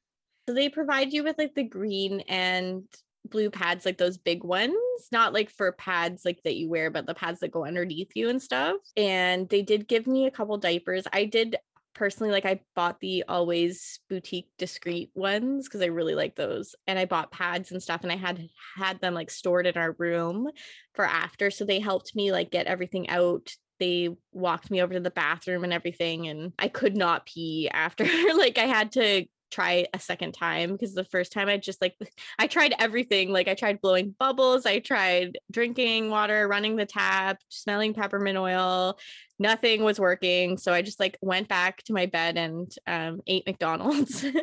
[0.48, 2.84] So they provide you with like the green and
[3.28, 4.74] blue pads like those big ones
[5.12, 8.28] not like for pads like that you wear but the pads that go underneath you
[8.28, 8.76] and stuff.
[8.96, 11.06] And they did give me a couple diapers.
[11.12, 11.56] I did
[11.92, 16.74] personally like i bought the always boutique discreet ones because i really like those.
[16.86, 19.92] And i bought pads and stuff and i had had them like stored in our
[19.98, 20.48] room
[20.94, 21.50] for after.
[21.50, 25.64] So they helped me like get everything out they walked me over to the bathroom
[25.64, 28.04] and everything and I could not pee after
[28.36, 31.96] like I had to try a second time because the first time I just like
[32.38, 37.38] I tried everything like I tried blowing bubbles I tried drinking water running the tap
[37.48, 38.96] smelling peppermint oil
[39.40, 43.46] nothing was working so I just like went back to my bed and um, ate
[43.46, 44.24] McDonald's.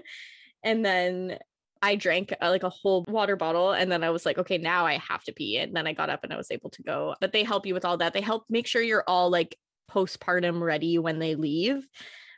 [0.63, 1.37] And then
[1.87, 4.85] I drank uh, like a whole water bottle and then I was like, okay, now
[4.85, 5.57] I have to pee.
[5.57, 7.15] And then I got up and I was able to go.
[7.21, 8.13] But they help you with all that.
[8.13, 9.57] They help make sure you're all like
[9.89, 11.87] postpartum ready when they leave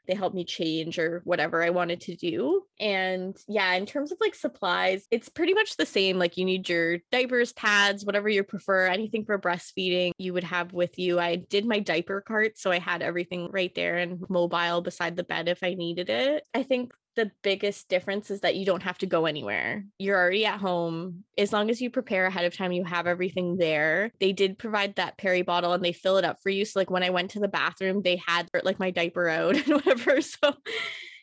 [0.09, 2.63] they helped me change or whatever I wanted to do.
[2.79, 6.17] And yeah, in terms of like supplies, it's pretty much the same.
[6.17, 10.73] Like you need your diapers, pads, whatever you prefer, anything for breastfeeding you would have
[10.73, 11.19] with you.
[11.19, 15.23] I did my diaper cart, so I had everything right there and mobile beside the
[15.23, 16.43] bed if I needed it.
[16.55, 19.83] I think the biggest difference is that you don't have to go anywhere.
[19.97, 21.25] You're already at home.
[21.37, 24.11] As long as you prepare ahead of time, you have everything there.
[24.21, 26.63] They did provide that peri bottle and they fill it up for you.
[26.63, 29.67] So like when I went to the bathroom, they had like my diaper out and
[29.67, 30.21] whatever.
[30.21, 30.53] So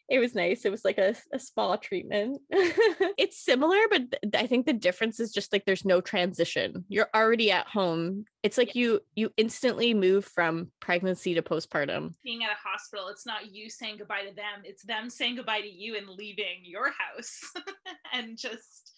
[0.09, 0.65] it was nice.
[0.65, 2.41] It was like a, a spa treatment.
[2.51, 6.85] it's similar, but th- I think the difference is just like there's no transition.
[6.89, 8.25] You're already at home.
[8.43, 12.15] It's like you you instantly move from pregnancy to postpartum.
[12.23, 15.63] Being at a hospital, it's not you saying goodbye to them, it's them saying goodbye
[15.63, 17.41] to you and leaving your house
[18.13, 18.93] and just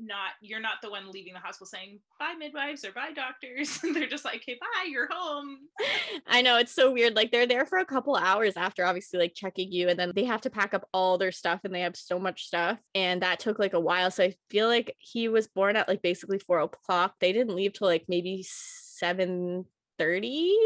[0.00, 3.78] not you're not the one leaving the hospital saying bye midwives or bye doctors.
[3.94, 5.58] They're just like hey bye you're home.
[6.26, 9.34] I know it's so weird like they're there for a couple hours after obviously like
[9.34, 11.96] checking you and then they have to pack up all their stuff and they have
[11.96, 15.48] so much stuff and that took like a while so i feel like he was
[15.48, 17.14] born at like basically four o'clock.
[17.20, 19.64] They didn't leave till like maybe 7
[19.98, 20.56] 30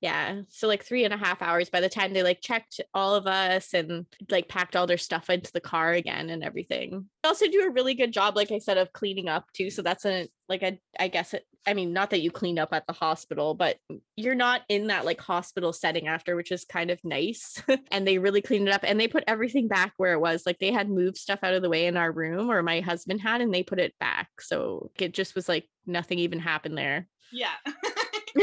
[0.00, 3.14] yeah so like three and a half hours by the time they like checked all
[3.14, 7.08] of us and like packed all their stuff into the car again and everything.
[7.22, 9.82] They also do a really good job like i said of cleaning up too so
[9.82, 12.86] that's a like a i guess it i mean not that you clean up at
[12.86, 13.76] the hospital but
[14.16, 17.62] you're not in that like hospital setting after which is kind of nice.
[17.90, 20.58] And they really cleaned it up and they put everything back where it was like
[20.58, 23.40] they had moved stuff out of the way in our room or my husband had
[23.40, 27.08] and they put it back so it just was like nothing even happened there.
[27.32, 27.54] Yeah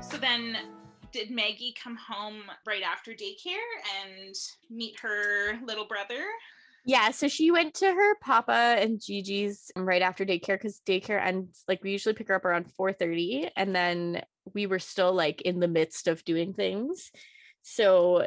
[0.00, 0.56] so then
[1.12, 3.56] did Maggie come home right after daycare
[4.04, 4.34] and
[4.70, 6.22] meet her little brother?
[6.84, 11.64] Yeah, so she went to her papa and Gigi's right after daycare because daycare ends
[11.66, 14.22] like we usually pick her up around 4:30 and then
[14.54, 17.10] we were still like in the midst of doing things.
[17.62, 18.26] So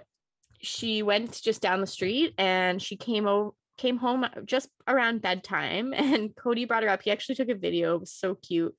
[0.62, 5.94] she went just down the street and she came over came home just around bedtime
[5.96, 7.02] and Cody brought her up.
[7.02, 7.96] He actually took a video.
[7.96, 8.76] It was so cute.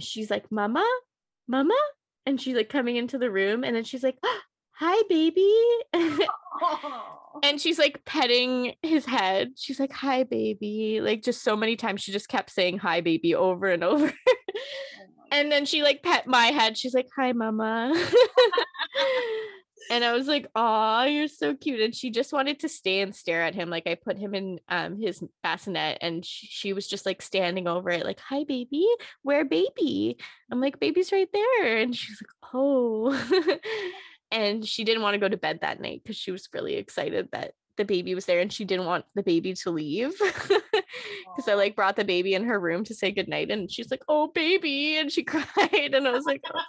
[0.00, 0.86] She's like, "Mama?
[1.46, 1.76] Mama?"
[2.26, 4.40] And she's like coming into the room and then she's like, oh,
[4.72, 5.54] "Hi, baby."
[7.42, 9.52] and she's like petting his head.
[9.56, 13.34] She's like, "Hi, baby." Like just so many times she just kept saying "Hi, baby"
[13.34, 14.12] over and over.
[15.30, 16.76] and then she like pet my head.
[16.76, 17.92] She's like, "Hi, mama."
[19.90, 23.14] and I was like, "Oh, you're so cute." And she just wanted to stay and
[23.14, 23.70] stare at him.
[23.70, 27.68] Like I put him in um his bassinet, and she, she was just like standing
[27.68, 28.86] over it, like, "Hi, baby.
[29.22, 30.18] Where, baby?"
[30.50, 33.58] I'm like, "Baby's right there." And she's like, "Oh."
[34.30, 37.28] and she didn't want to go to bed that night because she was really excited
[37.32, 40.12] that the baby was there and she didn't want the baby to leave
[41.24, 44.02] because I like brought the baby in her room to say goodnight and she's like,
[44.08, 46.60] "Oh, baby," and she cried and I was like, oh,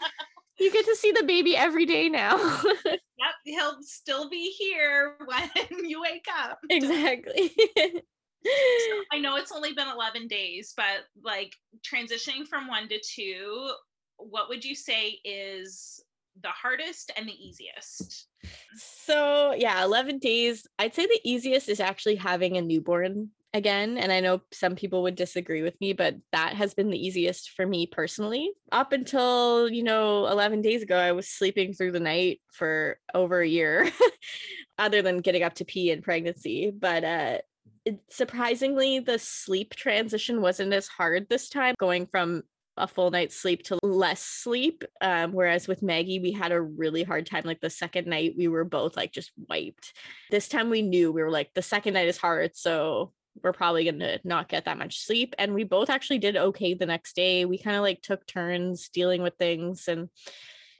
[0.60, 2.38] "You get to see the baby every day now."
[2.85, 6.60] yep, he'll still be here when you wake up.
[6.69, 7.53] Exactly.
[7.77, 13.72] so I know it's only been 11 days, but like transitioning from 1 to 2,
[14.18, 16.03] what would you say is
[16.41, 18.27] the hardest and the easiest?
[18.76, 20.65] So, yeah, 11 days.
[20.80, 23.98] I'd say the easiest is actually having a newborn again.
[23.98, 27.52] And I know some people would disagree with me, but that has been the easiest
[27.52, 28.52] for me personally.
[28.72, 33.41] Up until, you know, 11 days ago, I was sleeping through the night for over
[33.41, 33.90] a year,
[34.78, 36.72] other than getting up to pee in pregnancy.
[36.72, 37.38] But, uh,
[37.84, 42.44] it, surprisingly, the sleep transition wasn't as hard this time, going from
[42.78, 44.84] a full night's sleep to less sleep.
[45.02, 47.44] Um, whereas with Maggie, we had a really hard time.
[47.44, 49.94] Like the second night, we were both like just wiped.
[50.30, 52.56] This time we knew we were like, the second night is hard.
[52.56, 53.14] So
[53.44, 55.36] we're probably going to not get that much sleep.
[55.38, 57.45] And we both actually did okay the next day.
[57.45, 60.10] We kind of like took turns dealing with things and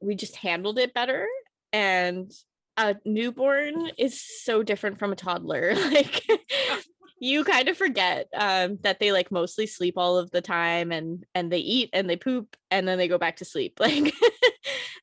[0.02, 1.28] we just handled it better.
[1.74, 2.32] And
[2.78, 5.74] a newborn is so different from a toddler.
[5.92, 6.26] Like
[7.22, 11.24] you kind of forget um, that they like mostly sleep all of the time and
[11.36, 14.14] and they eat and they poop and then they go back to sleep like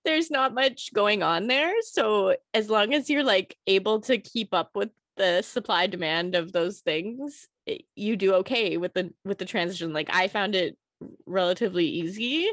[0.05, 4.53] there's not much going on there so as long as you're like able to keep
[4.53, 9.39] up with the supply demand of those things it, you do okay with the with
[9.39, 10.77] the transition like i found it
[11.27, 12.49] relatively easy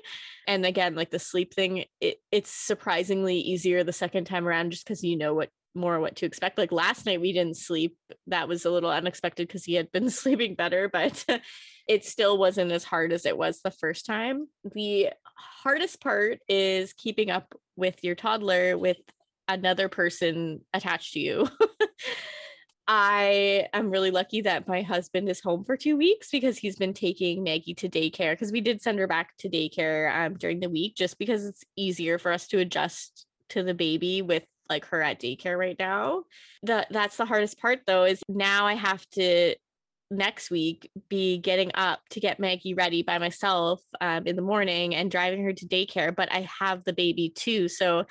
[0.48, 4.86] and again like the sleep thing it, it's surprisingly easier the second time around just
[4.86, 6.58] because you know what more what to expect.
[6.58, 7.98] Like last night we didn't sleep.
[8.28, 11.26] That was a little unexpected because he had been sleeping better, but
[11.88, 14.48] it still wasn't as hard as it was the first time.
[14.74, 18.98] The hardest part is keeping up with your toddler with
[19.48, 21.50] another person attached to you.
[22.88, 26.94] I am really lucky that my husband is home for two weeks because he's been
[26.94, 30.70] taking Maggie to daycare because we did send her back to daycare um, during the
[30.70, 35.02] week just because it's easier for us to adjust to the baby with like her
[35.02, 36.24] at daycare right now.
[36.62, 39.56] The that's the hardest part though is now I have to
[40.12, 44.94] next week be getting up to get Maggie ready by myself um, in the morning
[44.94, 47.68] and driving her to daycare, but I have the baby too.
[47.68, 48.06] So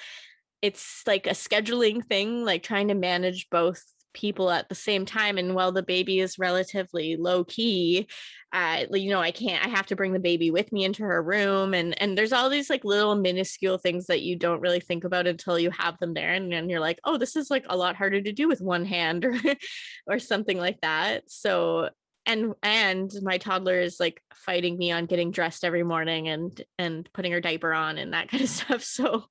[0.63, 3.83] it's like a scheduling thing, like trying to manage both
[4.15, 8.07] people at the same time and while the baby is relatively low key
[8.53, 11.23] uh you know i can't i have to bring the baby with me into her
[11.23, 15.05] room and and there's all these like little minuscule things that you don't really think
[15.05, 17.77] about until you have them there and then you're like oh this is like a
[17.77, 19.35] lot harder to do with one hand or
[20.07, 21.25] or something like that.
[21.31, 21.91] So
[22.27, 27.09] and and my toddler is like fighting me on getting dressed every morning and and
[27.13, 29.25] putting her diaper on and that kind of stuff so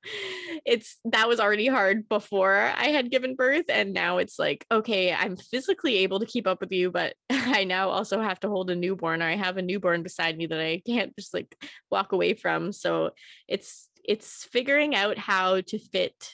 [0.66, 5.14] it's that was already hard before i had given birth and now it's like okay
[5.14, 8.70] i'm physically able to keep up with you but i now also have to hold
[8.70, 11.56] a newborn or i have a newborn beside me that i can't just like
[11.90, 13.12] walk away from so
[13.48, 16.34] it's it's figuring out how to fit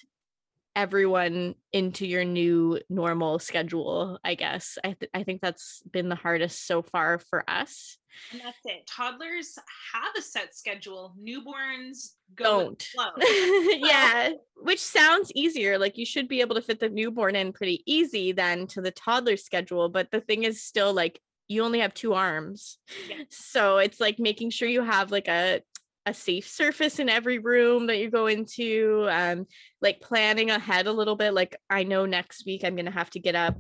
[0.80, 4.78] everyone into your new normal schedule i guess.
[4.82, 7.98] I, th- I think that's been the hardest so far for us.
[8.32, 8.88] And that's it.
[8.88, 9.58] Toddlers
[9.94, 11.14] have a set schedule.
[11.22, 12.84] Newborns don't.
[13.20, 15.78] yeah which sounds easier.
[15.78, 18.92] Like you should be able to fit the newborn in pretty easy then to the
[18.92, 21.20] toddler schedule but the thing is still like
[21.50, 22.78] you only have two arms.
[23.10, 23.24] Yeah.
[23.30, 25.62] so it's like making sure you have like a
[26.06, 29.46] a safe surface in every room that you go into um
[29.82, 33.10] like planning ahead a little bit like i know next week i'm going to have
[33.10, 33.58] to get up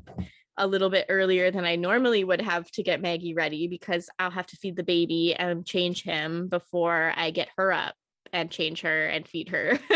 [0.57, 4.31] a little bit earlier than i normally would have to get maggie ready because i'll
[4.31, 7.95] have to feed the baby and change him before i get her up
[8.34, 9.80] and change her and feed her.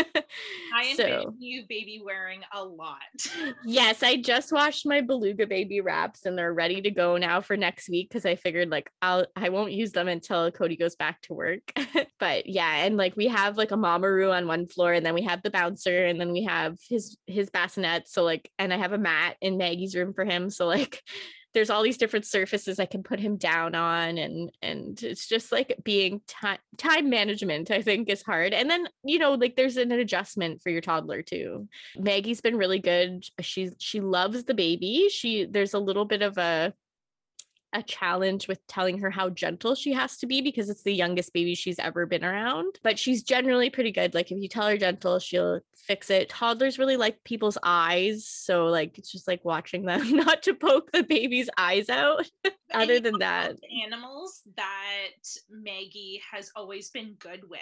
[0.74, 2.98] I envision so, you baby wearing a lot.
[3.64, 7.56] yes, I just washed my beluga baby wraps and they're ready to go now for
[7.56, 11.20] next week because I figured like I'll I won't use them until Cody goes back
[11.22, 11.72] to work.
[12.18, 15.22] but yeah, and like we have like a mamaroo on one floor and then we
[15.22, 18.08] have the bouncer and then we have his his bassinet.
[18.08, 20.50] So like and I have a mat in Maggie's room for him.
[20.50, 21.02] So like
[21.54, 25.52] there's all these different surfaces I can put him down on and and it's just
[25.52, 28.52] like being time time management I think is hard.
[28.52, 31.68] And then, you know, like there's an adjustment for your toddler too.
[31.96, 33.24] Maggie's been really good.
[33.40, 35.08] She's she loves the baby.
[35.08, 36.74] She there's a little bit of a
[37.74, 41.32] a challenge with telling her how gentle she has to be because it's the youngest
[41.32, 42.78] baby she's ever been around.
[42.82, 44.14] But she's generally pretty good.
[44.14, 46.28] Like if you tell her gentle, she'll fix it.
[46.28, 48.26] Toddlers really like people's eyes.
[48.26, 52.30] So like it's just like watching them not to poke the baby's eyes out.
[52.72, 55.10] Other than that, animals that
[55.48, 57.60] Maggie has always been good with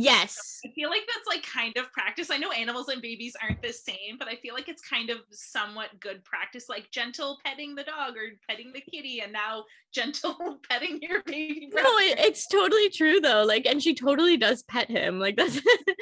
[0.00, 0.60] Yes.
[0.64, 2.30] I feel like that's like kind of practice.
[2.30, 5.18] I know animals and babies aren't the same, but I feel like it's kind of
[5.32, 10.60] somewhat good practice, like gentle petting the dog or petting the kitty, and now gentle
[10.70, 11.68] petting your baby.
[11.72, 11.88] Brother.
[11.88, 13.42] No, it, it's totally true though.
[13.42, 15.18] Like, and she totally does pet him.
[15.18, 15.60] Like that's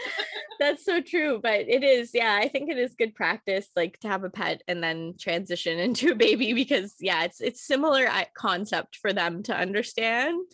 [0.61, 1.41] that's so true.
[1.43, 4.63] But it is, yeah, I think it is good practice, like to have a pet
[4.69, 8.07] and then transition into a baby because yeah, it's it's similar
[8.37, 10.45] concept for them to understand.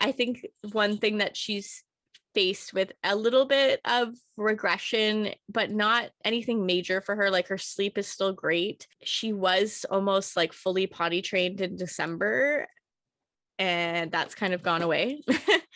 [0.00, 1.84] I think one thing that she's
[2.34, 7.30] faced with a little bit of regression, but not anything major for her.
[7.30, 8.86] Like her sleep is still great.
[9.02, 12.66] She was almost like fully potty trained in December,
[13.58, 15.22] and that's kind of gone away,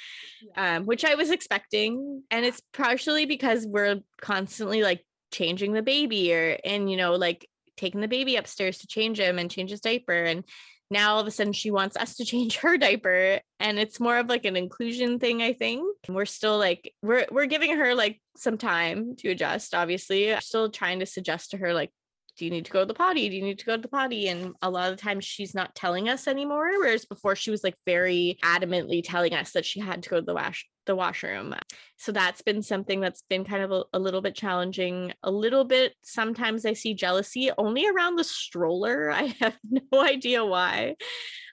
[0.56, 2.22] um, which I was expecting.
[2.30, 7.48] And it's partially because we're constantly like changing the baby or, and, you know, like
[7.76, 10.24] taking the baby upstairs to change him and change his diaper.
[10.24, 10.44] And
[10.90, 14.18] now all of a sudden she wants us to change her diaper and it's more
[14.18, 15.82] of like an inclusion thing i think.
[16.08, 20.32] We're still like we're we're giving her like some time to adjust obviously.
[20.32, 21.90] I'm still trying to suggest to her like
[22.36, 23.28] do you need to go to the potty?
[23.28, 24.28] Do you need to go to the potty?
[24.28, 26.70] And a lot of times she's not telling us anymore.
[26.78, 30.26] Whereas before she was like very adamantly telling us that she had to go to
[30.26, 31.54] the wash the washroom.
[31.96, 35.12] So that's been something that's been kind of a, a little bit challenging.
[35.22, 39.10] A little bit sometimes I see jealousy only around the stroller.
[39.10, 40.96] I have no idea why.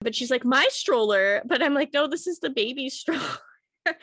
[0.02, 1.42] But she's like, my stroller.
[1.46, 3.22] But I'm like, no, this is the baby stroller.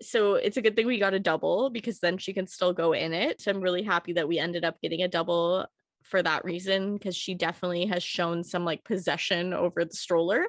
[0.00, 2.92] so it's a good thing we got a double because then she can still go
[2.92, 3.42] in it.
[3.46, 5.66] I'm really happy that we ended up getting a double
[6.04, 10.46] for that reason because she definitely has shown some like possession over the stroller.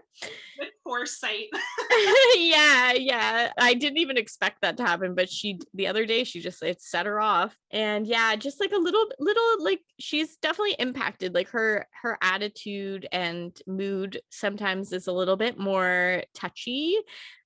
[0.59, 1.47] With foresight.
[2.37, 3.51] yeah, yeah.
[3.57, 6.81] I didn't even expect that to happen, but she the other day she just it
[6.81, 7.55] set her off.
[7.71, 11.33] And yeah, just like a little little like she's definitely impacted.
[11.33, 16.97] Like her her attitude and mood sometimes is a little bit more touchy,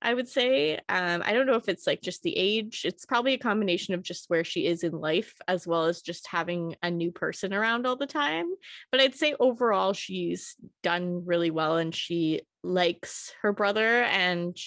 [0.02, 0.80] I would say.
[0.90, 2.82] Um, I don't know if it's like just the age.
[2.86, 6.28] It's probably a combination of just where she is in life as well as just
[6.28, 8.48] having a new person around all the time.
[8.92, 14.58] But I'd say overall she's done really well and she likes her brother and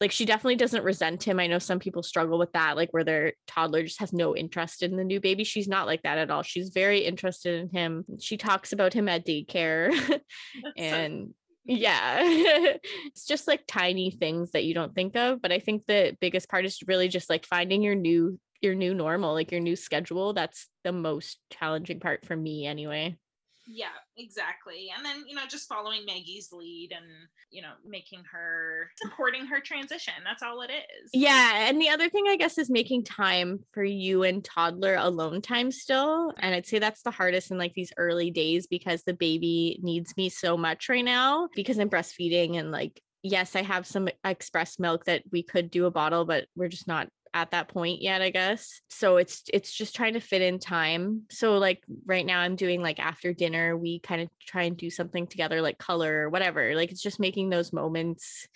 [0.00, 1.40] like she definitely doesn't resent him.
[1.40, 4.82] I know some people struggle with that, like where their toddler just has no interest
[4.82, 5.44] in the new baby.
[5.44, 6.42] She's not like that at all.
[6.42, 8.04] She's very interested in him.
[8.20, 10.20] She talks about him at daycare
[10.76, 11.32] and
[11.64, 12.18] yeah
[13.06, 16.48] it's just like tiny things that you don't think of but i think the biggest
[16.48, 20.32] part is really just like finding your new your new normal like your new schedule
[20.32, 23.16] that's the most challenging part for me anyway.
[23.66, 23.86] Yeah
[24.18, 27.06] exactly and then you know just following maggie's lead and
[27.50, 31.10] you know making her supporting her transition that's all it is.
[31.14, 35.40] Yeah and the other thing i guess is making time for you and toddler alone
[35.40, 39.14] time still and i'd say that's the hardest in like these early days because the
[39.14, 43.86] baby needs me so much right now because i'm breastfeeding and like yes i have
[43.86, 47.68] some express milk that we could do a bottle but we're just not at that
[47.68, 48.80] point yet i guess.
[48.88, 51.22] So it's it's just trying to fit in time.
[51.30, 54.88] So like right now i'm doing like after dinner we kind of try and do
[54.88, 56.74] something together like color or whatever.
[56.74, 58.46] Like it's just making those moments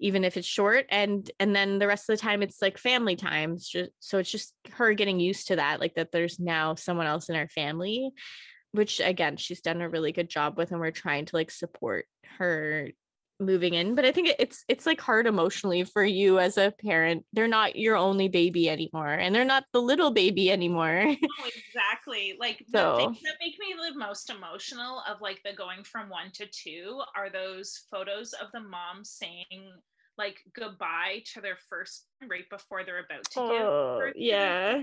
[0.00, 3.14] even if it's short and and then the rest of the time it's like family
[3.14, 3.52] time.
[3.52, 7.06] It's just, so it's just her getting used to that like that there's now someone
[7.06, 8.10] else in our family
[8.72, 12.06] which again she's done a really good job with and we're trying to like support
[12.38, 12.88] her
[13.42, 17.24] moving in but i think it's it's like hard emotionally for you as a parent
[17.32, 22.36] they're not your only baby anymore and they're not the little baby anymore oh, exactly
[22.38, 22.92] like so.
[22.92, 26.46] the things that make me the most emotional of like the going from one to
[26.46, 29.72] two are those photos of the mom saying
[30.18, 34.82] like goodbye to their first right before they're about to oh, give yeah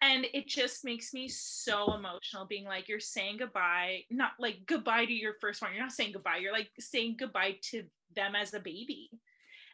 [0.00, 5.04] and it just makes me so emotional being like you're saying goodbye not like goodbye
[5.04, 7.84] to your first one you're not saying goodbye you're like saying goodbye to
[8.14, 9.10] them as a baby.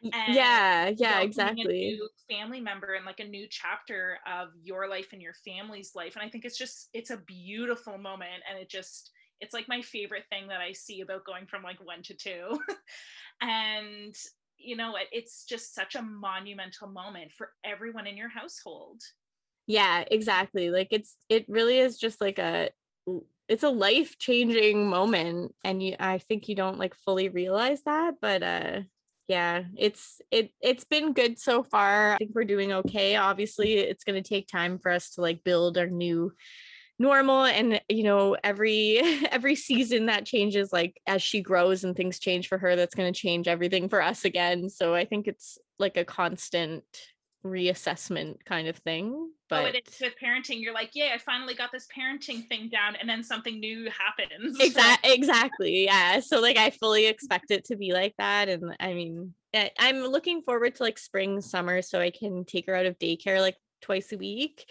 [0.03, 1.99] And, yeah yeah exactly.
[2.29, 6.23] family member and like a new chapter of your life and your family's life and
[6.23, 10.25] i think it's just it's a beautiful moment and it just it's like my favorite
[10.29, 12.59] thing that i see about going from like one to two.
[13.41, 14.15] And
[14.57, 15.07] you know what?
[15.11, 19.01] It's just such a monumental moment for everyone in your household
[19.67, 22.69] yeah exactly like it's it really is just like a
[23.47, 28.15] it's a life changing moment and you i think you don't like fully realize that
[28.21, 28.81] but uh
[29.27, 32.13] yeah it's it it's been good so far.
[32.13, 33.15] I think we're doing okay.
[33.15, 36.33] Obviously it's going to take time for us to like build our new
[36.97, 38.99] normal and you know every
[39.31, 43.11] every season that changes like as she grows and things change for her that's going
[43.11, 44.69] to change everything for us again.
[44.69, 46.83] So i think it's like a constant
[47.45, 49.31] reassessment kind of thing.
[49.49, 50.61] But oh, it is with parenting.
[50.61, 54.59] You're like, yeah, I finally got this parenting thing down, and then something new happens.
[54.59, 55.13] Exactly.
[55.13, 55.85] exactly.
[55.85, 56.19] Yeah.
[56.19, 59.97] So like, I fully expect it to be like that, and I mean, eh, I'm
[59.97, 63.57] looking forward to like spring, summer, so I can take her out of daycare like
[63.81, 64.65] twice a week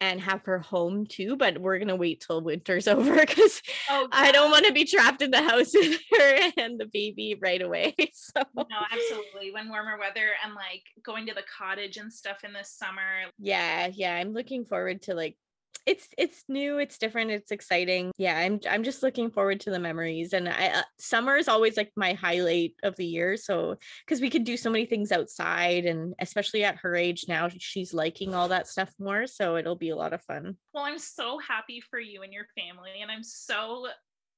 [0.00, 4.32] and have her home too, but we're gonna wait till winter's over because oh, I
[4.32, 7.94] don't want to be trapped in the house with her and the baby right away.
[8.12, 9.52] So no, absolutely.
[9.52, 13.30] When warmer weather and like going to the cottage and stuff in the summer.
[13.38, 14.16] Yeah, yeah.
[14.16, 15.36] I'm looking forward to like
[15.84, 18.12] it's it's new it's different it's exciting.
[18.16, 21.76] Yeah i'm i'm just looking forward to the memories and i uh, summer is always
[21.76, 25.84] like my highlight of the year so because we can do so many things outside
[25.84, 29.90] and especially at her age now she's liking all that stuff more so it'll be
[29.90, 30.56] a lot of fun.
[30.72, 33.88] Well i'm so happy for you and your family and i'm so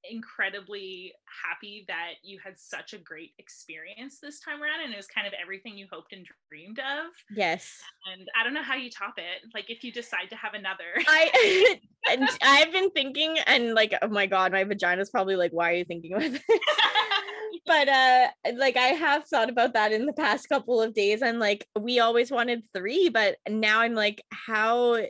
[0.08, 1.12] incredibly
[1.44, 5.26] happy that you had such a great experience this time around and it was kind
[5.26, 7.12] of everything you hoped and dreamed of.
[7.34, 7.78] Yes.
[8.12, 9.48] And I don't know how you top it.
[9.54, 10.84] Like if you decide to have another.
[11.06, 11.78] I
[12.10, 15.76] and I've been thinking and like oh my god, my vagina's probably like why are
[15.76, 16.42] you thinking about this?
[17.66, 21.38] but uh like I have thought about that in the past couple of days and
[21.38, 25.00] like we always wanted 3 but now I'm like how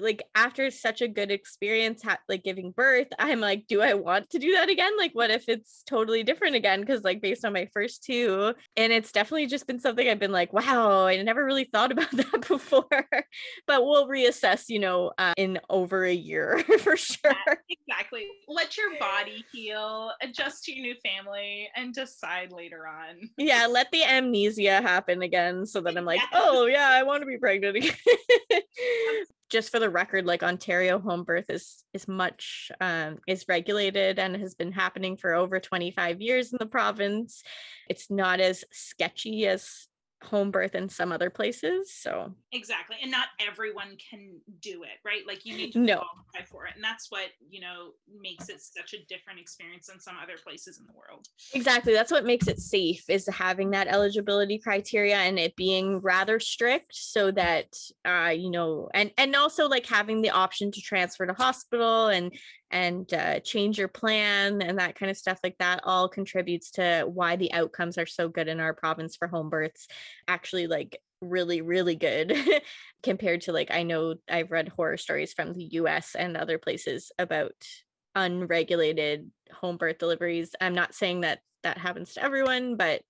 [0.00, 4.28] like after such a good experience ha- like giving birth i'm like do i want
[4.30, 7.52] to do that again like what if it's totally different again because like based on
[7.52, 11.44] my first two and it's definitely just been something i've been like wow i never
[11.44, 12.86] really thought about that before
[13.66, 18.76] but we'll reassess you know uh, in over a year for sure yeah, exactly let
[18.76, 23.28] your body heal, adjust to your new family, and decide later on.
[23.36, 26.28] Yeah, let the amnesia happen again so that I'm like, yes.
[26.32, 27.94] oh yeah, I want to be pregnant again.
[29.48, 34.36] Just for the record, like Ontario home birth is is much um, is regulated and
[34.36, 37.42] has been happening for over 25 years in the province.
[37.88, 39.86] It's not as sketchy as
[40.26, 45.26] home birth in some other places so exactly and not everyone can do it right
[45.26, 45.96] like you need to no.
[45.96, 47.90] qualify for it and that's what you know
[48.20, 52.12] makes it such a different experience than some other places in the world exactly that's
[52.12, 57.30] what makes it safe is having that eligibility criteria and it being rather strict so
[57.30, 57.66] that
[58.04, 62.32] uh you know and and also like having the option to transfer to hospital and
[62.70, 67.04] and uh, change your plan and that kind of stuff like that all contributes to
[67.12, 69.86] why the outcomes are so good in our province for home births
[70.26, 72.36] actually like really really good
[73.02, 77.12] compared to like i know i've read horror stories from the us and other places
[77.18, 77.54] about
[78.16, 80.56] unregulated home birth deliveries.
[80.60, 83.02] I'm not saying that that happens to everyone but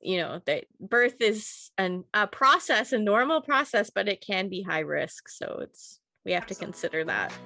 [0.00, 4.62] you know that birth is an, a process a normal process but it can be
[4.62, 7.36] high risk so it's we have to consider that